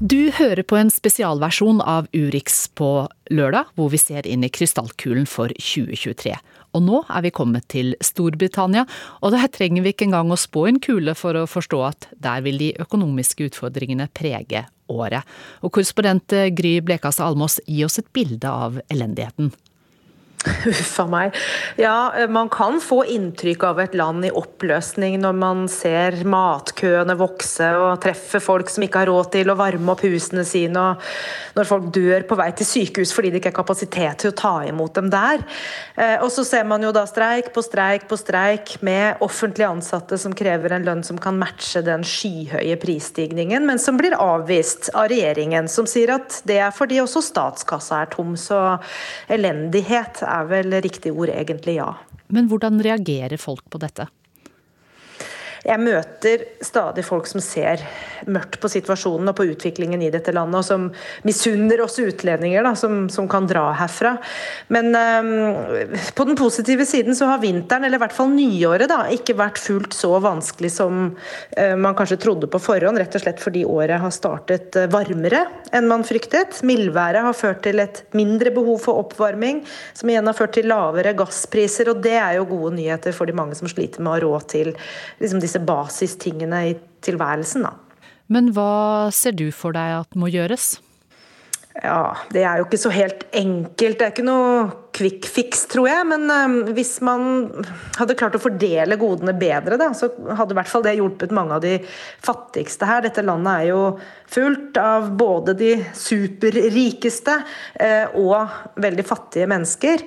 Du 0.00 0.30
hører 0.32 0.64
på 0.64 0.78
en 0.80 0.88
spesialversjon 0.88 1.82
av 1.84 2.06
Urix 2.16 2.70
på 2.72 3.04
lørdag, 3.28 3.68
hvor 3.76 3.90
vi 3.92 3.98
ser 4.00 4.24
inn 4.24 4.46
i 4.46 4.48
krystallkulen 4.48 5.26
for 5.28 5.52
2023. 5.60 6.32
Og 6.72 6.86
nå 6.86 7.02
er 7.04 7.26
vi 7.26 7.32
kommet 7.36 7.66
til 7.68 7.92
Storbritannia, 8.00 8.86
og 9.20 9.34
der 9.36 9.44
trenger 9.52 9.84
vi 9.84 9.92
ikke 9.92 10.06
engang 10.08 10.32
å 10.32 10.40
spå 10.40 10.64
en 10.70 10.80
kule 10.80 11.12
for 11.12 11.36
å 11.36 11.44
forstå 11.44 11.82
at 11.84 12.08
der 12.16 12.40
vil 12.46 12.56
de 12.62 12.70
økonomiske 12.80 13.50
utfordringene 13.50 14.08
prege 14.16 14.64
året. 14.88 15.28
Og 15.60 15.76
korrespondent 15.76 16.32
Gry 16.56 16.78
Blekastad 16.80 17.28
Almås, 17.28 17.60
gi 17.68 17.84
oss 17.84 18.00
et 18.00 18.08
bilde 18.16 18.48
av 18.48 18.80
elendigheten. 18.88 19.52
Uffa 20.40 21.04
meg. 21.04 21.34
Ja, 21.76 22.12
eh, 22.16 22.28
man 22.28 22.48
kan 22.48 22.78
få 22.80 23.02
inntrykk 23.04 23.64
av 23.68 23.80
et 23.82 23.94
land 23.98 24.24
i 24.24 24.30
oppløsning 24.32 25.18
når 25.20 25.34
man 25.36 25.66
ser 25.68 26.14
matkøene 26.24 27.12
vokse 27.20 27.66
og 27.76 27.98
treffer 28.00 28.40
folk 28.40 28.72
som 28.72 28.86
ikke 28.86 29.02
har 29.02 29.10
råd 29.12 29.28
til 29.34 29.52
å 29.52 29.56
varme 29.58 29.92
opp 29.92 30.00
husene 30.06 30.46
sine, 30.48 30.80
og 30.80 31.58
når 31.58 31.68
folk 31.68 31.90
dør 31.92 32.24
på 32.24 32.38
vei 32.40 32.48
til 32.56 32.68
sykehus 32.70 33.12
fordi 33.12 33.34
det 33.34 33.42
ikke 33.42 33.52
er 33.52 33.58
kapasitet 33.58 34.22
til 34.22 34.32
å 34.32 34.38
ta 34.40 34.54
imot 34.70 34.96
dem 34.96 35.10
der. 35.12 35.44
Eh, 36.00 36.16
og 36.24 36.32
så 36.32 36.46
ser 36.48 36.64
man 36.64 36.88
jo 36.88 36.94
da 36.96 37.04
streik 37.10 37.52
på 37.52 37.64
streik 37.66 38.08
på 38.08 38.16
streik 38.20 38.78
med 38.86 39.20
offentlig 39.20 39.68
ansatte 39.68 40.16
som 40.20 40.32
krever 40.36 40.72
en 40.72 40.88
lønn 40.88 41.04
som 41.04 41.20
kan 41.20 41.36
matche 41.36 41.84
den 41.84 42.06
skyhøye 42.06 42.78
prisstigningen, 42.80 43.68
men 43.68 43.82
som 43.82 44.00
blir 44.00 44.16
avvist 44.16 44.88
av 44.96 45.10
regjeringen, 45.12 45.68
som 45.68 45.84
sier 45.90 46.16
at 46.16 46.40
det 46.48 46.62
er 46.64 46.72
fordi 46.72 47.02
også 47.04 47.20
statskassa 47.28 48.00
er 48.06 48.12
tom. 48.16 48.32
Så 48.40 48.56
elendighet 49.28 50.24
er 50.30 50.48
vel 50.50 50.78
riktig 50.84 51.12
ord, 51.12 51.32
egentlig, 51.34 51.76
ja. 51.80 51.92
Men 52.30 52.48
hvordan 52.50 52.80
reagerer 52.84 53.40
folk 53.40 53.66
på 53.70 53.80
dette? 53.82 54.06
Jeg 55.60 55.76
møter 55.82 56.46
stadig 56.64 57.02
folk 57.04 57.26
som 57.28 57.42
ser 57.44 57.82
mørkt 58.30 58.56
på 58.62 58.68
situasjonen 58.72 59.28
og 59.28 59.36
på 59.36 59.44
utviklingen 59.50 60.00
i 60.00 60.08
dette 60.12 60.32
landet, 60.32 60.62
og 60.62 60.64
som 60.64 60.86
misunner 61.26 61.82
oss 61.84 61.98
utlendinger 62.00 62.64
da, 62.64 62.72
som, 62.78 63.02
som, 63.12 63.28
kan 63.30 63.48
dra 63.48 63.66
herfra. 63.76 64.14
Men 64.72 64.88
um, 64.96 65.90
på 66.16 66.26
den 66.28 66.38
positive 66.40 66.86
siden 66.88 67.16
så 67.16 67.28
har 67.28 67.42
vinteren, 67.44 67.84
eller 67.84 68.00
i 68.00 68.02
hvert 68.04 68.16
fall 68.16 68.32
nyåret, 68.32 68.88
da, 68.90 69.02
ikke 69.12 69.36
vært 69.36 69.60
fullt 69.60 69.96
så 69.96 70.14
vanskelig 70.24 70.72
som 70.78 71.02
uh, 71.12 71.76
man 71.76 71.96
kanskje 71.98 72.20
trodde 72.24 72.48
på 72.50 72.62
forhånd, 72.62 73.00
rett 73.00 73.20
og 73.20 73.24
slett 73.24 73.44
fordi 73.44 73.66
året 73.68 74.00
har 74.00 74.14
startet 74.16 74.80
uh, 74.80 74.88
varmere 74.92 75.44
enn 75.76 75.90
man 75.90 76.06
fryktet. 76.08 76.62
Mildværet 76.66 77.26
har 77.26 77.36
ført 77.36 77.62
til 77.68 77.84
et 77.84 78.02
mindre 78.16 78.52
behov 78.54 78.80
for 78.86 79.04
oppvarming, 79.04 79.60
som 79.92 80.08
igjen 80.08 80.32
har 80.32 80.40
ført 80.40 80.56
til 80.56 80.70
lavere 80.72 81.12
gasspriser, 81.20 81.92
og 81.92 82.00
det 82.04 82.16
er 82.16 82.38
jo 82.40 82.48
gode 82.48 82.74
nyheter 82.80 83.12
for 83.16 83.28
de 83.28 83.36
mange 83.36 83.60
som 83.60 83.68
sliter 83.68 84.00
med 84.00 84.14
å 84.14 84.16
ha 84.16 84.24
råd 84.24 84.48
til 84.56 84.72
liksom, 84.72 85.44
disse 85.50 85.64
basistingene 85.66 86.62
i 86.70 86.76
tilværelsen. 87.02 87.66
Da. 87.66 87.74
Men 88.30 88.52
hva 88.54 89.10
ser 89.14 89.34
du 89.34 89.48
for 89.50 89.74
deg 89.74 89.98
at 90.04 90.16
må 90.18 90.30
gjøres? 90.30 90.76
Ja, 91.80 92.16
Det 92.34 92.42
er 92.42 92.58
jo 92.58 92.66
ikke 92.66 92.80
så 92.82 92.90
helt 92.92 93.22
enkelt. 93.36 93.98
Det 93.98 94.04
er 94.04 94.10
ikke 94.12 94.26
noe 94.26 94.64
quick 94.96 95.26
fix, 95.30 95.62
tror 95.70 95.86
jeg. 95.88 96.06
Men 96.10 96.26
um, 96.28 96.56
hvis 96.74 96.96
man 97.06 97.22
hadde 97.96 98.16
klart 98.18 98.34
å 98.36 98.42
fordele 98.42 98.98
godene 99.00 99.32
bedre, 99.38 99.78
da, 99.80 99.92
så 99.96 100.10
hadde 100.36 100.54
i 100.54 100.58
hvert 100.58 100.70
fall 100.70 100.84
det 100.84 100.96
hjulpet 100.98 101.34
mange 101.34 101.56
av 101.56 101.62
de 101.64 101.76
fattigste 102.26 102.88
her. 102.90 103.06
Dette 103.06 103.24
landet 103.24 103.52
er 103.54 103.70
jo 103.70 103.84
fullt 104.30 104.82
av 104.82 105.12
både 105.18 105.54
de 105.58 105.72
superrikeste 105.96 107.38
uh, 107.38 108.18
og 108.18 108.82
veldig 108.82 109.06
fattige 109.06 109.48
mennesker. 109.50 110.04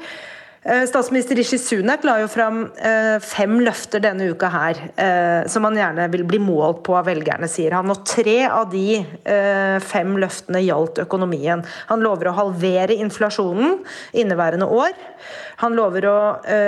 Eh, 0.66 0.86
statsminister 0.88 1.36
Rishi 1.36 1.58
Sunak 1.58 2.06
la 2.08 2.14
jo 2.22 2.28
fram 2.32 2.62
eh, 2.80 3.18
fem 3.20 3.58
løfter 3.66 4.00
denne 4.04 4.30
uka 4.32 4.48
her, 4.48 4.78
eh, 4.96 5.44
som 5.52 5.66
han 5.68 5.76
gjerne 5.76 6.06
vil 6.14 6.24
bli 6.28 6.40
målt 6.40 6.80
på 6.88 6.96
av 6.96 7.10
velgerne, 7.10 7.50
sier 7.52 7.76
han. 7.76 7.92
Og 7.92 8.06
tre 8.08 8.38
av 8.48 8.70
de 8.72 9.02
fem 9.84 10.16
løftene 10.20 10.62
gjaldt 10.64 11.02
økonomien. 11.04 11.64
Han 11.90 12.04
lover 12.04 12.30
å 12.30 12.36
halvere 12.38 12.96
inflasjonen 12.96 13.82
inneværende 14.16 14.68
år. 14.72 14.96
Han 15.64 15.76
lover 15.78 16.08
å 16.10 16.18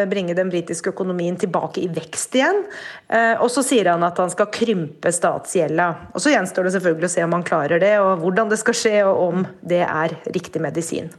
bringe 0.09 0.35
den 0.37 0.51
britiske 0.51 0.91
økonomien 0.93 1.37
tilbake 1.39 1.83
i 1.83 1.89
vekst 1.91 2.37
igjen. 2.37 2.63
Og 3.41 3.49
så 3.53 3.63
sier 3.65 3.91
han 3.91 4.05
at 4.07 4.21
han 4.21 4.31
skal 4.33 4.51
krympe 4.53 5.11
statsgjelda. 5.13 5.89
Og 6.13 6.23
så 6.23 6.33
gjenstår 6.33 6.67
det 6.67 6.75
selvfølgelig 6.77 7.11
å 7.11 7.15
se 7.17 7.27
om 7.27 7.37
han 7.37 7.47
klarer 7.47 7.83
det, 7.83 7.93
og 8.03 8.23
hvordan 8.23 8.51
det 8.51 8.61
skal 8.61 8.79
skje, 8.81 8.97
og 9.09 9.21
om 9.27 9.47
det 9.61 9.83
er 9.85 10.17
riktig 10.29 10.63
medisin. 10.63 11.11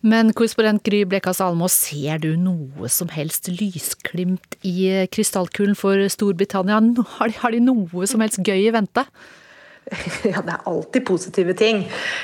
Men 0.00 0.32
korrespondent 0.32 0.80
Gry 0.86 1.02
Blekas 1.04 1.42
Almås, 1.44 1.74
ser 1.76 2.22
du 2.22 2.30
noe 2.40 2.88
som 2.88 3.10
helst 3.12 3.50
lysglimt 3.52 4.56
i 4.64 5.04
krystallkulen 5.12 5.76
for 5.76 6.00
Storbritannia? 6.08 6.80
Har 7.18 7.52
de 7.52 7.60
noe 7.60 8.08
som 8.08 8.24
helst 8.24 8.40
gøy 8.40 8.70
i 8.70 8.72
vente? 8.72 9.04
Ja, 10.32 10.42
det 10.44 10.54
er 10.54 10.68
alltid 10.68 11.04
positive 11.06 11.54
ting. 11.58 11.82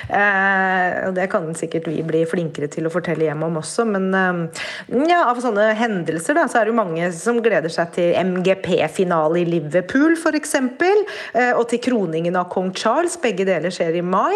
Eh, 0.08 1.08
og 1.08 1.16
det 1.16 1.28
kan 1.32 1.48
sikkert 1.58 1.88
vi 1.90 2.02
bli 2.06 2.22
flinkere 2.28 2.68
til 2.72 2.86
å 2.86 2.92
fortelle 2.92 3.26
hjemme 3.26 3.48
om 3.48 3.58
også. 3.60 3.86
Men 3.88 4.08
eh, 4.14 4.62
ja, 5.10 5.24
av 5.30 5.40
sånne 5.42 5.70
hendelser 5.78 6.38
da, 6.38 6.46
så 6.50 6.60
er 6.60 6.66
det 6.66 6.74
jo 6.74 6.80
mange 6.80 7.10
som 7.16 7.42
gleder 7.44 7.72
seg 7.72 7.92
til 7.96 8.14
MGP-finale 8.36 9.42
i 9.42 9.46
Liverpool 9.48 10.16
f.eks. 10.18 10.56
Eh, 10.62 11.52
og 11.52 11.66
til 11.72 11.82
kroningen 11.90 12.38
av 12.38 12.50
kong 12.52 12.72
Charles. 12.76 13.18
Begge 13.22 13.48
deler 13.48 13.74
skjer 13.74 13.98
i 13.98 14.04
mai. 14.04 14.34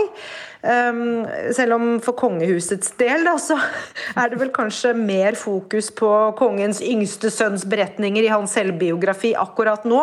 Um, 0.61 1.25
selv 1.57 1.79
om 1.79 1.85
for 2.05 2.13
kongehusets 2.21 2.91
del 3.01 3.23
da, 3.25 3.39
så 3.41 3.57
er 4.13 4.29
det 4.29 4.43
vel 4.43 4.51
kanskje 4.53 4.91
mer 4.93 5.39
fokus 5.41 5.89
på 5.97 6.11
kongens 6.37 6.83
yngste 6.85 7.31
sønns 7.33 7.65
beretninger 7.65 8.27
i 8.27 8.33
hans 8.33 8.53
selvbiografi 8.59 9.33
akkurat 9.41 9.89
nå. 9.89 10.03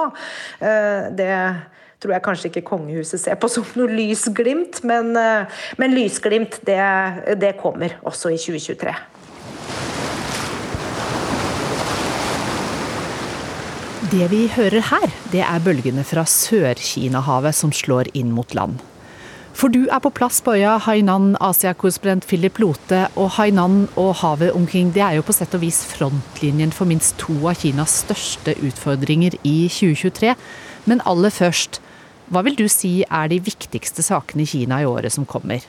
Uh, 0.57 1.13
det 1.13 1.29
tror 2.01 2.13
jeg 2.15 2.25
kanskje 2.25 2.51
ikke 2.51 2.65
kongehuset 2.67 3.21
ser 3.21 3.37
på 3.41 3.49
som 3.51 3.65
noe 3.77 3.89
lysglimt, 3.89 4.83
men, 4.87 5.13
uh, 5.17 5.61
men 5.81 5.95
lysglimt 5.97 6.59
det, 6.67 6.81
det 7.41 7.55
kommer 7.61 7.97
også 8.07 8.33
i 8.33 8.41
2023. 8.41 8.93
Det 14.07 14.27
vi 14.31 14.45
hører 14.53 14.85
her, 14.87 15.09
det 15.33 15.41
er 15.43 15.63
bølgene 15.65 16.05
fra 16.07 16.21
Sør-Kina-havet 16.23 17.57
som 17.57 17.73
slår 17.75 18.07
inn 18.15 18.29
mot 18.31 18.53
land. 18.55 18.77
For 19.57 19.73
du 19.73 19.87
er 19.89 19.97
på 19.99 20.11
plass 20.13 20.37
på 20.45 20.53
øya 20.53 20.75
Hainan, 20.85 21.31
Asia-korrespondent 21.41 22.27
Philip 22.29 22.59
Lote. 22.61 22.99
Og 23.17 23.31
Hainan 23.39 23.87
og 23.97 24.11
havet 24.21 24.53
omkring 24.53 24.91
det 24.93 25.01
er 25.01 25.15
jo 25.17 25.25
på 25.25 25.33
sett 25.33 25.55
og 25.57 25.63
vis 25.63 25.79
frontlinjen 25.95 26.71
for 26.77 26.85
minst 26.85 27.17
to 27.17 27.33
av 27.49 27.57
Kinas 27.57 27.95
største 28.03 28.53
utfordringer 28.61 29.33
i 29.41 29.55
2023. 29.65 30.35
Men 30.85 31.01
aller 31.09 31.33
først, 31.33 31.81
hva 32.27 32.43
vil 32.43 32.57
du 32.59 32.67
si 32.71 33.01
er 33.07 33.31
de 33.31 33.39
viktigste 33.39 34.03
sakene 34.03 34.43
i 34.43 34.49
Kina 34.49 34.81
i 34.83 34.87
året 34.87 35.13
som 35.13 35.25
kommer? 35.25 35.63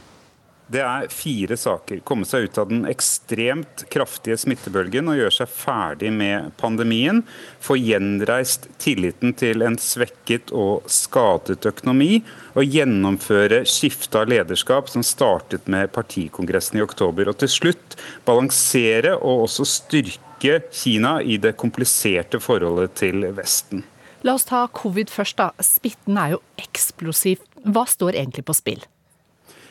Det 0.68 0.82
er 0.84 1.06
fire 1.08 1.56
saker. 1.56 2.02
Komme 2.04 2.26
seg 2.28 2.44
ut 2.44 2.58
av 2.60 2.68
den 2.68 2.82
ekstremt 2.90 3.86
kraftige 3.88 4.36
smittebølgen 4.36 5.08
og 5.08 5.16
gjøre 5.16 5.36
seg 5.38 5.48
ferdig 5.48 6.10
med 6.12 6.50
pandemien. 6.60 7.22
Få 7.64 7.78
gjenreist 7.80 8.68
tilliten 8.82 9.32
til 9.38 9.64
en 9.64 9.78
svekket 9.80 10.52
og 10.52 10.84
skadet 10.92 11.64
økonomi. 11.70 12.20
Og 12.52 12.68
gjennomføre 12.68 13.62
skifte 13.64 14.20
av 14.20 14.28
lederskap 14.28 14.92
som 14.92 15.06
startet 15.06 15.70
med 15.72 15.88
partikongressen 15.94 16.82
i 16.82 16.84
oktober. 16.84 17.32
Og 17.32 17.40
til 17.40 17.54
slutt 17.54 17.96
balansere 18.28 19.16
og 19.16 19.46
også 19.46 19.64
styrke 19.64 20.58
Kina 20.68 21.16
i 21.24 21.40
det 21.40 21.56
kompliserte 21.56 22.42
forholdet 22.44 22.98
til 23.00 23.24
Vesten. 23.40 23.86
La 24.26 24.34
oss 24.34 24.48
ta 24.48 24.66
covid 24.74 25.10
først, 25.14 25.38
da. 25.38 25.52
Spitten 25.62 26.18
er 26.18 26.36
jo 26.36 26.44
eksplosiv. 26.58 27.42
Hva 27.62 27.84
står 27.86 28.18
egentlig 28.18 28.46
på 28.48 28.56
spill? 28.56 28.86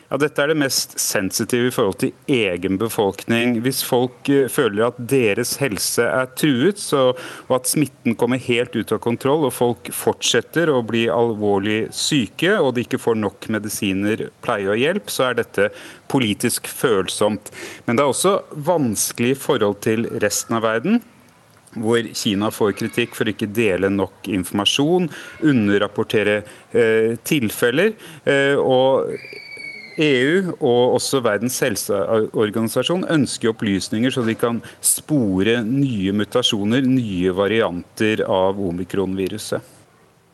Ja, 0.08 0.16
Dette 0.16 0.40
er 0.40 0.48
det 0.48 0.56
mest 0.56 0.94
sensitive 1.02 1.68
i 1.68 1.72
forhold 1.74 1.98
til 2.00 2.14
egen 2.32 2.78
befolkning. 2.80 3.58
Hvis 3.60 3.82
folk 3.84 4.30
eh, 4.32 4.46
føler 4.48 4.86
at 4.86 5.02
deres 5.10 5.58
helse 5.60 6.06
er 6.06 6.30
truet, 6.32 6.80
så, 6.80 7.10
og 7.44 7.52
at 7.58 7.68
smitten 7.68 8.16
kommer 8.16 8.40
helt 8.40 8.72
ut 8.72 8.94
av 8.96 9.02
kontroll, 9.04 9.44
og 9.44 9.52
folk 9.52 9.90
fortsetter 9.92 10.72
å 10.72 10.80
bli 10.80 11.04
alvorlig 11.12 11.90
syke, 11.92 12.54
og 12.56 12.72
de 12.78 12.86
ikke 12.86 13.02
får 13.04 13.20
nok 13.20 13.50
medisiner, 13.52 14.30
pleie 14.40 14.72
og 14.72 14.80
hjelp, 14.80 15.12
så 15.12 15.28
er 15.28 15.38
dette 15.42 15.68
politisk 16.08 16.72
følsomt. 16.72 17.52
Men 17.84 18.00
det 18.00 18.06
er 18.06 18.16
også 18.16 18.38
vanskelig 18.56 19.34
i 19.34 19.40
forhold 19.44 19.82
til 19.84 20.08
resten 20.24 20.56
av 20.56 20.64
verden 20.64 21.02
hvor 21.82 22.06
Kina 22.16 22.52
får 22.54 22.76
kritikk 22.78 23.16
for 23.18 23.30
ikke 23.30 23.50
dele 23.50 23.90
nok 23.92 24.28
informasjon, 24.30 25.08
underrapportere 25.46 26.40
eh, 26.72 27.16
tilfeller. 27.28 27.94
Eh, 28.28 28.56
og 28.58 29.08
EU 29.98 30.52
og 30.62 30.94
også 30.98 31.20
Verdens 31.26 31.56
helseorganisasjon 31.64 33.08
ønsker 33.10 33.50
opplysninger 33.50 34.14
så 34.14 34.22
de 34.26 34.36
kan 34.38 34.60
spore 34.84 35.58
nye 35.66 36.14
mutasjoner, 36.14 36.86
nye 36.86 37.34
varianter 37.34 38.22
av 38.26 38.60
omikronviruset. 38.62 39.74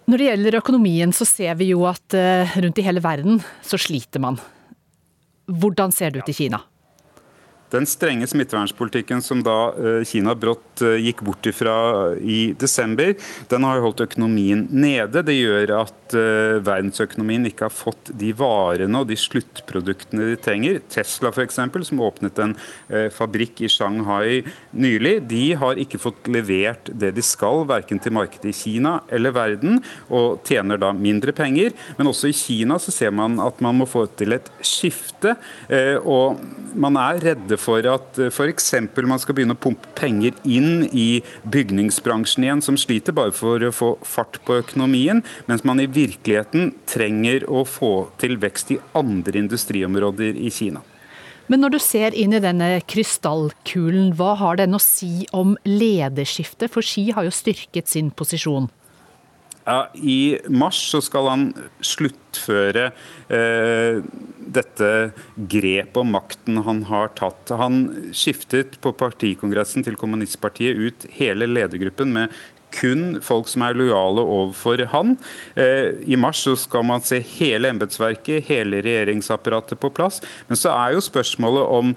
Når 0.04 0.20
det 0.20 0.28
gjelder 0.28 0.58
økonomien, 0.58 1.14
så 1.16 1.24
ser 1.24 1.56
vi 1.56 1.70
jo 1.70 1.86
at 1.88 2.16
eh, 2.18 2.58
rundt 2.60 2.80
i 2.80 2.84
hele 2.84 3.00
verden 3.00 3.40
så 3.64 3.80
sliter 3.80 4.20
man. 4.20 4.36
Hvordan 5.48 5.92
ser 5.96 6.12
det 6.12 6.24
ut 6.24 6.32
i 6.32 6.36
Kina? 6.36 6.60
Den 7.74 7.86
strenge 7.90 8.26
smittevernpolitikken 8.30 9.22
som 9.22 9.40
da 9.42 9.74
eh, 9.74 10.04
Kina 10.06 10.36
brått 10.38 10.82
eh, 10.84 11.00
gikk 11.02 11.24
bort 11.26 11.46
ifra 11.50 11.74
i 12.22 12.54
desember, 12.58 13.16
den 13.50 13.66
har 13.66 13.82
holdt 13.82 14.04
økonomien 14.04 14.68
nede. 14.70 15.24
Det 15.26 15.34
gjør 15.34 15.72
at 15.80 16.14
eh, 16.14 16.60
verdensøkonomien 16.62 17.48
ikke 17.50 17.66
har 17.66 17.74
fått 17.74 18.12
de 18.14 18.30
varene 18.38 19.00
og 19.00 19.10
de 19.10 19.18
sluttproduktene 19.18 20.30
de 20.30 20.38
trenger. 20.38 20.78
Tesla 20.92 21.32
f.eks., 21.34 21.58
som 21.84 22.02
åpnet 22.06 22.38
en 22.40 22.54
fabrikk 23.12 23.64
i 23.66 23.68
Shanghai 23.70 24.44
nylig, 24.78 25.16
de 25.28 25.42
har 25.58 25.80
ikke 25.80 25.98
fått 26.00 26.28
levert 26.30 26.86
det 26.94 27.10
de 27.16 27.24
skal, 27.24 27.64
verken 27.68 27.98
til 28.02 28.14
markedet 28.14 28.52
i 28.52 28.56
Kina 28.56 28.94
eller 29.12 29.34
verden, 29.34 29.80
og 30.14 30.44
tjener 30.46 30.78
da 30.80 30.92
mindre 30.94 31.34
penger. 31.36 31.74
Men 31.98 32.12
også 32.12 32.30
i 32.30 32.36
Kina 32.36 32.78
så 32.82 32.94
ser 32.94 33.12
man 33.14 33.40
at 33.42 33.60
man 33.64 33.80
må 33.80 33.88
få 33.90 34.06
til 34.18 34.36
et 34.36 34.48
skifte, 34.64 35.34
og 36.04 36.40
man 36.78 36.98
er 37.00 37.22
redde 37.24 37.58
for 37.58 37.63
at 37.68 38.18
f.eks. 38.28 38.72
man 39.04 39.20
skal 39.22 39.36
begynne 39.36 39.56
å 39.56 39.60
pumpe 39.60 39.90
penger 39.98 40.32
inn 40.44 40.86
i 40.92 41.22
bygningsbransjen 41.44 42.44
igjen, 42.46 42.62
som 42.62 42.78
sliter 42.80 43.16
bare 43.16 43.34
for 43.34 43.62
å 43.62 43.72
få 43.74 43.90
fart 44.06 44.40
på 44.44 44.60
økonomien, 44.62 45.22
mens 45.46 45.64
man 45.64 45.80
i 45.80 45.86
virkeligheten 45.86 46.74
trenger 46.90 47.48
å 47.50 47.64
få 47.64 48.10
til 48.20 48.36
vekst 48.42 48.74
i 48.74 48.80
andre 48.94 49.44
industriområder 49.44 50.36
i 50.36 50.52
Kina. 50.54 50.84
Men 51.46 51.60
når 51.60 51.74
du 51.74 51.80
ser 51.82 52.14
inn 52.16 52.32
i 52.32 52.40
denne 52.40 52.78
krystallkulen, 52.88 54.14
hva 54.16 54.32
har 54.40 54.56
den 54.56 54.76
å 54.76 54.80
si 54.80 55.26
om 55.36 55.58
lederskiftet? 55.68 56.72
For 56.72 56.84
Xi 56.84 57.10
har 57.12 57.26
jo 57.26 57.34
styrket 57.34 57.90
sin 57.90 58.08
posisjon. 58.16 58.70
I 59.64 60.38
mars 60.52 60.80
skal 61.06 61.28
han 61.30 61.44
sluttføre 61.84 62.90
eh, 63.32 64.00
dette 64.54 64.90
grepet 65.36 66.00
om 66.00 66.12
makten 66.12 66.60
han 66.66 66.82
har 66.90 67.14
tatt. 67.16 67.52
Han 67.56 67.86
skiftet 68.12 68.76
på 68.84 68.92
partikongressen 68.92 69.86
til 69.86 69.96
kommunistpartiet 70.00 70.76
ut 70.76 71.08
hele 71.16 71.48
ledergruppen 71.48 72.12
med 72.12 72.34
kun 72.74 73.20
folk 73.22 73.48
som 73.50 73.64
er 73.64 73.76
lojale 73.78 74.22
overfor 74.22 74.84
han. 74.92 75.14
Eh, 75.56 75.94
I 76.10 76.18
mars 76.20 76.42
så 76.44 76.56
skal 76.58 76.86
man 76.86 77.04
se 77.06 77.20
hele 77.36 77.70
embetsverket, 77.70 78.48
hele 78.50 78.82
regjeringsapparatet 78.84 79.80
på 79.80 79.92
plass. 79.94 80.20
Men 80.48 80.60
så 80.60 80.74
er 80.74 80.96
jo 80.96 81.04
spørsmålet 81.04 81.74
om 81.78 81.94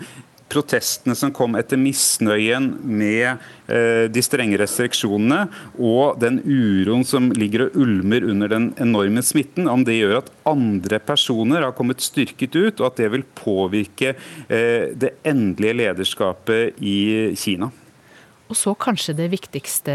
protestene 0.51 1.15
som 1.17 1.31
kom 1.35 1.57
etter 1.59 1.79
misnøyen 1.79 2.69
med 2.83 3.25
eh, 3.67 4.05
de 4.11 4.23
strenge 4.23 4.59
restriksjonene, 4.61 5.47
og 5.75 6.19
den 6.21 6.39
uroen 6.43 7.03
som 7.07 7.29
ligger 7.35 7.67
og 7.67 7.79
ulmer 7.83 8.25
under 8.27 8.51
den 8.53 8.69
enorme 8.81 9.23
smitten, 9.25 9.67
om 9.71 9.83
det 9.87 9.99
gjør 9.99 10.21
at 10.21 10.31
andre 10.47 11.01
personer 11.03 11.65
har 11.67 11.75
kommet 11.77 12.03
styrket 12.03 12.55
ut, 12.55 12.79
og 12.79 12.91
at 12.91 13.01
det 13.01 13.11
vil 13.15 13.27
påvirke 13.37 14.13
eh, 14.13 14.93
det 14.95 15.17
endelige 15.27 15.81
lederskapet 15.83 16.79
i 16.79 17.33
Kina. 17.39 17.71
Og 18.47 18.55
så 18.55 18.71
kanskje 18.79 19.17
det 19.17 19.27
viktigste, 19.33 19.93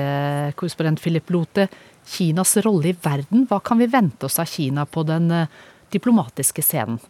korrespondent 0.61 1.00
Philip 1.00 1.30
Lote, 1.32 1.68
Kinas 2.05 2.57
rolle 2.66 2.90
i 2.90 2.96
verden. 2.98 3.46
Hva 3.48 3.62
kan 3.64 3.80
vi 3.80 3.88
vente 3.88 4.26
oss 4.28 4.40
av 4.42 4.50
Kina 4.50 4.84
på 4.84 5.07
den 5.09 5.30
eh, 5.32 5.61
diplomatiske 5.94 6.64
scenen? 6.64 7.00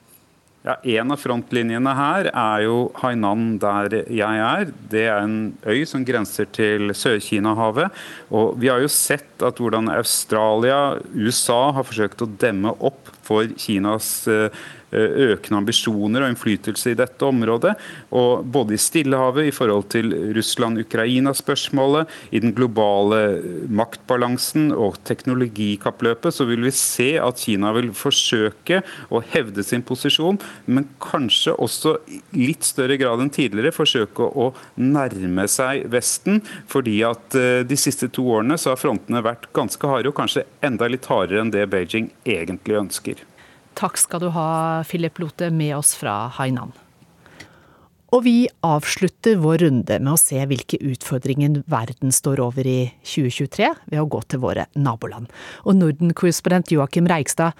Ja, 0.63 0.77
En 0.87 1.11
av 1.11 1.19
frontlinjene 1.19 1.93
her 1.99 2.29
er 2.31 2.61
jo 2.63 2.77
Hainan, 3.01 3.57
der 3.59 3.97
jeg 4.07 4.43
er. 4.47 4.69
Det 4.93 5.09
er 5.11 5.25
en 5.25 5.57
øy 5.67 5.83
som 5.91 6.05
grenser 6.07 6.47
til 6.55 6.95
Sør-Kina-havet. 6.95 7.91
Og 8.31 8.55
vi 8.63 8.71
har 8.71 8.79
jo 8.79 8.91
sett 8.93 9.43
at 9.43 9.59
hvordan 9.59 9.91
Australia, 9.91 11.01
USA 11.19 11.73
har 11.75 11.89
forsøkt 11.89 12.23
å 12.23 12.31
demme 12.39 12.77
opp 12.79 13.11
for 13.27 13.51
Kinas 13.59 14.13
Eh, 14.31 14.51
økende 14.93 15.61
ambisjoner 15.63 16.25
og 16.25 16.33
innflytelse 16.33 16.93
i 16.93 16.99
dette 16.99 17.27
området. 17.27 17.75
Og 18.15 18.45
både 18.45 18.77
i 18.77 18.81
Stillehavet 18.81 19.49
i 19.49 19.55
forhold 19.55 19.89
til 19.95 20.13
Russland-Ukraina-spørsmålet, 20.37 22.11
i 22.33 22.41
den 22.43 22.55
globale 22.57 23.21
maktbalansen 23.73 24.71
og 24.73 24.99
teknologikappløpet, 25.09 26.35
så 26.35 26.47
vil 26.49 26.67
vi 26.67 26.75
se 26.77 27.11
at 27.23 27.43
Kina 27.43 27.73
vil 27.77 27.91
forsøke 27.97 28.83
å 29.13 29.23
hevde 29.33 29.65
sin 29.67 29.85
posisjon, 29.87 30.41
men 30.67 30.89
kanskje 31.03 31.57
også 31.57 31.97
litt 32.37 32.67
større 32.67 32.99
grad 33.01 33.23
enn 33.23 33.33
tidligere 33.33 33.75
forsøke 33.75 34.29
å 34.29 34.51
nærme 34.81 35.49
seg 35.51 35.89
Vesten. 35.93 36.41
Fordi 36.71 36.99
at 37.07 37.37
eh, 37.39 37.65
de 37.67 37.79
siste 37.79 38.11
to 38.13 38.27
årene 38.35 38.59
så 38.61 38.73
har 38.73 38.81
frontene 38.81 39.25
vært 39.25 39.49
ganske 39.57 39.89
harde, 39.89 40.11
og 40.13 40.19
kanskje 40.19 40.47
enda 40.65 40.89
litt 40.91 41.09
hardere 41.11 41.43
enn 41.43 41.53
det 41.55 41.69
Beijing 41.73 42.11
egentlig 42.29 42.81
ønsker. 42.83 43.27
Takk 43.79 43.99
skal 44.01 44.23
du 44.23 44.31
ha, 44.35 44.49
Philip 44.89 45.19
Lote, 45.23 45.51
med 45.51 45.77
oss 45.77 45.95
fra 45.99 46.27
Hainan. 46.37 46.75
Og 48.13 48.27
vi 48.27 48.35
avslutter 48.67 49.39
vår 49.41 49.63
runde 49.65 49.97
med 49.97 50.13
å 50.13 50.21
se 50.21 50.37
hvilke 50.49 50.77
utfordringer 50.85 51.63
verden 51.73 52.13
står 52.13 52.43
over 52.45 52.69
i 52.69 52.91
2023, 53.09 53.71
ved 53.89 54.03
å 54.03 54.09
gå 54.13 54.21
til 54.29 54.43
våre 54.43 54.67
naboland. 54.77 55.31
Og 55.65 55.79
Norden-korrespondent 55.79 56.75
Joakim 56.75 57.09
Reigstad, 57.09 57.57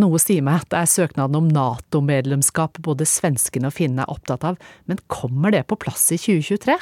noe 0.00 0.16
sier 0.22 0.40
meg 0.44 0.62
at 0.62 0.70
det 0.72 0.80
er 0.80 0.88
søknaden 0.88 1.36
om 1.36 1.50
Nato-medlemskap 1.52 2.80
både 2.86 3.04
svenskene 3.04 3.68
og 3.68 3.76
finnene 3.76 4.06
er 4.06 4.14
opptatt 4.14 4.46
av, 4.48 4.56
men 4.88 5.02
kommer 5.12 5.52
det 5.52 5.66
på 5.68 5.76
plass 5.84 6.08
i 6.16 6.20
2023? 6.22 6.78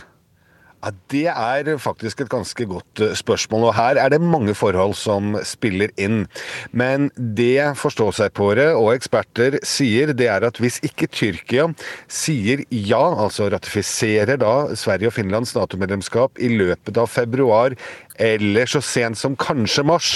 Ja, 0.80 0.90
Det 1.12 1.26
er 1.28 1.76
faktisk 1.76 2.22
et 2.22 2.30
ganske 2.32 2.64
godt 2.64 3.00
eh, 3.04 3.12
spørsmål, 3.12 3.66
og 3.68 3.74
her 3.76 3.98
er 4.00 4.08
det 4.08 4.20
mange 4.20 4.54
forhold 4.56 4.94
som 4.96 5.34
spiller 5.44 5.92
inn. 6.00 6.24
Men 6.72 7.10
det 7.16 7.76
forståsegpåere 7.76 8.70
og 8.78 8.94
eksperter 8.94 9.58
sier, 9.66 10.14
det 10.16 10.30
er 10.32 10.46
at 10.48 10.56
hvis 10.56 10.80
ikke 10.86 11.10
Tyrkia 11.12 11.68
sier 12.08 12.64
ja, 12.70 13.02
altså 13.26 13.50
ratifiserer 13.52 14.40
da 14.40 14.72
Sverige 14.72 15.12
og 15.12 15.18
Finlands 15.18 15.52
Nato-medlemskap 15.58 16.40
i 16.40 16.48
løpet 16.48 16.96
av 16.96 17.12
februar 17.12 17.76
eller 18.20 18.68
så 18.70 18.82
sent 18.84 19.18
som 19.18 19.36
kanskje 19.40 19.84
mars, 19.88 20.10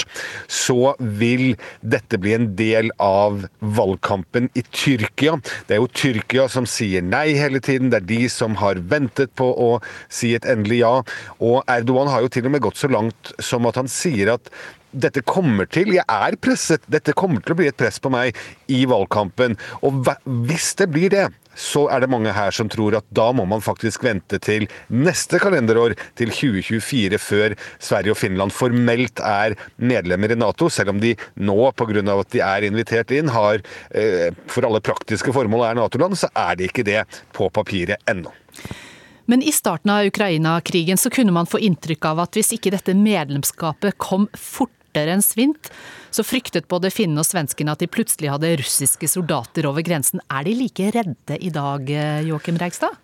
så 0.47 0.93
vil 0.99 1.55
dette 1.81 2.19
bli 2.21 2.35
en 2.37 2.51
del 2.57 2.91
av 3.01 3.45
valgkampen 3.59 4.51
i 4.53 4.63
Tyrkia. 4.69 5.39
Det 5.67 5.77
er 5.77 5.83
jo 5.83 5.91
Tyrkia 5.91 6.47
som 6.51 6.69
sier 6.69 7.05
nei 7.05 7.33
hele 7.37 7.61
tiden, 7.63 7.91
det 7.91 8.03
er 8.03 8.09
de 8.13 8.21
som 8.31 8.57
har 8.61 8.81
ventet 8.93 9.33
på 9.39 9.49
å 9.49 9.69
si 10.07 10.35
et 10.37 10.47
endelig 10.49 10.83
ja. 10.83 10.95
Og 11.41 11.61
Erdogan 11.71 12.11
har 12.13 12.25
jo 12.25 12.31
til 12.31 12.47
og 12.47 12.55
med 12.55 12.65
gått 12.65 12.81
så 12.81 12.91
langt 12.91 13.33
som 13.43 13.65
at 13.69 13.79
han 13.81 13.91
sier 13.91 14.35
at 14.37 14.51
dette 14.95 15.25
kommer 15.27 15.67
til, 15.67 15.91
jeg 15.97 16.05
er 16.07 16.37
presset, 16.39 16.83
dette 16.91 17.15
kommer 17.17 17.43
til 17.43 17.55
å 17.55 17.59
bli 17.59 17.67
et 17.67 17.77
press 17.77 17.99
på 17.99 18.11
meg 18.13 18.37
i 18.71 18.85
valgkampen. 18.87 19.57
Og 19.83 20.07
hvis 20.47 20.71
det 20.79 20.87
blir 20.93 21.11
det, 21.11 21.25
så 21.55 21.85
er 21.91 22.03
det 22.03 22.11
mange 22.11 22.33
her 22.35 22.53
som 22.55 22.69
tror 22.71 22.97
at 22.99 23.07
da 23.15 23.29
må 23.35 23.47
man 23.49 23.63
faktisk 23.63 24.03
vente 24.05 24.39
til 24.43 24.67
neste 24.93 25.39
kalenderår, 25.41 25.95
til 26.19 26.31
2024, 26.31 27.19
før 27.21 27.55
Sverige 27.79 28.13
og 28.13 28.19
Finland 28.19 28.53
formelt 28.55 29.21
er 29.23 29.55
medlemmer 29.77 30.35
i 30.35 30.39
Nato, 30.39 30.69
selv 30.69 30.93
om 30.95 31.01
de 31.01 31.15
nå, 31.35 31.57
pga. 31.75 32.03
at 32.15 32.33
de 32.33 32.41
er 32.43 32.67
invitert 32.67 33.11
inn, 33.15 33.31
har 33.31 33.61
eh, 33.95 34.31
for 34.51 34.67
alle 34.67 34.83
praktiske 34.83 35.33
formål 35.35 35.69
er 35.69 35.79
Nato-land, 35.79 36.17
så 36.19 36.31
er 36.35 36.59
de 36.59 36.69
ikke 36.69 36.85
det 36.87 37.03
på 37.35 37.49
papiret 37.53 38.01
ennå. 38.09 38.33
Men 39.25 39.41
i 39.41 39.51
starten 39.51 39.89
av 39.89 40.05
Ukraina-krigen 40.05 40.99
så 41.01 41.09
kunne 41.09 41.33
man 41.33 41.49
få 41.49 41.59
inntrykk 41.65 42.11
av 42.11 42.25
at 42.27 42.37
hvis 42.37 42.53
ikke 42.57 42.73
dette 42.75 42.93
medlemskapet 42.97 43.97
kom 43.97 44.27
fortere 44.95 45.15
enn 45.15 45.23
svint, 45.23 45.71
så 46.11 46.23
fryktet 46.23 46.69
både 46.71 46.91
finnene 46.93 47.19
og 47.19 47.27
svenskene 47.27 47.73
at 47.73 47.81
de 47.83 47.91
plutselig 47.91 48.31
hadde 48.31 48.55
russiske 48.61 49.09
soldater 49.11 49.67
over 49.67 49.83
grensen. 49.83 50.21
Er 50.31 50.45
de 50.47 50.55
like 50.55 50.91
redde 50.95 51.39
i 51.39 51.51
dag, 51.51 51.89
eh, 51.89 52.23
Joakim 52.29 52.57
Reigstad? 52.57 52.95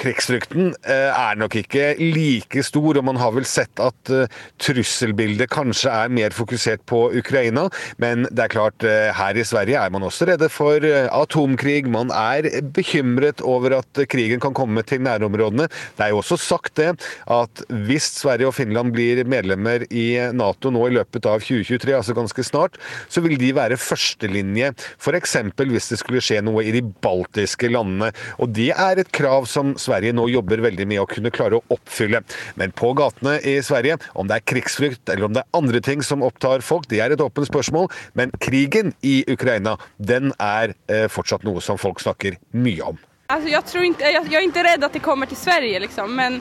Krigsfrykten 0.00 0.72
eh, 0.88 1.10
er 1.10 1.38
nok 1.40 1.56
ikke 1.60 1.92
like 2.00 2.62
stor, 2.66 2.98
og 2.98 3.06
man 3.06 3.18
har 3.20 3.34
vel 3.34 3.46
sett 3.48 3.82
at 3.82 4.12
eh, 4.12 4.30
trusselbildet 4.62 5.50
kanskje 5.52 5.92
er 5.92 6.12
mer 6.12 6.34
fokusert 6.36 6.84
på 6.88 7.04
Ukraina. 7.18 7.68
Men 8.02 8.26
det 8.30 8.46
er 8.46 8.54
klart, 8.54 8.86
eh, 8.86 9.10
her 9.16 9.38
i 9.38 9.46
Sverige 9.46 9.80
er 9.80 9.92
man 9.94 10.06
også 10.06 10.28
redde 10.30 10.48
for 10.52 10.82
atomkrig. 10.82 11.86
Man 11.90 12.12
er 12.14 12.48
bekymret 12.74 13.42
over 13.44 13.78
at 13.80 14.02
krigen 14.10 14.42
kan 14.42 14.56
komme 14.56 14.84
til 14.86 15.02
nærområdene. 15.04 15.68
Det 15.98 16.06
er 16.06 16.12
jo 16.14 16.22
også 16.22 16.38
sagt 16.40 16.76
det 16.80 16.92
at 17.30 17.64
hvis 17.68 18.08
Sverige 18.22 18.50
og 18.50 18.56
Finland 18.56 18.94
blir 18.94 19.22
medlemmer 19.28 19.86
i 19.90 20.06
Nato 20.34 20.72
nå 20.72 20.86
i 20.88 20.96
løpet 20.96 21.26
av 21.28 21.42
2023, 21.42 21.94
altså 21.96 22.16
ganske 22.16 22.46
snart, 22.46 22.78
så 23.12 23.22
vil 23.24 23.38
de 23.40 23.52
være 23.56 23.80
førstelinje 23.80 24.72
f.eks. 24.98 25.36
hvis 25.58 25.90
det 25.92 26.00
skulle 26.00 26.22
skje 26.24 26.40
noe 26.44 26.64
i 26.64 26.74
de 26.74 26.82
baltiske 26.82 27.70
landene. 27.72 28.12
Og 28.42 28.52
det 28.56 28.70
er 28.74 29.00
et 29.00 29.12
krav 29.14 29.46
som 29.50 29.74
Sverige 29.82 30.14
nå 30.16 30.28
jobber 30.32 30.62
veldig 30.64 30.86
med 30.88 31.02
å 31.02 31.08
kunne 31.10 31.32
klare 31.34 31.58
å 31.58 31.64
oppfylle. 31.74 32.22
Men 32.60 32.74
på 32.76 32.92
gatene 32.98 33.38
i 33.48 33.58
Sverige, 33.64 33.98
om 34.18 34.30
det 34.30 34.38
er 34.38 34.48
krigsfrykt 34.52 35.12
eller 35.12 35.28
om 35.28 35.36
det 35.36 35.44
er 35.44 35.58
andre 35.58 35.82
ting 35.84 36.04
som 36.06 36.24
opptar 36.26 36.64
folk, 36.64 36.88
det 36.90 37.02
er 37.02 37.14
et 37.14 37.24
åpent 37.24 37.48
spørsmål. 37.48 37.90
Men 38.18 38.34
krigen 38.42 38.94
i 39.02 39.20
Ukraina, 39.30 39.76
den 39.98 40.32
er 40.38 40.76
eh, 40.88 41.08
fortsatt 41.12 41.46
noe 41.48 41.62
som 41.64 41.80
folk 41.80 42.02
snakker 42.02 42.38
mye 42.54 42.92
om. 42.92 43.00
Altså, 43.32 43.48
jeg, 43.48 43.64
tror 43.64 43.86
ikke, 43.86 44.10
jeg, 44.12 44.26
jeg 44.28 44.38
er 44.38 44.48
ikke 44.48 44.66
redd 44.66 44.84
at 44.84 44.96
det 44.96 45.04
kommer 45.04 45.30
til 45.30 45.38
Sverige, 45.40 45.80
liksom, 45.86 46.12
men 46.18 46.40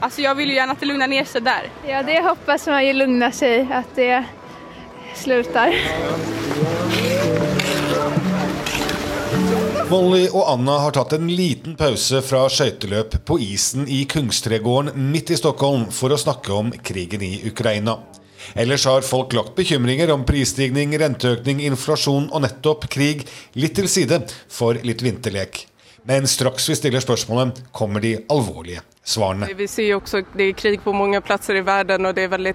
altså, 0.00 0.22
jeg 0.24 0.38
vil 0.38 0.54
jo 0.54 0.56
gjerne 0.56 0.76
at 0.76 0.80
det 0.80 0.88
lugner 0.88 1.12
ned 1.12 1.28
seg 1.28 1.44
der. 1.44 1.68
Ja, 1.88 2.00
det 2.06 2.20
håper 2.24 2.80
jeg 2.80 2.96
lugner 2.96 3.34
seg, 3.36 3.68
at 3.68 3.92
det 3.98 4.22
slutter. 5.20 5.76
Molly 9.90 10.28
og 10.30 10.44
Anna 10.46 10.76
har 10.84 10.92
tatt 10.94 11.16
en 11.16 11.26
liten 11.26 11.72
pause 11.74 12.20
fra 12.22 12.44
skøyteløp 12.52 13.16
på 13.26 13.40
isen 13.42 13.88
i 13.90 14.04
Kungstregården 14.06 14.94
midt 15.10 15.32
i 15.34 15.38
Stockholm 15.40 15.88
for 15.90 16.14
å 16.14 16.18
snakke 16.20 16.52
om 16.54 16.70
krigen 16.86 17.24
i 17.26 17.40
Ukraina. 17.48 17.96
Ellers 18.54 18.84
har 18.86 19.02
folk 19.02 19.34
lagt 19.34 19.56
bekymringer 19.58 20.12
om 20.14 20.22
prisstigning, 20.28 20.94
renteøkning, 20.94 21.64
inflasjon 21.66 22.28
og 22.30 22.44
nettopp 22.46 22.86
krig 22.92 23.26
litt 23.58 23.74
til 23.80 23.90
side 23.90 24.20
for 24.46 24.78
litt 24.86 25.02
vinterlek. 25.02 25.64
Men 26.06 26.30
straks 26.30 26.70
vi 26.70 26.78
stiller 26.78 27.02
spørsmålet, 27.02 27.58
kommer 27.74 28.06
de 28.06 28.14
alvorlige 28.30 28.86
svarene. 29.04 29.48
Vi 29.56 29.68
ser 29.68 29.88
jo 29.88 29.98
også 30.00 30.22
det 30.34 30.50
er 30.50 30.56
krig 30.58 30.80
på 30.84 30.92
mange 30.94 31.20
plasser 31.24 31.58
i 31.58 31.64
verden, 31.64 32.06
og 32.06 32.14
det 32.16 32.26
er 32.26 32.32
veldig 32.34 32.52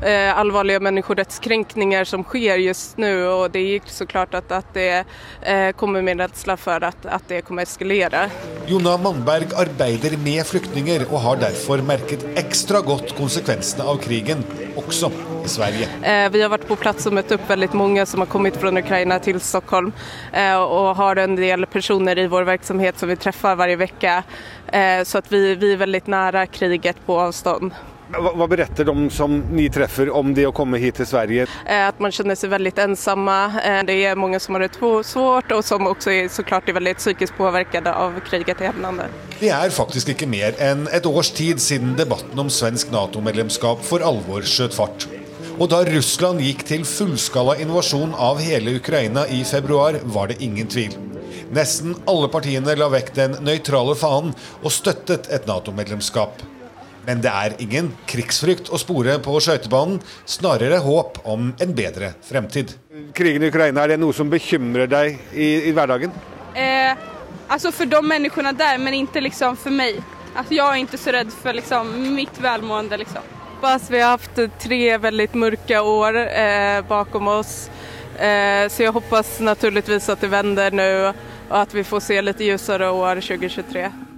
eh, 0.00 0.30
alvorlige 0.32 0.80
menneskerettskrenkninger 0.86 2.08
som 2.08 2.24
skjer 2.26 2.62
just 2.64 2.98
nå. 3.02 3.12
Og 3.32 3.44
det 3.54 3.62
er 3.76 3.92
så 3.92 4.06
klart 4.08 4.34
at, 4.38 4.50
at 4.52 4.72
det 4.76 4.88
eh, 4.96 5.70
kommer 5.78 6.04
med 6.04 6.22
redsel 6.22 6.56
for 6.60 6.82
at, 6.88 7.06
at, 7.06 7.28
det 7.28 7.44
kommer 7.46 7.66
eskalere. 7.68 8.26
Jonna 8.68 8.96
Mannberg 9.00 9.54
arbeider 9.58 10.16
med 10.22 10.44
flyktninger, 10.48 11.06
og 11.10 11.22
har 11.26 11.42
derfor 11.44 11.82
merket 11.86 12.24
ekstra 12.40 12.82
godt 12.84 13.14
konsekvensene 13.18 13.86
av 13.88 14.00
krigen, 14.02 14.42
også 14.80 15.12
i 15.44 15.50
Sverige. 15.50 15.88
Eh, 16.02 16.26
vi 16.32 16.42
har 16.42 16.50
vært 16.52 16.66
på 16.68 16.78
plass 16.80 17.06
og 17.08 17.16
møtt 17.18 17.32
opp 17.34 17.44
veldig 17.50 17.72
mange 17.78 18.06
som 18.08 18.24
har 18.24 18.30
kommet 18.32 18.56
fra 18.60 18.72
Ukraina 18.72 19.18
til 19.22 19.40
Stockholm, 19.42 19.92
eh, 20.32 20.56
og 20.56 20.96
har 20.98 21.22
en 21.22 21.36
del 21.38 21.66
personer 21.70 22.18
i 22.18 22.28
vår 22.32 22.48
virksomhet 22.54 22.98
som 22.98 23.10
vi 23.12 23.18
treffer 23.20 23.58
hver 23.58 23.76
uke. 23.82 24.16
Eh, 24.72 25.04
så 25.04 25.20
at 25.20 25.32
vi, 25.32 25.54
vi, 25.54 25.74
er 25.74 25.80
veldig 25.82 26.06
nære 26.10 26.46
kriget 26.52 27.00
på 27.06 27.18
avstand. 27.20 27.74
Hva, 28.12 28.44
beretter 28.44 28.84
de 28.84 29.06
som 29.12 29.38
ni 29.56 29.70
treffer 29.72 30.10
om 30.12 30.34
det 30.36 30.44
å 30.44 30.52
komme 30.52 30.80
hit 30.80 30.98
til 31.00 31.08
Sverige? 31.08 31.46
Eh, 31.64 31.84
at 31.88 32.00
man 32.02 32.12
kjenner 32.12 32.36
seg 32.36 32.52
veldig 32.52 32.72
ensomme. 32.84 33.36
Eh, 33.62 33.80
det 33.88 33.96
er 34.04 34.18
mange 34.20 34.40
som 34.42 34.56
har 34.56 34.66
det 34.66 34.74
svårt, 34.76 35.52
og 35.52 35.62
som 35.64 35.88
også 35.88 36.12
er, 36.12 36.28
så 36.32 36.44
klart 36.44 36.68
er 36.68 36.76
veldig 36.76 36.96
psykisk 37.00 37.36
påvirket 37.40 37.88
av 37.88 38.18
kriget 38.28 38.60
i 38.60 38.68
hjemlandet. 38.68 39.12
Det 39.40 39.52
er 39.52 39.72
faktisk 39.74 40.12
ikke 40.12 40.28
mer 40.28 40.56
enn 40.60 40.86
et 40.92 41.08
års 41.08 41.32
tid 41.36 41.60
siden 41.60 41.96
debatten 41.98 42.38
om 42.38 42.52
svensk 42.52 42.92
Nato-medlemskap 42.92 43.80
for 43.84 44.04
alvor 44.04 44.44
skjøt 44.44 44.76
fart. 44.76 45.08
Og 45.58 45.68
da 45.72 45.82
Russland 45.84 46.40
gikk 46.40 46.64
til 46.68 46.84
fullskala 46.88 47.58
invasjon 47.60 48.16
av 48.16 48.40
hele 48.40 48.78
Ukraina 48.80 49.26
i 49.28 49.42
februar, 49.44 50.00
var 50.04 50.32
det 50.32 50.40
ingen 50.44 50.68
tvil. 50.68 51.11
Nesten 51.52 51.92
alle 52.08 52.30
partiene 52.32 52.72
la 52.80 52.86
vekk 52.88 53.10
den 53.12 53.34
nøytrale 53.44 53.92
fanen 53.98 54.32
og 54.62 54.72
støttet 54.72 55.26
et 55.28 55.44
Nato-medlemskap. 55.44 56.40
Men 57.04 57.20
det 57.20 57.28
er 57.28 57.56
ingen 57.60 57.90
krigsfrykt 58.08 58.70
å 58.72 58.78
spore 58.80 59.18
på 59.20 59.34
skøytebanen, 59.42 59.98
snarere 60.24 60.78
håp 60.80 61.18
om 61.28 61.50
en 61.60 61.74
bedre 61.76 62.14
fremtid. 62.24 62.72
Krigen 63.12 63.44
i 63.44 63.50
Ukraina, 63.50 63.82
er 63.82 63.92
det 63.92 63.98
noe 64.00 64.16
som 64.16 64.30
bekymrer 64.32 64.88
deg 64.88 65.18
i, 65.34 65.48
i 65.68 65.74
hverdagen? 65.76 66.14
Eh, 66.56 66.94
altså 67.52 67.72
for 67.74 67.90
de 67.90 68.00
menneskene 68.00 68.54
der, 68.56 68.78
men 68.80 69.02
ikke 69.02 69.20
liksom 69.26 69.58
for 69.60 69.74
meg. 69.74 69.98
Altså, 70.32 70.54
jeg 70.56 70.64
er 70.64 70.86
ikke 70.86 71.02
så 71.02 71.14
redd 71.18 71.34
for 71.36 71.58
liksom, 71.58 71.90
mitt 72.16 72.38
velmående. 72.40 73.02
Liksom. 73.02 73.26
Vi 73.60 74.00
har 74.00 74.16
hatt 74.16 74.40
tre 74.62 74.80
veldig 75.02 75.28
mørke 75.36 75.82
år 75.84 76.16
eh, 76.22 76.78
bakom 76.88 77.28
oss, 77.34 77.66
eh, 78.16 78.64
så 78.72 78.86
jeg 78.86 78.94
håper 78.96 79.28
naturligvis 79.44 80.08
at 80.14 80.24
det 80.24 80.32
vender 80.32 80.72
nå 80.80 80.88
og 81.52 81.60
at 81.60 81.74
vi 81.76 81.84
får 81.84 82.00
se 82.00 82.16
litt 82.24 82.40
ljusere 82.40 82.88
år 82.96 83.20
2023. 83.20 84.11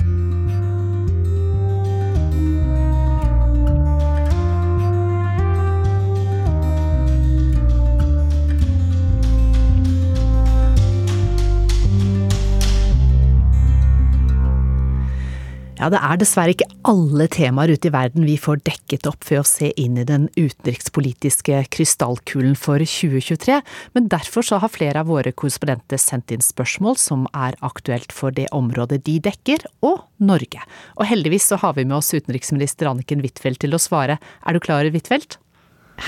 Ja, 15.84 15.90
det 15.92 15.98
er 16.00 16.16
dessverre 16.16 16.52
ikke 16.54 16.66
alle 16.88 17.26
temaer 17.28 17.68
ute 17.74 17.90
i 17.90 17.92
verden 17.92 18.24
vi 18.24 18.38
får 18.40 18.62
dekket 18.64 19.04
opp 19.10 19.26
ved 19.28 19.42
å 19.42 19.44
se 19.44 19.68
inn 19.76 19.98
i 20.00 20.06
den 20.08 20.30
utenrikspolitiske 20.32 21.58
krystallkulen 21.76 22.54
for 22.56 22.80
2023, 22.80 23.58
men 23.92 24.08
derfor 24.08 24.48
så 24.48 24.62
har 24.62 24.72
flere 24.72 25.02
av 25.02 25.10
våre 25.12 25.34
korrespondenter 25.36 26.00
sendt 26.00 26.32
inn 26.32 26.40
spørsmål 26.40 26.96
som 27.02 27.28
er 27.36 27.60
aktuelt 27.60 28.16
for 28.16 28.32
det 28.32 28.48
området 28.56 29.02
de 29.04 29.18
dekker, 29.28 29.68
og 29.84 30.06
Norge. 30.24 30.64
Og 30.96 31.04
heldigvis 31.10 31.50
så 31.52 31.60
har 31.60 31.76
vi 31.76 31.84
med 31.84 31.98
oss 31.98 32.14
utenriksminister 32.16 32.88
Anniken 32.88 33.20
Huitfeldt 33.20 33.60
til 33.66 33.76
å 33.76 33.84
svare. 33.84 34.16
Er 34.40 34.56
du 34.56 34.64
klar, 34.64 34.88
Huitfeldt? 34.88 35.36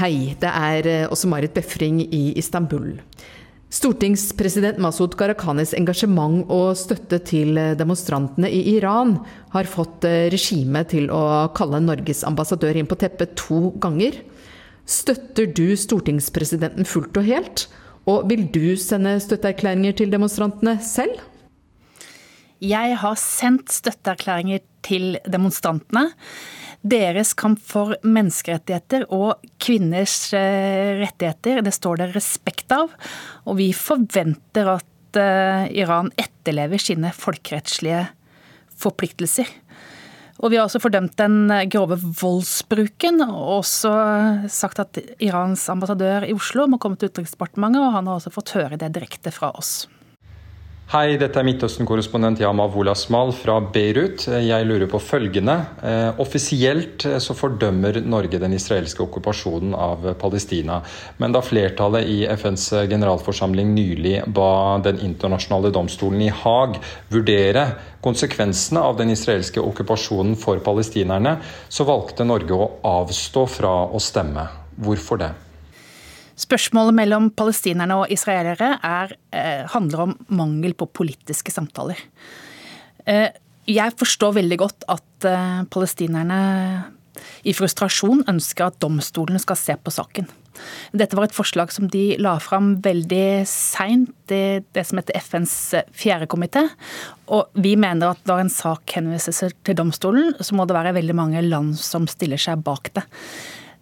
Hei, 0.01 0.33
det 0.41 0.57
er 0.57 0.89
eh, 0.89 1.09
også 1.13 1.29
Marit 1.29 1.53
Befring 1.53 2.01
i 2.01 2.31
Istanbul. 2.41 2.95
Stortingspresident 3.67 4.79
Masud 4.79 5.17
Gharahkhanis 5.19 5.73
engasjement 5.75 6.45
og 6.55 6.77
støtte 6.79 7.19
til 7.27 7.59
demonstrantene 7.79 8.47
i 8.47 8.61
Iran 8.77 9.17
har 9.55 9.67
fått 9.67 10.07
eh, 10.07 10.29
regimet 10.31 10.93
til 10.95 11.11
å 11.11 11.49
kalle 11.57 11.83
Norges 11.83 12.23
ambassadør 12.29 12.79
inn 12.79 12.87
på 12.87 12.99
teppet 13.01 13.35
to 13.41 13.73
ganger. 13.83 14.21
Støtter 14.87 15.51
du 15.51 15.75
stortingspresidenten 15.75 16.87
fullt 16.87 17.19
og 17.19 17.27
helt? 17.27 17.67
Og 18.07 18.29
vil 18.31 18.47
du 18.55 18.77
sende 18.79 19.17
støtteerklæringer 19.23 19.97
til 19.99 20.15
demonstrantene 20.15 20.77
selv? 20.85 21.19
Jeg 22.63 22.95
har 23.03 23.19
sendt 23.21 23.75
støtteerklæringer 23.75 24.63
til 24.87 25.19
demonstrantene. 25.27 26.13
Deres 26.87 27.33
kamp 27.39 27.59
for 27.67 27.97
menneskerettigheter 28.07 29.07
og 29.15 29.43
kvinners 29.63 30.15
eh, 30.37 30.99
rettigheter, 31.01 31.63
det 31.65 31.73
står 31.75 32.03
det 32.03 32.11
respekt 32.15 32.71
av. 32.75 32.93
Og 33.49 33.59
vi 33.59 33.73
forventer 33.75 34.71
at 34.77 35.19
eh, 35.19 35.67
Iran 35.81 36.13
etterlever 36.21 36.83
sine 36.83 37.11
folkerettslige 37.17 38.05
forpliktelser. 38.79 39.51
Og 40.37 40.53
vi 40.53 40.59
har 40.61 40.67
også 40.67 40.83
fordømt 40.85 41.17
den 41.17 41.49
grove 41.73 41.97
voldsbruken, 41.97 43.23
og 43.25 43.63
også 43.63 43.93
sagt 44.53 44.83
at 44.85 45.01
Irans 45.25 45.65
ambassadør 45.73 46.29
i 46.29 46.37
Oslo 46.37 46.69
må 46.69 46.79
komme 46.83 47.01
til 47.01 47.09
Utenriksdepartementet, 47.09 47.81
og 47.81 47.95
han 47.97 48.11
har 48.11 48.21
også 48.21 48.35
fått 48.35 48.53
høre 48.59 48.77
det 48.81 48.93
direkte 48.95 49.33
fra 49.33 49.55
oss. 49.57 49.87
Hei, 50.87 51.17
dette 51.19 51.41
er 51.41 51.43
Midtøsten-korrespondent 51.49 52.39
Yama 52.39 52.69
Wolasmal 52.71 53.33
fra 53.35 53.57
Beirut. 53.75 54.23
Jeg 54.31 54.67
lurer 54.69 54.87
på 54.87 55.01
følgende. 55.03 55.57
Eh, 55.83 56.21
offisielt 56.23 57.03
eh, 57.11 57.17
så 57.19 57.35
fordømmer 57.35 57.97
Norge 58.07 58.39
den 58.39 58.53
israelske 58.55 59.03
okkupasjonen 59.03 59.73
av 59.75 60.05
Palestina. 60.21 60.77
Men 61.19 61.35
da 61.35 61.41
flertallet 61.43 62.07
i 62.07 62.21
FNs 62.31 62.69
generalforsamling 62.87 63.73
nylig 63.75 64.21
ba 64.31 64.79
Den 64.85 65.01
internasjonale 65.03 65.73
domstolen 65.75 66.23
i 66.23 66.31
Haag 66.31 66.79
vurdere 67.11 67.65
konsekvensene 68.07 68.85
av 68.87 69.01
den 69.01 69.11
israelske 69.11 69.59
okkupasjonen 69.59 70.39
for 70.39 70.63
palestinerne, 70.63 71.41
så 71.67 71.89
valgte 71.91 72.29
Norge 72.31 72.55
å 72.55 72.71
avstå 72.93 73.45
fra 73.59 73.75
å 73.91 73.99
stemme. 73.99 74.47
Hvorfor 74.79 75.19
det? 75.25 75.33
Spørsmålet 76.37 76.97
mellom 76.99 77.31
palestinerne 77.33 77.97
og 77.97 78.13
israelere 78.13 78.77
er, 78.85 79.17
eh, 79.33 79.65
handler 79.73 80.01
om 80.01 80.17
mangel 80.29 80.75
på 80.75 80.89
politiske 80.93 81.53
samtaler. 81.53 81.97
Eh, 83.07 83.31
jeg 83.67 83.97
forstår 83.97 84.35
veldig 84.35 84.59
godt 84.59 84.85
at 84.89 85.25
eh, 85.25 85.65
palestinerne 85.65 86.93
i 87.43 87.55
frustrasjon 87.57 88.27
ønsker 88.29 88.67
at 88.67 88.79
domstolene 88.83 89.41
skal 89.41 89.57
se 89.57 89.77
på 89.81 89.91
saken. 89.91 90.29
Dette 90.97 91.17
var 91.17 91.29
et 91.29 91.37
forslag 91.37 91.73
som 91.73 91.89
de 91.93 92.17
la 92.21 92.39
fram 92.41 92.77
veldig 92.85 93.45
seint, 93.49 94.13
i 94.33 94.61
det 94.61 94.85
som 94.89 95.01
heter 95.01 95.19
FNs 95.21 95.75
fjerde 95.93 96.27
komité. 96.27 96.65
Og 97.29 97.49
vi 97.55 97.77
mener 97.77 98.15
at 98.15 98.23
når 98.29 98.45
en 98.45 98.53
sak 98.53 98.97
henvises 98.97 99.45
til 99.65 99.77
domstolen, 99.79 100.35
så 100.41 100.57
må 100.57 100.67
det 100.67 100.77
være 100.77 100.97
veldig 100.97 101.17
mange 101.17 101.45
land 101.45 101.77
som 101.81 102.09
stiller 102.11 102.41
seg 102.41 102.65
bak 102.67 102.93
det. 102.97 103.05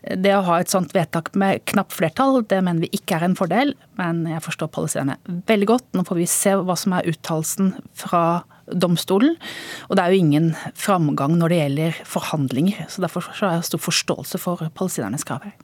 Det 0.05 0.33
å 0.37 0.43
ha 0.45 0.59
et 0.61 0.73
sånt 0.73 0.93
vedtak 0.93 1.31
med 1.39 1.63
knapt 1.71 1.95
flertall, 1.97 2.43
det 2.49 2.59
mener 2.61 2.85
vi 2.85 2.99
ikke 2.99 3.17
er 3.17 3.25
en 3.29 3.37
fordel. 3.39 3.73
Men 4.01 4.25
jeg 4.29 4.43
forstår 4.45 4.69
palestinerne 4.75 5.41
veldig 5.49 5.69
godt. 5.71 5.87
Nå 5.97 6.05
får 6.05 6.21
vi 6.21 6.27
se 6.29 6.53
hva 6.61 6.77
som 6.77 6.97
er 6.97 7.09
uttalelsen 7.09 7.73
fra 7.97 8.25
domstolen. 8.69 9.37
Og 9.89 9.97
det 9.97 10.05
er 10.05 10.13
jo 10.13 10.25
ingen 10.25 10.51
framgang 10.77 11.39
når 11.41 11.53
det 11.53 11.61
gjelder 11.63 12.03
forhandlinger. 12.09 12.85
Så 12.93 13.05
derfor 13.05 13.25
har 13.41 13.57
jeg 13.57 13.71
stor 13.71 13.85
forståelse 13.87 14.41
for 14.43 14.67
palestinernes 14.77 15.25
krav 15.25 15.47
her. 15.49 15.57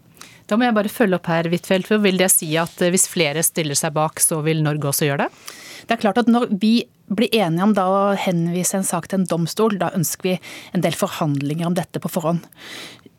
Da 0.50 0.56
må 0.58 0.66
jeg 0.66 0.74
bare 0.74 0.90
følge 0.90 1.20
opp 1.20 1.28
her, 1.30 1.46
Huitfeldt. 1.46 1.86
For 1.86 2.02
vil 2.02 2.18
det 2.18 2.32
si 2.32 2.48
at 2.58 2.80
hvis 2.80 3.06
flere 3.10 3.44
stiller 3.46 3.78
seg 3.78 3.94
bak, 3.94 4.22
så 4.24 4.40
vil 4.46 4.64
Norge 4.64 4.88
også 4.90 5.06
gjøre 5.06 5.26
det? 5.26 5.44
Det 5.86 5.94
er 5.96 6.02
klart 6.02 6.18
at 6.22 6.30
når 6.30 6.48
vi 6.62 6.74
blir 7.18 7.34
enige 7.34 7.66
om 7.66 7.74
da 7.74 7.86
å 7.90 8.00
henvise 8.14 8.78
en 8.78 8.86
sak 8.86 9.08
til 9.10 9.20
en 9.20 9.28
domstol, 9.30 9.78
da 9.80 9.90
ønsker 9.96 10.28
vi 10.28 10.36
en 10.74 10.84
del 10.84 10.94
forhandlinger 10.94 11.66
om 11.66 11.76
dette 11.78 12.02
på 12.02 12.12
forhånd 12.12 12.46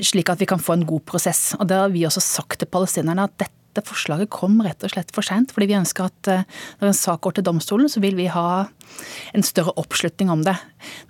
slik 0.05 0.29
at 0.31 0.41
vi 0.41 0.49
kan 0.49 0.61
få 0.61 0.77
en 0.77 0.85
god 0.87 1.03
prosess. 1.07 1.51
Og 1.59 1.67
Det 1.67 1.77
har 1.77 1.89
vi 1.93 2.05
også 2.07 2.23
sagt 2.23 2.61
til 2.61 2.69
palestinerne 2.69 3.27
at 3.27 3.35
dette 3.37 3.83
forslaget 3.87 4.31
kom 4.33 4.57
rett 4.65 4.83
og 4.83 4.91
slett 4.91 5.13
for 5.15 5.23
seint. 5.23 5.53
Fordi 5.53 5.69
vi 5.69 5.77
ønsker 5.77 6.09
at 6.09 6.29
eh, 6.31 6.43
når 6.81 6.91
en 6.91 6.97
sak 6.97 7.21
går 7.23 7.37
til 7.37 7.45
domstolen, 7.47 7.87
så 7.91 8.01
vil 8.03 8.17
vi 8.19 8.27
ha 8.31 8.65
en 9.31 9.45
større 9.45 9.73
oppslutning 9.79 10.31
om 10.33 10.43
det. 10.43 10.57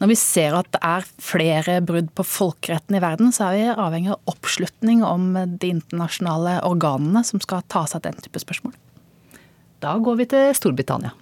Når 0.01 0.11
vi 0.11 0.19
ser 0.19 0.57
at 0.59 0.69
det 0.75 0.83
er 0.85 1.07
flere 1.21 1.79
brudd 1.85 2.11
på 2.17 2.27
folkeretten 2.27 2.97
i 2.97 3.01
verden, 3.01 3.33
så 3.33 3.49
er 3.49 3.57
vi 3.57 3.65
avhengig 3.73 4.13
av 4.13 4.35
oppslutning 4.35 5.01
om 5.07 5.33
de 5.33 5.73
internasjonale 5.73 6.59
organene 6.67 7.25
som 7.25 7.41
skal 7.41 7.65
ta 7.71 7.87
seg 7.89 8.03
av 8.03 8.11
den 8.11 8.21
type 8.27 8.43
spørsmål. 8.43 8.77
Da 9.81 9.97
går 9.97 10.21
vi 10.21 10.29
til 10.29 10.53
Storbritannia. 10.53 11.15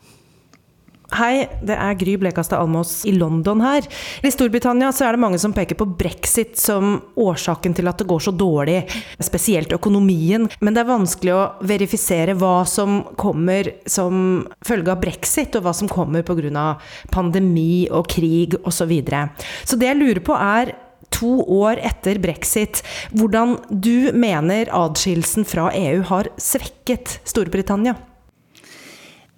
Hei, 1.10 1.48
det 1.66 1.74
er 1.74 1.96
Gry 1.98 2.14
Blekastad 2.22 2.60
Almås 2.62 3.00
i 3.10 3.12
London 3.16 3.64
her. 3.66 3.86
I 4.22 4.30
Storbritannia 4.30 4.92
så 4.94 5.08
er 5.08 5.16
det 5.16 5.22
mange 5.24 5.40
som 5.42 5.56
peker 5.56 5.78
på 5.80 5.88
brexit 5.98 6.60
som 6.62 7.00
årsaken 7.18 7.74
til 7.74 7.90
at 7.90 7.98
det 7.98 8.06
går 8.12 8.22
så 8.28 8.34
dårlig, 8.38 8.84
spesielt 9.18 9.74
økonomien. 9.74 10.46
Men 10.62 10.76
det 10.76 10.84
er 10.84 10.92
vanskelig 10.92 11.34
å 11.34 11.48
verifisere 11.66 12.36
hva 12.38 12.62
som 12.70 13.02
kommer 13.18 13.72
som 13.90 14.44
følge 14.66 14.94
av 14.94 15.02
brexit, 15.02 15.58
og 15.58 15.66
hva 15.66 15.74
som 15.74 15.90
kommer 15.90 16.22
pga. 16.22 16.78
pandemi 17.12 17.88
og 17.90 18.08
krig 18.08 18.56
osv. 18.64 18.80
Så, 18.80 18.86
videre. 18.88 19.26
så 19.68 19.76
det 19.76 19.90
jeg 19.90 20.00
lurer 20.00 20.22
på 20.24 20.38
er 20.40 20.72
to 21.12 21.42
år 21.44 21.82
etter 21.84 22.20
brexit, 22.24 22.80
hvordan 23.12 23.58
du 23.70 24.14
mener 24.16 24.72
adskillelsen 24.72 25.44
fra 25.44 25.68
EU 25.76 26.06
har 26.08 26.32
svekket 26.40 27.20
Storbritannia? 27.28 27.98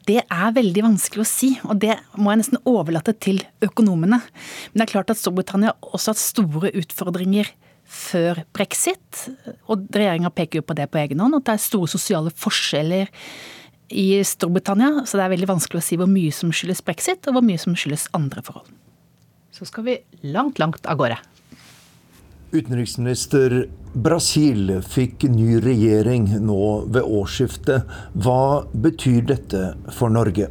Det 0.07 0.19
er 0.23 0.53
veldig 0.55 0.83
vanskelig 0.85 1.23
å 1.23 1.29
si, 1.29 1.51
og 1.67 1.77
det 1.83 1.95
må 2.17 2.31
jeg 2.31 2.41
nesten 2.41 2.61
overlate 2.69 3.13
til 3.21 3.41
økonomene. 3.61 4.21
Men 4.71 4.81
det 4.81 4.87
er 4.87 4.93
klart 4.95 5.13
at 5.13 5.19
Storbritannia 5.21 5.75
også 5.91 6.11
har 6.11 6.15
hatt 6.15 6.23
store 6.23 6.71
utfordringer 6.81 7.51
før 7.91 8.43
brexit. 8.55 9.25
Og 9.69 9.85
regjeringa 9.93 10.31
peker 10.33 10.61
jo 10.61 10.67
på 10.67 10.77
det 10.77 10.89
på 10.91 11.01
egen 11.03 11.21
hånd, 11.21 11.37
at 11.37 11.47
det 11.47 11.57
er 11.57 11.65
store 11.65 11.91
sosiale 11.91 12.33
forskjeller 12.33 13.11
i 13.91 14.07
Storbritannia. 14.25 15.05
Så 15.05 15.19
det 15.19 15.27
er 15.27 15.35
veldig 15.35 15.51
vanskelig 15.51 15.81
å 15.81 15.85
si 15.85 15.99
hvor 15.99 16.09
mye 16.09 16.33
som 16.35 16.53
skyldes 16.55 16.83
brexit, 16.87 17.27
og 17.27 17.37
hvor 17.37 17.45
mye 17.45 17.61
som 17.61 17.77
skyldes 17.77 18.09
andre 18.17 18.43
forhold. 18.45 18.71
Så 19.51 19.67
skal 19.67 19.85
vi 19.85 19.99
langt, 20.23 20.61
langt 20.63 20.87
av 20.89 20.97
gårde. 20.97 21.19
Utenriksminister 22.51 23.69
Brasil 23.93 24.73
fikk 24.83 25.23
ny 25.31 25.55
regjering 25.63 26.25
nå 26.43 26.63
ved 26.91 27.05
årsskiftet. 27.05 27.87
Hva 28.11 28.65
betyr 28.71 29.23
dette 29.29 29.61
for 29.95 30.11
Norge? 30.11 30.49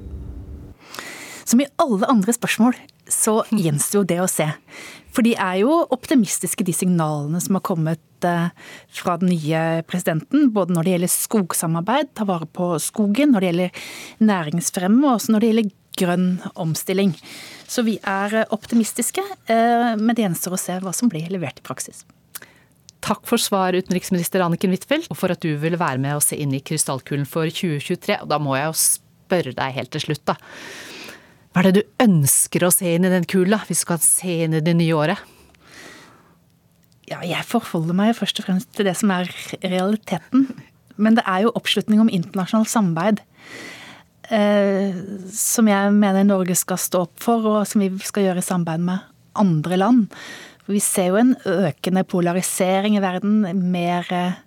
Som 1.45 1.61
i 1.61 1.69
alle 1.83 2.09
andre 2.09 2.33
spørsmål 2.33 2.79
så 3.11 3.41
gjenstår 3.51 4.01
jo 4.01 4.09
det 4.09 4.21
å 4.23 4.31
se. 4.31 4.47
For 5.11 5.27
de 5.27 5.35
er 5.35 5.59
jo 5.65 5.81
optimistiske, 5.91 6.65
de 6.65 6.73
signalene 6.73 7.41
som 7.43 7.59
har 7.59 7.65
kommet 7.67 8.25
eh, 8.25 8.49
fra 8.95 9.17
den 9.21 9.33
nye 9.35 9.83
presidenten. 9.91 10.49
Både 10.55 10.77
når 10.77 10.87
det 10.87 10.95
gjelder 10.95 11.13
skogsamarbeid, 11.17 12.13
ta 12.15 12.25
vare 12.29 12.47
på 12.47 12.73
skogen, 12.81 13.35
når 13.35 13.43
det 13.43 13.51
gjelder 13.51 13.85
næringsfremme, 14.31 15.03
og 15.05 15.19
også 15.19 15.35
når 15.35 15.43
det 15.43 15.51
gjelder 15.51 15.73
grønn 16.01 16.31
omstilling. 16.55 17.15
Så 17.71 17.85
vi 17.87 17.99
er 18.03 18.41
eh, 18.43 18.49
optimistiske, 18.55 19.23
eh, 19.53 19.93
men 20.01 20.17
det 20.17 20.25
gjenstår 20.27 20.57
å 20.57 20.61
se 20.61 20.79
hva 20.83 20.95
som 20.97 21.13
blir 21.13 21.29
levert 21.33 21.61
i 21.61 21.67
praksis. 21.67 22.05
Takk 23.01 23.25
for 23.29 23.41
svar, 23.41 23.77
utenriksminister 23.77 24.43
Anniken 24.45 24.75
Huitfeldt, 24.75 25.09
og 25.13 25.17
for 25.17 25.33
at 25.33 25.41
du 25.45 25.55
ville 25.61 25.81
være 25.81 26.03
med 26.03 26.19
og 26.19 26.25
se 26.25 26.37
inn 26.37 26.53
i 26.57 26.61
krystallkulen 26.61 27.25
for 27.29 27.49
2023. 27.49 28.19
Og 28.21 28.29
da 28.29 28.41
må 28.43 28.59
jeg 28.59 28.69
jo 28.69 28.79
spørre 28.81 29.55
deg 29.57 29.77
helt 29.79 29.93
til 29.95 30.05
slutt, 30.05 30.25
da. 30.29 30.37
Hva 31.51 31.63
er 31.63 31.71
det 31.71 31.81
du 31.81 32.05
ønsker 32.05 32.67
å 32.67 32.73
se 32.75 32.93
inn 32.95 33.07
i 33.09 33.13
den 33.13 33.27
kula, 33.27 33.63
hvis 33.67 33.83
du 33.83 33.89
kan 33.89 34.03
se 34.05 34.43
inn 34.45 34.55
i 34.59 34.63
det 34.63 34.77
nye 34.79 34.99
året? 34.99 35.23
Ja, 37.11 37.25
jeg 37.27 37.43
forholder 37.49 37.97
meg 37.97 38.15
først 38.15 38.39
og 38.39 38.47
fremst 38.47 38.71
til 38.77 38.87
det 38.87 38.95
som 39.01 39.11
er 39.11 39.33
realiteten. 39.65 40.47
Men 41.01 41.17
det 41.17 41.25
er 41.27 41.47
jo 41.47 41.55
oppslutning 41.59 42.03
om 42.03 42.13
internasjonalt 42.13 42.71
samarbeid 42.71 43.25
som 44.31 45.67
jeg 45.67 45.95
mener 45.97 46.27
Norge 46.27 46.55
skal 46.59 46.79
stå 46.79 47.05
opp 47.09 47.25
for, 47.25 47.47
og 47.51 47.67
som 47.67 47.83
vi 47.83 47.91
skal 48.07 48.29
gjøre 48.29 48.43
i 48.43 48.47
samarbeid 48.47 48.85
med 48.87 49.09
andre 49.41 49.79
land. 49.81 50.07
For 50.63 50.77
vi 50.77 50.83
ser 50.85 51.11
jo 51.11 51.19
en 51.19 51.35
økende 51.51 52.05
polarisering 52.07 52.95
i 52.95 53.03
verden, 53.03 53.43
mer 53.73 54.07
eh, 54.15 54.39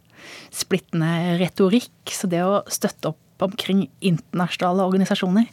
splittende 0.55 1.35
retorikk. 1.41 2.13
Så 2.15 2.29
det 2.31 2.43
å 2.45 2.61
støtte 2.71 3.11
opp 3.11 3.43
omkring 3.43 3.89
internasjonale 3.99 4.85
organisasjoner, 4.87 5.49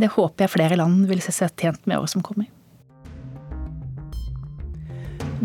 det 0.00 0.10
håper 0.16 0.46
jeg 0.46 0.54
flere 0.56 0.78
land 0.80 1.04
vil 1.10 1.22
se 1.22 1.34
seg 1.34 1.54
tjent 1.58 1.84
med 1.84 1.94
i 1.94 2.00
året 2.00 2.14
som 2.14 2.24
kommer. 2.26 2.48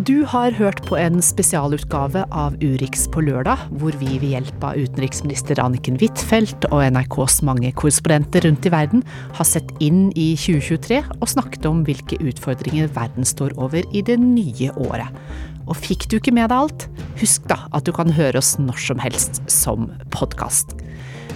Du 0.03 0.25
har 0.27 0.51
hørt 0.51 0.81
på 0.83 0.97
en 0.99 1.21
spesialutgave 1.23 2.25
av 2.35 2.57
Urix 2.59 3.05
på 3.07 3.21
lørdag, 3.23 3.61
hvor 3.79 3.95
vi 3.95 4.17
ved 4.19 4.33
hjelp 4.33 4.65
av 4.67 4.75
utenriksminister 4.75 5.61
Anniken 5.63 5.95
Huitfeldt 6.01 6.67
og 6.67 6.83
NRKs 6.91 7.37
mange 7.47 7.71
korrespondenter 7.79 8.43
rundt 8.43 8.67
i 8.67 8.73
verden 8.73 9.05
har 9.37 9.47
sett 9.47 9.71
inn 9.79 10.09
i 10.19 10.33
2023 10.35 10.99
og 11.15 11.31
snakket 11.31 11.69
om 11.69 11.85
hvilke 11.87 12.19
utfordringer 12.19 12.91
verden 12.97 13.23
står 13.23 13.55
over 13.55 13.87
i 13.95 14.03
det 14.03 14.19
nye 14.19 14.73
året. 14.75 15.07
Og 15.63 15.79
fikk 15.79 16.09
du 16.11 16.17
ikke 16.19 16.35
med 16.35 16.51
deg 16.51 16.65
alt, 16.65 16.89
husk 17.23 17.47
da 17.47 17.61
at 17.71 17.87
du 17.87 17.95
kan 17.95 18.11
høre 18.19 18.43
oss 18.43 18.57
når 18.59 18.83
som 18.89 18.99
helst 18.99 19.45
som 19.47 19.87
podkast. 20.11 20.75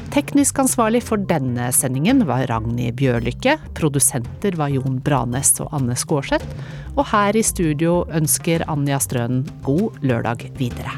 Teknisk 0.10 0.58
ansvarlig 0.58 1.04
for 1.06 1.22
denne 1.30 1.68
sendingen 1.76 2.24
var 2.26 2.48
Ragnhild 2.50 2.96
Bjørlykke. 2.98 3.54
Produsenter 3.78 4.58
var 4.58 4.72
Jon 4.74 4.98
Branes 5.06 5.52
og 5.62 5.70
Anne 5.78 5.94
Skårseth. 5.94 6.50
Og 6.96 7.06
her 7.12 7.38
i 7.38 7.46
studio 7.46 8.02
ønsker 8.18 8.66
Anja 8.74 8.98
Strønen 9.06 9.46
god 9.68 10.02
lørdag 10.02 10.48
videre. 10.58 10.98